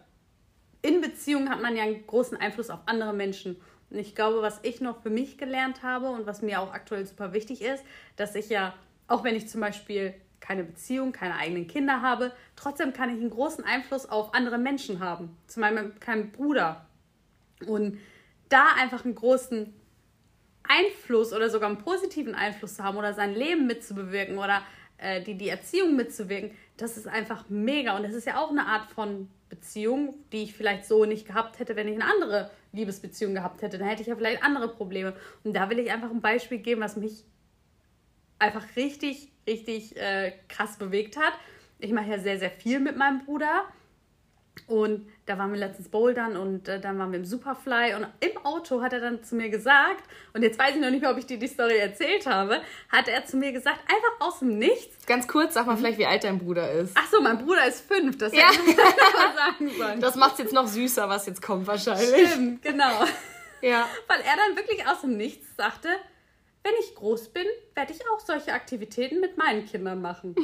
in 0.81 1.01
Beziehungen 1.01 1.49
hat 1.49 1.61
man 1.61 1.75
ja 1.75 1.83
einen 1.83 2.05
großen 2.05 2.37
Einfluss 2.37 2.69
auf 2.69 2.81
andere 2.85 3.13
Menschen. 3.13 3.55
Und 3.89 3.97
ich 3.97 4.15
glaube, 4.15 4.41
was 4.41 4.59
ich 4.63 4.81
noch 4.81 5.01
für 5.01 5.09
mich 5.09 5.37
gelernt 5.37 5.83
habe 5.83 6.09
und 6.09 6.25
was 6.25 6.41
mir 6.41 6.59
auch 6.61 6.73
aktuell 6.73 7.05
super 7.05 7.33
wichtig 7.33 7.61
ist, 7.61 7.83
dass 8.15 8.35
ich 8.35 8.49
ja, 8.49 8.73
auch 9.07 9.23
wenn 9.23 9.35
ich 9.35 9.47
zum 9.47 9.61
Beispiel 9.61 10.13
keine 10.39 10.63
Beziehung, 10.63 11.13
keine 11.13 11.35
eigenen 11.35 11.67
Kinder 11.67 12.01
habe, 12.01 12.33
trotzdem 12.57 12.91
kann 12.91 13.09
ich 13.09 13.21
einen 13.21 13.29
großen 13.29 13.63
Einfluss 13.63 14.07
auf 14.09 14.33
andere 14.33 14.57
Menschen 14.57 14.99
haben. 14.99 15.37
Zu 15.47 15.61
meinem 15.61 15.97
kleinen 15.99 16.31
Bruder. 16.31 16.85
Und 17.65 17.97
da 18.53 18.67
einfach 18.77 19.03
einen 19.03 19.15
großen 19.15 19.73
Einfluss 20.63 21.33
oder 21.33 21.49
sogar 21.49 21.69
einen 21.69 21.79
positiven 21.79 22.35
Einfluss 22.35 22.75
zu 22.75 22.83
haben 22.83 22.97
oder 22.97 23.13
sein 23.13 23.33
Leben 23.33 23.67
mitzubewirken 23.67 24.37
oder 24.37 24.61
äh, 24.97 25.21
die, 25.21 25.35
die 25.35 25.49
Erziehung 25.49 25.95
mitzuwirken, 25.95 26.51
das 26.77 26.97
ist 26.97 27.07
einfach 27.07 27.49
mega. 27.49 27.95
Und 27.97 28.03
das 28.03 28.13
ist 28.13 28.25
ja 28.25 28.39
auch 28.39 28.49
eine 28.49 28.65
Art 28.65 28.89
von 28.91 29.29
Beziehung, 29.49 30.15
die 30.31 30.43
ich 30.43 30.53
vielleicht 30.53 30.85
so 30.85 31.05
nicht 31.05 31.27
gehabt 31.27 31.59
hätte, 31.59 31.75
wenn 31.75 31.87
ich 31.87 31.95
eine 31.95 32.05
andere 32.05 32.51
Liebesbeziehung 32.71 33.33
gehabt 33.33 33.61
hätte. 33.61 33.77
Dann 33.77 33.87
hätte 33.87 34.01
ich 34.01 34.07
ja 34.07 34.15
vielleicht 34.15 34.43
andere 34.43 34.69
Probleme. 34.69 35.13
Und 35.43 35.55
da 35.55 35.69
will 35.69 35.79
ich 35.79 35.91
einfach 35.91 36.09
ein 36.09 36.21
Beispiel 36.21 36.59
geben, 36.59 36.81
was 36.81 36.95
mich 36.95 37.25
einfach 38.39 38.63
richtig, 38.75 39.31
richtig 39.47 39.97
äh, 39.97 40.33
krass 40.47 40.77
bewegt 40.77 41.17
hat. 41.17 41.33
Ich 41.79 41.91
mache 41.91 42.09
ja 42.09 42.19
sehr, 42.19 42.39
sehr 42.39 42.51
viel 42.51 42.79
mit 42.79 42.97
meinem 42.97 43.25
Bruder. 43.25 43.65
Und 44.67 45.07
da 45.25 45.37
waren 45.37 45.51
wir 45.51 45.59
letztens 45.59 45.89
bouldern 45.89 46.37
und 46.37 46.67
äh, 46.67 46.79
dann 46.79 46.97
waren 46.99 47.11
wir 47.11 47.19
im 47.19 47.25
Superfly 47.25 47.95
und 47.95 48.07
im 48.19 48.37
Auto 48.45 48.81
hat 48.81 48.93
er 48.93 48.99
dann 48.99 49.23
zu 49.23 49.35
mir 49.35 49.49
gesagt, 49.49 50.03
und 50.33 50.41
jetzt 50.41 50.57
weiß 50.57 50.75
ich 50.75 50.81
noch 50.81 50.89
nicht 50.89 51.01
mehr, 51.01 51.11
ob 51.11 51.17
ich 51.17 51.25
dir 51.25 51.37
die 51.37 51.47
Story 51.47 51.77
erzählt 51.77 52.25
habe, 52.25 52.61
hat 52.89 53.07
er 53.07 53.25
zu 53.25 53.37
mir 53.37 53.51
gesagt, 53.51 53.79
einfach 53.81 54.27
aus 54.27 54.39
dem 54.39 54.57
Nichts. 54.57 55.05
Ganz 55.05 55.27
kurz, 55.27 55.55
sag 55.55 55.65
mal 55.65 55.75
vielleicht, 55.75 55.97
wie 55.97 56.05
alt 56.05 56.23
dein 56.23 56.39
Bruder 56.39 56.71
ist. 56.71 56.93
Ach 56.95 57.07
so, 57.11 57.21
mein 57.21 57.43
Bruder 57.43 57.65
ist 57.67 57.85
fünf, 57.87 58.17
das 58.17 58.33
ja. 58.33 58.51
hätte 58.51 58.69
ich 58.69 58.75
sagen 58.75 59.69
sollen. 59.77 59.99
Das 59.99 60.15
macht 60.15 60.33
es 60.33 60.39
jetzt 60.39 60.53
noch 60.53 60.67
süßer, 60.67 61.09
was 61.09 61.25
jetzt 61.25 61.41
kommt 61.41 61.67
wahrscheinlich. 61.67 62.29
Stimmt, 62.29 62.61
genau. 62.61 63.05
Ja. 63.61 63.87
Weil 64.07 64.19
er 64.21 64.35
dann 64.35 64.57
wirklich 64.57 64.85
aus 64.87 65.01
dem 65.01 65.17
Nichts 65.17 65.47
sagte, 65.57 65.89
wenn 66.63 66.73
ich 66.81 66.95
groß 66.95 67.29
bin, 67.29 67.45
werde 67.75 67.93
ich 67.93 67.99
auch 68.13 68.19
solche 68.19 68.53
Aktivitäten 68.53 69.19
mit 69.19 69.37
meinen 69.37 69.65
Kindern 69.65 70.01
machen. 70.01 70.35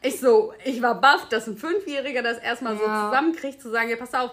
Ich 0.00 0.20
so, 0.20 0.52
ich 0.64 0.80
war 0.80 1.00
baff, 1.00 1.28
dass 1.28 1.46
ein 1.46 1.56
Fünfjähriger 1.56 2.22
das 2.22 2.38
erstmal 2.38 2.74
ja. 2.74 2.78
so 2.78 2.84
zusammenkriegt, 3.08 3.60
zu 3.60 3.70
sagen, 3.70 3.90
ja, 3.90 3.96
pass 3.96 4.14
auf, 4.14 4.30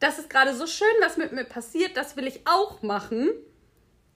das 0.00 0.18
ist 0.18 0.30
gerade 0.30 0.54
so 0.54 0.66
schön, 0.66 0.88
was 1.00 1.16
mit 1.16 1.32
mir 1.32 1.44
passiert, 1.44 1.96
das 1.96 2.16
will 2.16 2.26
ich 2.26 2.46
auch 2.46 2.82
machen. 2.82 3.30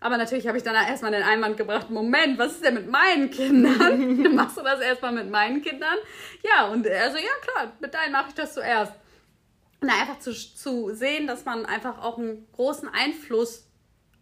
Aber 0.01 0.17
natürlich 0.17 0.49
habe 0.49 0.59
ich 0.59 0.65
dann 0.65 0.75
erstmal 0.75 1.13
den 1.13 1.23
Einwand 1.23 1.57
gebracht, 1.57 1.91
Moment, 1.91 2.37
was 2.39 2.53
ist 2.53 2.65
denn 2.65 2.75
mit 2.75 2.91
meinen 2.91 3.31
Kindern? 3.31 4.35
Machst 4.35 4.57
du 4.57 4.63
das 4.63 4.81
erstmal 4.81 5.13
mit 5.13 5.31
meinen 5.31 5.63
Kindern? 5.63 5.97
Ja, 6.43 6.67
und 6.69 6.87
er 6.87 7.11
so, 7.11 7.19
ja 7.19 7.33
klar, 7.41 7.73
mit 7.81 7.95
deinen 7.95 8.13
mache 8.13 8.29
ich 8.31 8.35
das 8.35 8.55
zuerst. 8.55 8.93
Und 9.81 9.91
einfach 9.91 10.19
zu, 10.19 10.33
zu 10.33 10.95
sehen, 10.95 11.27
dass 11.27 11.45
man 11.45 11.67
einfach 11.67 12.03
auch 12.03 12.19
einen 12.19 12.49
großen 12.53 12.89
Einfluss 12.89 13.67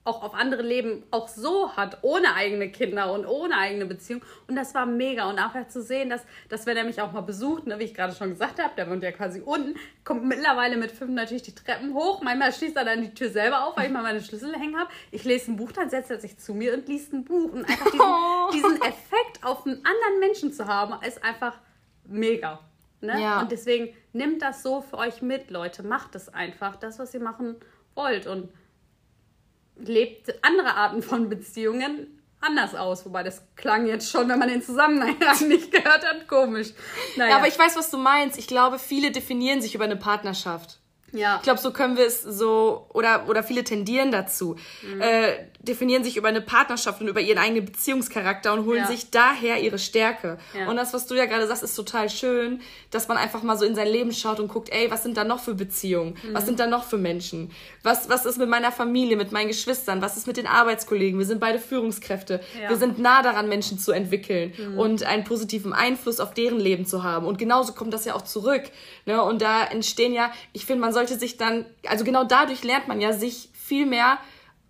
auch 0.02 0.22
auf 0.22 0.34
andere 0.34 0.62
Leben 0.62 1.02
auch 1.10 1.28
so 1.28 1.76
hat, 1.76 1.98
ohne 2.02 2.34
eigene 2.34 2.70
Kinder 2.70 3.12
und 3.12 3.26
ohne 3.26 3.56
eigene 3.56 3.84
Beziehung. 3.84 4.22
Und 4.48 4.56
das 4.56 4.74
war 4.74 4.86
mega. 4.86 5.28
Und 5.28 5.38
auch 5.38 5.52
zu 5.68 5.82
sehen, 5.82 6.08
dass, 6.08 6.22
dass 6.48 6.64
wenn 6.64 6.76
er 6.76 6.84
mich 6.84 7.02
auch 7.02 7.12
mal 7.12 7.20
besucht, 7.20 7.66
ne, 7.66 7.78
wie 7.78 7.84
ich 7.84 7.94
gerade 7.94 8.14
schon 8.14 8.30
gesagt 8.30 8.62
habe, 8.62 8.72
der 8.76 8.88
wohnt 8.88 9.02
ja 9.02 9.12
quasi 9.12 9.40
unten, 9.40 9.78
kommt 10.02 10.24
mittlerweile 10.24 10.78
mit 10.78 10.90
fünf 10.90 11.12
natürlich 11.12 11.42
die 11.42 11.54
Treppen 11.54 11.92
hoch. 11.92 12.22
Manchmal 12.22 12.52
schließt 12.52 12.76
er 12.76 12.84
dann 12.84 13.02
die 13.02 13.12
Tür 13.12 13.28
selber 13.28 13.66
auf, 13.66 13.76
weil 13.76 13.86
ich 13.86 13.92
mal 13.92 14.02
meine 14.02 14.22
Schlüssel 14.22 14.54
hängen 14.58 14.78
habe. 14.78 14.90
Ich 15.10 15.24
lese 15.24 15.52
ein 15.52 15.56
Buch, 15.56 15.72
dann 15.72 15.90
setzt 15.90 16.10
er 16.10 16.18
sich 16.18 16.38
zu 16.38 16.54
mir 16.54 16.72
und 16.72 16.88
liest 16.88 17.12
ein 17.12 17.24
Buch. 17.24 17.52
Und 17.52 17.68
einfach 17.68 17.90
diesen, 17.90 18.00
oh. 18.00 18.50
diesen 18.52 18.76
Effekt 18.76 19.42
auf 19.42 19.66
einen 19.66 19.84
anderen 19.84 20.18
Menschen 20.18 20.52
zu 20.52 20.66
haben, 20.66 20.94
ist 21.04 21.22
einfach 21.22 21.58
mega. 22.06 22.60
Ne? 23.02 23.20
Ja. 23.20 23.40
Und 23.40 23.52
deswegen 23.52 23.94
nimmt 24.14 24.40
das 24.40 24.62
so 24.62 24.80
für 24.80 24.96
euch 24.96 25.20
mit, 25.20 25.50
Leute. 25.50 25.82
Macht 25.82 26.14
es 26.14 26.32
einfach, 26.32 26.76
das, 26.76 26.98
was 26.98 27.12
ihr 27.12 27.20
machen 27.20 27.56
wollt. 27.94 28.26
Und 28.26 28.48
lebt 29.88 30.34
andere 30.44 30.74
Arten 30.74 31.02
von 31.02 31.28
Beziehungen 31.28 32.20
anders 32.40 32.74
aus. 32.74 33.04
Wobei 33.04 33.22
das 33.22 33.42
klang 33.56 33.86
jetzt 33.86 34.10
schon, 34.10 34.28
wenn 34.28 34.38
man 34.38 34.48
den 34.48 34.62
Zusammenhang 34.62 35.16
nicht 35.48 35.70
gehört 35.70 36.04
hat, 36.06 36.26
komisch. 36.28 36.68
Naja. 37.16 37.30
Ja, 37.30 37.36
aber 37.36 37.48
ich 37.48 37.58
weiß, 37.58 37.76
was 37.76 37.90
du 37.90 37.98
meinst. 37.98 38.38
Ich 38.38 38.46
glaube, 38.46 38.78
viele 38.78 39.10
definieren 39.10 39.60
sich 39.60 39.74
über 39.74 39.84
eine 39.84 39.96
Partnerschaft. 39.96 40.79
Ja. 41.12 41.36
Ich 41.36 41.42
glaube, 41.42 41.60
so 41.60 41.72
können 41.72 41.96
wir 41.96 42.06
es 42.06 42.22
so, 42.22 42.86
oder, 42.92 43.28
oder 43.28 43.42
viele 43.42 43.64
tendieren 43.64 44.10
dazu, 44.12 44.56
mhm. 44.82 45.00
äh, 45.00 45.32
definieren 45.60 46.04
sich 46.04 46.16
über 46.16 46.28
eine 46.28 46.40
Partnerschaft 46.40 47.00
und 47.00 47.08
über 47.08 47.20
ihren 47.20 47.38
eigenen 47.38 47.64
Beziehungscharakter 47.64 48.52
und 48.52 48.64
holen 48.64 48.78
ja. 48.78 48.86
sich 48.86 49.10
daher 49.10 49.60
ihre 49.60 49.78
Stärke. 49.78 50.38
Ja. 50.58 50.68
Und 50.68 50.76
das, 50.76 50.94
was 50.94 51.06
du 51.06 51.14
ja 51.14 51.26
gerade 51.26 51.46
sagst, 51.46 51.62
ist 51.62 51.74
total 51.74 52.08
schön, 52.08 52.60
dass 52.90 53.08
man 53.08 53.16
einfach 53.16 53.42
mal 53.42 53.58
so 53.58 53.64
in 53.64 53.74
sein 53.74 53.88
Leben 53.88 54.12
schaut 54.12 54.40
und 54.40 54.48
guckt, 54.48 54.70
ey, 54.70 54.90
was 54.90 55.02
sind 55.02 55.16
da 55.16 55.24
noch 55.24 55.40
für 55.40 55.54
Beziehungen? 55.54 56.16
Mhm. 56.22 56.34
Was 56.34 56.46
sind 56.46 56.60
da 56.60 56.66
noch 56.66 56.84
für 56.84 56.96
Menschen? 56.96 57.50
Was, 57.82 58.08
was 58.08 58.24
ist 58.24 58.38
mit 58.38 58.48
meiner 58.48 58.72
Familie, 58.72 59.16
mit 59.16 59.32
meinen 59.32 59.48
Geschwistern? 59.48 60.00
Was 60.00 60.16
ist 60.16 60.26
mit 60.26 60.36
den 60.36 60.46
Arbeitskollegen? 60.46 61.18
Wir 61.18 61.26
sind 61.26 61.40
beide 61.40 61.58
Führungskräfte. 61.58 62.40
Ja. 62.60 62.70
Wir 62.70 62.76
sind 62.76 62.98
nah 62.98 63.22
daran, 63.22 63.48
Menschen 63.48 63.78
zu 63.78 63.92
entwickeln 63.92 64.52
mhm. 64.56 64.78
und 64.78 65.02
einen 65.02 65.24
positiven 65.24 65.72
Einfluss 65.72 66.20
auf 66.20 66.32
deren 66.32 66.58
Leben 66.58 66.86
zu 66.86 67.02
haben. 67.02 67.26
Und 67.26 67.38
genauso 67.38 67.74
kommt 67.74 67.92
das 67.92 68.04
ja 68.04 68.14
auch 68.14 68.22
zurück. 68.22 68.62
Ne? 69.04 69.22
Und 69.22 69.42
da 69.42 69.64
entstehen 69.64 70.12
ja, 70.12 70.32
ich 70.52 70.64
finde, 70.64 70.80
man 70.80 70.92
sollte 71.00 71.18
sich 71.18 71.38
dann, 71.38 71.64
also 71.86 72.04
genau 72.04 72.24
dadurch 72.24 72.62
lernt 72.62 72.86
man 72.86 73.00
ja, 73.00 73.14
sich 73.14 73.48
viel 73.54 73.86
mehr 73.86 74.18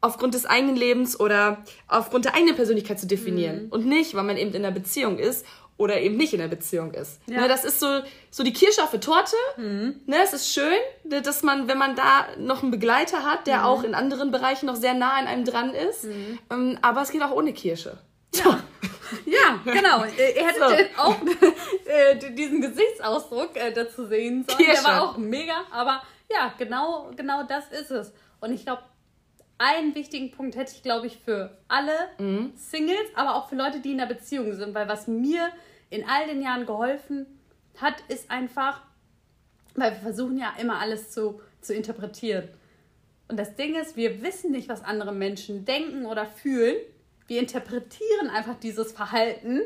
aufgrund 0.00 0.34
des 0.34 0.46
eigenen 0.46 0.76
Lebens 0.76 1.18
oder 1.18 1.64
aufgrund 1.88 2.24
der 2.24 2.34
eigenen 2.34 2.54
Persönlichkeit 2.54 3.00
zu 3.00 3.08
definieren. 3.08 3.64
Mhm. 3.64 3.68
Und 3.70 3.86
nicht, 3.86 4.14
weil 4.14 4.22
man 4.22 4.36
eben 4.36 4.50
in 4.50 4.64
einer 4.64 4.72
Beziehung 4.72 5.18
ist 5.18 5.44
oder 5.76 6.00
eben 6.00 6.16
nicht 6.16 6.32
in 6.32 6.40
einer 6.40 6.48
Beziehung 6.48 6.94
ist. 6.94 7.20
Ja. 7.26 7.40
Ne, 7.40 7.48
das 7.48 7.64
ist 7.64 7.80
so, 7.80 8.00
so 8.30 8.44
die 8.44 8.52
Kirsche 8.52 8.84
auf 8.84 8.92
der 8.92 9.00
Torte. 9.00 9.34
Mhm. 9.56 10.00
Ne, 10.06 10.18
es 10.22 10.32
ist 10.32 10.52
schön, 10.52 10.78
dass 11.04 11.42
man, 11.42 11.66
wenn 11.66 11.78
man 11.78 11.96
da 11.96 12.28
noch 12.38 12.62
einen 12.62 12.70
Begleiter 12.70 13.24
hat, 13.24 13.48
der 13.48 13.58
mhm. 13.58 13.64
auch 13.64 13.82
in 13.82 13.94
anderen 13.94 14.30
Bereichen 14.30 14.66
noch 14.66 14.76
sehr 14.76 14.94
nah 14.94 15.14
an 15.14 15.26
einem 15.26 15.44
dran 15.44 15.74
ist. 15.74 16.04
Mhm. 16.04 16.38
Ähm, 16.50 16.78
aber 16.80 17.02
es 17.02 17.10
geht 17.10 17.22
auch 17.22 17.32
ohne 17.32 17.52
Kirsche. 17.52 17.98
Ja. 18.34 18.62
ja, 19.26 19.60
genau. 19.64 20.04
Ihr 20.04 20.46
hättet 20.46 20.90
so. 20.96 21.02
auch 21.02 21.16
äh, 21.86 22.32
diesen 22.32 22.60
Gesichtsausdruck 22.60 23.56
äh, 23.56 23.72
dazu 23.72 24.06
sehen 24.06 24.46
sollen. 24.46 24.58
Kirsche. 24.58 24.82
Der 24.82 24.84
war 24.84 25.02
auch 25.02 25.16
mega, 25.16 25.64
aber 25.72 26.02
ja, 26.30 26.54
genau, 26.58 27.10
genau 27.16 27.42
das 27.44 27.70
ist 27.70 27.90
es. 27.90 28.12
Und 28.40 28.52
ich 28.52 28.64
glaube, 28.64 28.82
einen 29.58 29.94
wichtigen 29.94 30.30
Punkt 30.30 30.56
hätte 30.56 30.72
ich, 30.74 30.82
glaube 30.82 31.06
ich, 31.06 31.18
für 31.18 31.58
alle 31.68 31.92
mhm. 32.18 32.52
Singles, 32.56 33.14
aber 33.14 33.34
auch 33.34 33.48
für 33.48 33.56
Leute, 33.56 33.80
die 33.80 33.92
in 33.92 34.00
einer 34.00 34.08
Beziehung 34.08 34.54
sind, 34.54 34.74
weil 34.74 34.88
was 34.88 35.06
mir 35.06 35.50
in 35.90 36.08
all 36.08 36.26
den 36.26 36.40
Jahren 36.40 36.64
geholfen 36.64 37.26
hat, 37.76 37.96
ist 38.08 38.30
einfach, 38.30 38.82
weil 39.74 39.92
wir 39.92 40.00
versuchen 40.00 40.38
ja 40.38 40.54
immer 40.58 40.80
alles 40.80 41.10
zu, 41.10 41.40
zu 41.60 41.74
interpretieren. 41.74 42.48
Und 43.28 43.38
das 43.38 43.54
Ding 43.54 43.74
ist, 43.74 43.96
wir 43.96 44.22
wissen 44.22 44.50
nicht, 44.50 44.68
was 44.68 44.82
andere 44.82 45.12
Menschen 45.12 45.64
denken 45.64 46.06
oder 46.06 46.26
fühlen. 46.26 46.76
Wir 47.26 47.40
interpretieren 47.40 48.30
einfach 48.32 48.58
dieses 48.58 48.92
Verhalten 48.92 49.60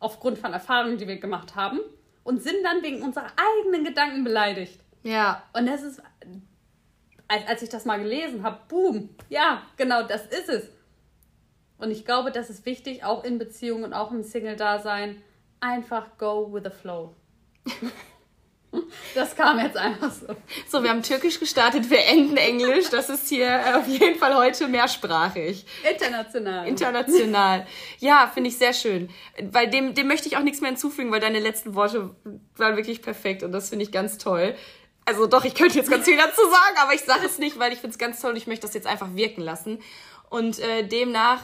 aufgrund 0.00 0.38
von 0.38 0.52
Erfahrungen, 0.52 0.98
die 0.98 1.06
wir 1.06 1.18
gemacht 1.18 1.54
haben 1.54 1.80
und 2.24 2.42
sind 2.42 2.64
dann 2.64 2.82
wegen 2.82 3.02
unserer 3.02 3.30
eigenen 3.36 3.84
Gedanken 3.84 4.24
beleidigt. 4.24 4.80
Ja. 5.04 5.44
Und 5.52 5.66
das 5.66 5.82
ist 5.82 6.02
als, 7.28 7.46
als 7.46 7.62
ich 7.62 7.68
das 7.68 7.84
mal 7.84 7.98
gelesen 7.98 8.42
habe, 8.42 8.58
boom, 8.68 9.10
ja, 9.28 9.62
genau, 9.76 10.02
das 10.02 10.26
ist 10.26 10.48
es. 10.48 10.68
Und 11.78 11.90
ich 11.90 12.04
glaube, 12.04 12.30
das 12.30 12.50
ist 12.50 12.66
wichtig, 12.66 13.04
auch 13.04 13.24
in 13.24 13.38
Beziehungen 13.38 13.84
und 13.84 13.92
auch 13.92 14.10
im 14.10 14.22
Single-Dasein. 14.22 15.22
Einfach 15.60 16.18
go 16.18 16.52
with 16.52 16.62
the 16.64 16.70
flow. 16.70 17.14
Das 19.14 19.36
kam 19.36 19.60
jetzt 19.60 19.76
einfach 19.76 20.10
so. 20.10 20.26
So, 20.68 20.82
wir 20.82 20.90
haben 20.90 21.02
Türkisch 21.02 21.38
gestartet, 21.38 21.90
wir 21.90 22.04
enden 22.06 22.36
Englisch. 22.36 22.90
Das 22.90 23.08
ist 23.08 23.28
hier 23.28 23.46
äh, 23.46 23.74
auf 23.74 23.86
jeden 23.86 24.18
Fall 24.18 24.34
heute 24.34 24.66
mehrsprachig. 24.66 25.64
International. 25.88 26.66
International. 26.66 27.66
Ja, 28.00 28.28
finde 28.34 28.48
ich 28.48 28.58
sehr 28.58 28.72
schön. 28.72 29.10
Weil 29.40 29.70
dem, 29.70 29.94
dem 29.94 30.08
möchte 30.08 30.26
ich 30.26 30.36
auch 30.36 30.42
nichts 30.42 30.60
mehr 30.60 30.70
hinzufügen, 30.70 31.12
weil 31.12 31.20
deine 31.20 31.38
letzten 31.38 31.76
Worte 31.76 32.16
waren 32.56 32.76
wirklich 32.76 33.00
perfekt 33.00 33.44
und 33.44 33.52
das 33.52 33.68
finde 33.68 33.84
ich 33.84 33.92
ganz 33.92 34.18
toll. 34.18 34.56
Also 35.04 35.26
doch, 35.26 35.44
ich 35.44 35.54
könnte 35.54 35.76
jetzt 35.78 35.90
ganz 35.90 36.04
viel 36.04 36.16
dazu 36.16 36.42
sagen, 36.42 36.76
aber 36.82 36.94
ich 36.94 37.02
sage 37.02 37.26
es 37.26 37.38
nicht, 37.38 37.58
weil 37.58 37.72
ich 37.72 37.78
finde 37.78 37.92
es 37.92 37.98
ganz 37.98 38.20
toll 38.20 38.30
und 38.30 38.36
ich 38.36 38.46
möchte 38.46 38.66
das 38.66 38.74
jetzt 38.74 38.86
einfach 38.86 39.14
wirken 39.14 39.42
lassen. 39.42 39.80
Und 40.30 40.58
äh, 40.58 40.86
demnach 40.86 41.42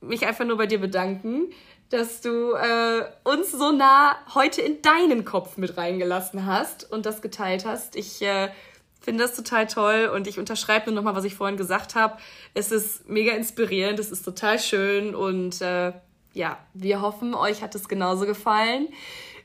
mich 0.00 0.26
einfach 0.26 0.44
nur 0.44 0.56
bei 0.56 0.66
dir 0.66 0.78
bedanken 0.78 1.52
dass 1.90 2.20
du 2.20 2.52
äh, 2.54 3.04
uns 3.24 3.50
so 3.50 3.72
nah 3.72 4.16
heute 4.34 4.62
in 4.62 4.80
deinen 4.80 5.24
Kopf 5.24 5.56
mit 5.56 5.76
reingelassen 5.76 6.46
hast 6.46 6.90
und 6.90 7.04
das 7.04 7.20
geteilt 7.20 7.64
hast. 7.64 7.96
Ich 7.96 8.22
äh, 8.22 8.48
finde 9.00 9.24
das 9.24 9.34
total 9.34 9.66
toll 9.66 10.10
und 10.14 10.28
ich 10.28 10.38
unterschreibe 10.38 10.86
nur 10.86 10.94
nochmal, 10.94 11.16
was 11.16 11.24
ich 11.24 11.34
vorhin 11.34 11.56
gesagt 11.56 11.96
habe. 11.96 12.16
Es 12.54 12.70
ist 12.70 13.08
mega 13.08 13.32
inspirierend, 13.32 13.98
es 13.98 14.12
ist 14.12 14.24
total 14.24 14.60
schön 14.60 15.16
und 15.16 15.60
äh, 15.60 15.92
ja, 16.32 16.58
wir 16.74 17.00
hoffen, 17.00 17.34
euch 17.34 17.60
hat 17.60 17.74
es 17.74 17.88
genauso 17.88 18.24
gefallen. 18.24 18.88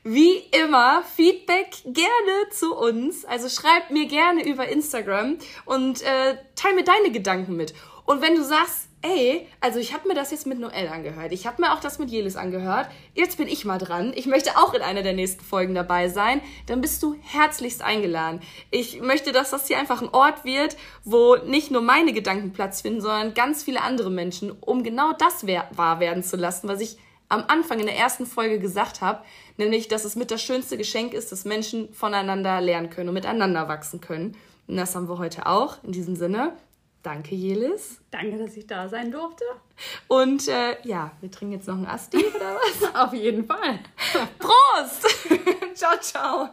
Wie 0.08 0.36
immer, 0.52 1.02
Feedback 1.02 1.78
gerne 1.84 2.48
zu 2.52 2.76
uns. 2.76 3.24
Also 3.24 3.48
schreibt 3.48 3.90
mir 3.90 4.06
gerne 4.06 4.48
über 4.48 4.68
Instagram 4.68 5.36
und 5.64 6.00
äh, 6.02 6.36
teil 6.54 6.74
mir 6.74 6.84
deine 6.84 7.10
Gedanken 7.10 7.56
mit. 7.56 7.74
Und 8.04 8.22
wenn 8.22 8.36
du 8.36 8.44
sagst, 8.44 8.86
ey, 9.02 9.48
also 9.60 9.80
ich 9.80 9.92
habe 9.92 10.06
mir 10.06 10.14
das 10.14 10.30
jetzt 10.30 10.46
mit 10.46 10.60
Noel 10.60 10.86
angehört. 10.86 11.32
Ich 11.32 11.44
habe 11.44 11.60
mir 11.60 11.72
auch 11.72 11.80
das 11.80 11.98
mit 11.98 12.08
Jelis 12.08 12.36
angehört. 12.36 12.88
Jetzt 13.14 13.36
bin 13.36 13.48
ich 13.48 13.64
mal 13.64 13.78
dran. 13.78 14.12
Ich 14.14 14.26
möchte 14.26 14.56
auch 14.56 14.74
in 14.74 14.82
einer 14.82 15.02
der 15.02 15.12
nächsten 15.12 15.44
Folgen 15.44 15.74
dabei 15.74 16.08
sein. 16.08 16.40
Dann 16.66 16.80
bist 16.80 17.02
du 17.02 17.16
herzlichst 17.22 17.82
eingeladen. 17.82 18.42
Ich 18.70 19.00
möchte, 19.00 19.32
dass 19.32 19.50
das 19.50 19.66
hier 19.66 19.78
einfach 19.78 20.02
ein 20.02 20.10
Ort 20.10 20.44
wird, 20.44 20.76
wo 21.02 21.34
nicht 21.34 21.72
nur 21.72 21.82
meine 21.82 22.12
Gedanken 22.12 22.52
Platz 22.52 22.82
finden, 22.82 23.00
sondern 23.00 23.34
ganz 23.34 23.64
viele 23.64 23.82
andere 23.82 24.12
Menschen, 24.12 24.52
um 24.52 24.84
genau 24.84 25.14
das 25.14 25.44
wahr 25.48 25.98
werden 25.98 26.22
zu 26.22 26.36
lassen, 26.36 26.68
was 26.68 26.80
ich 26.80 26.96
am 27.28 27.44
Anfang 27.48 27.80
in 27.80 27.86
der 27.86 27.96
ersten 27.96 28.26
Folge 28.26 28.58
gesagt 28.58 29.00
habe, 29.00 29.22
nämlich, 29.56 29.88
dass 29.88 30.04
es 30.04 30.16
mit 30.16 30.30
das 30.30 30.42
schönste 30.42 30.76
Geschenk 30.76 31.12
ist, 31.14 31.32
dass 31.32 31.44
Menschen 31.44 31.92
voneinander 31.92 32.60
lernen 32.60 32.90
können 32.90 33.08
und 33.08 33.14
miteinander 33.14 33.68
wachsen 33.68 34.00
können. 34.00 34.36
Und 34.66 34.76
das 34.76 34.94
haben 34.94 35.08
wir 35.08 35.18
heute 35.18 35.46
auch. 35.46 35.82
In 35.84 35.92
diesem 35.92 36.16
Sinne, 36.16 36.56
Danke, 37.06 37.36
Jelis. 37.36 38.00
Danke, 38.10 38.36
dass 38.36 38.56
ich 38.56 38.66
da 38.66 38.88
sein 38.88 39.12
durfte. 39.12 39.44
Und 40.08 40.48
äh, 40.48 40.76
ja, 40.82 41.12
wir 41.20 41.30
trinken 41.30 41.52
jetzt 41.52 41.68
noch 41.68 41.76
einen 41.76 41.86
Asti 41.86 42.16
oder 42.16 42.56
was? 42.56 42.94
Auf 43.00 43.14
jeden 43.14 43.46
Fall. 43.46 43.78
Prost! 44.40 45.06
ciao, 45.76 45.96
ciao. 46.00 46.48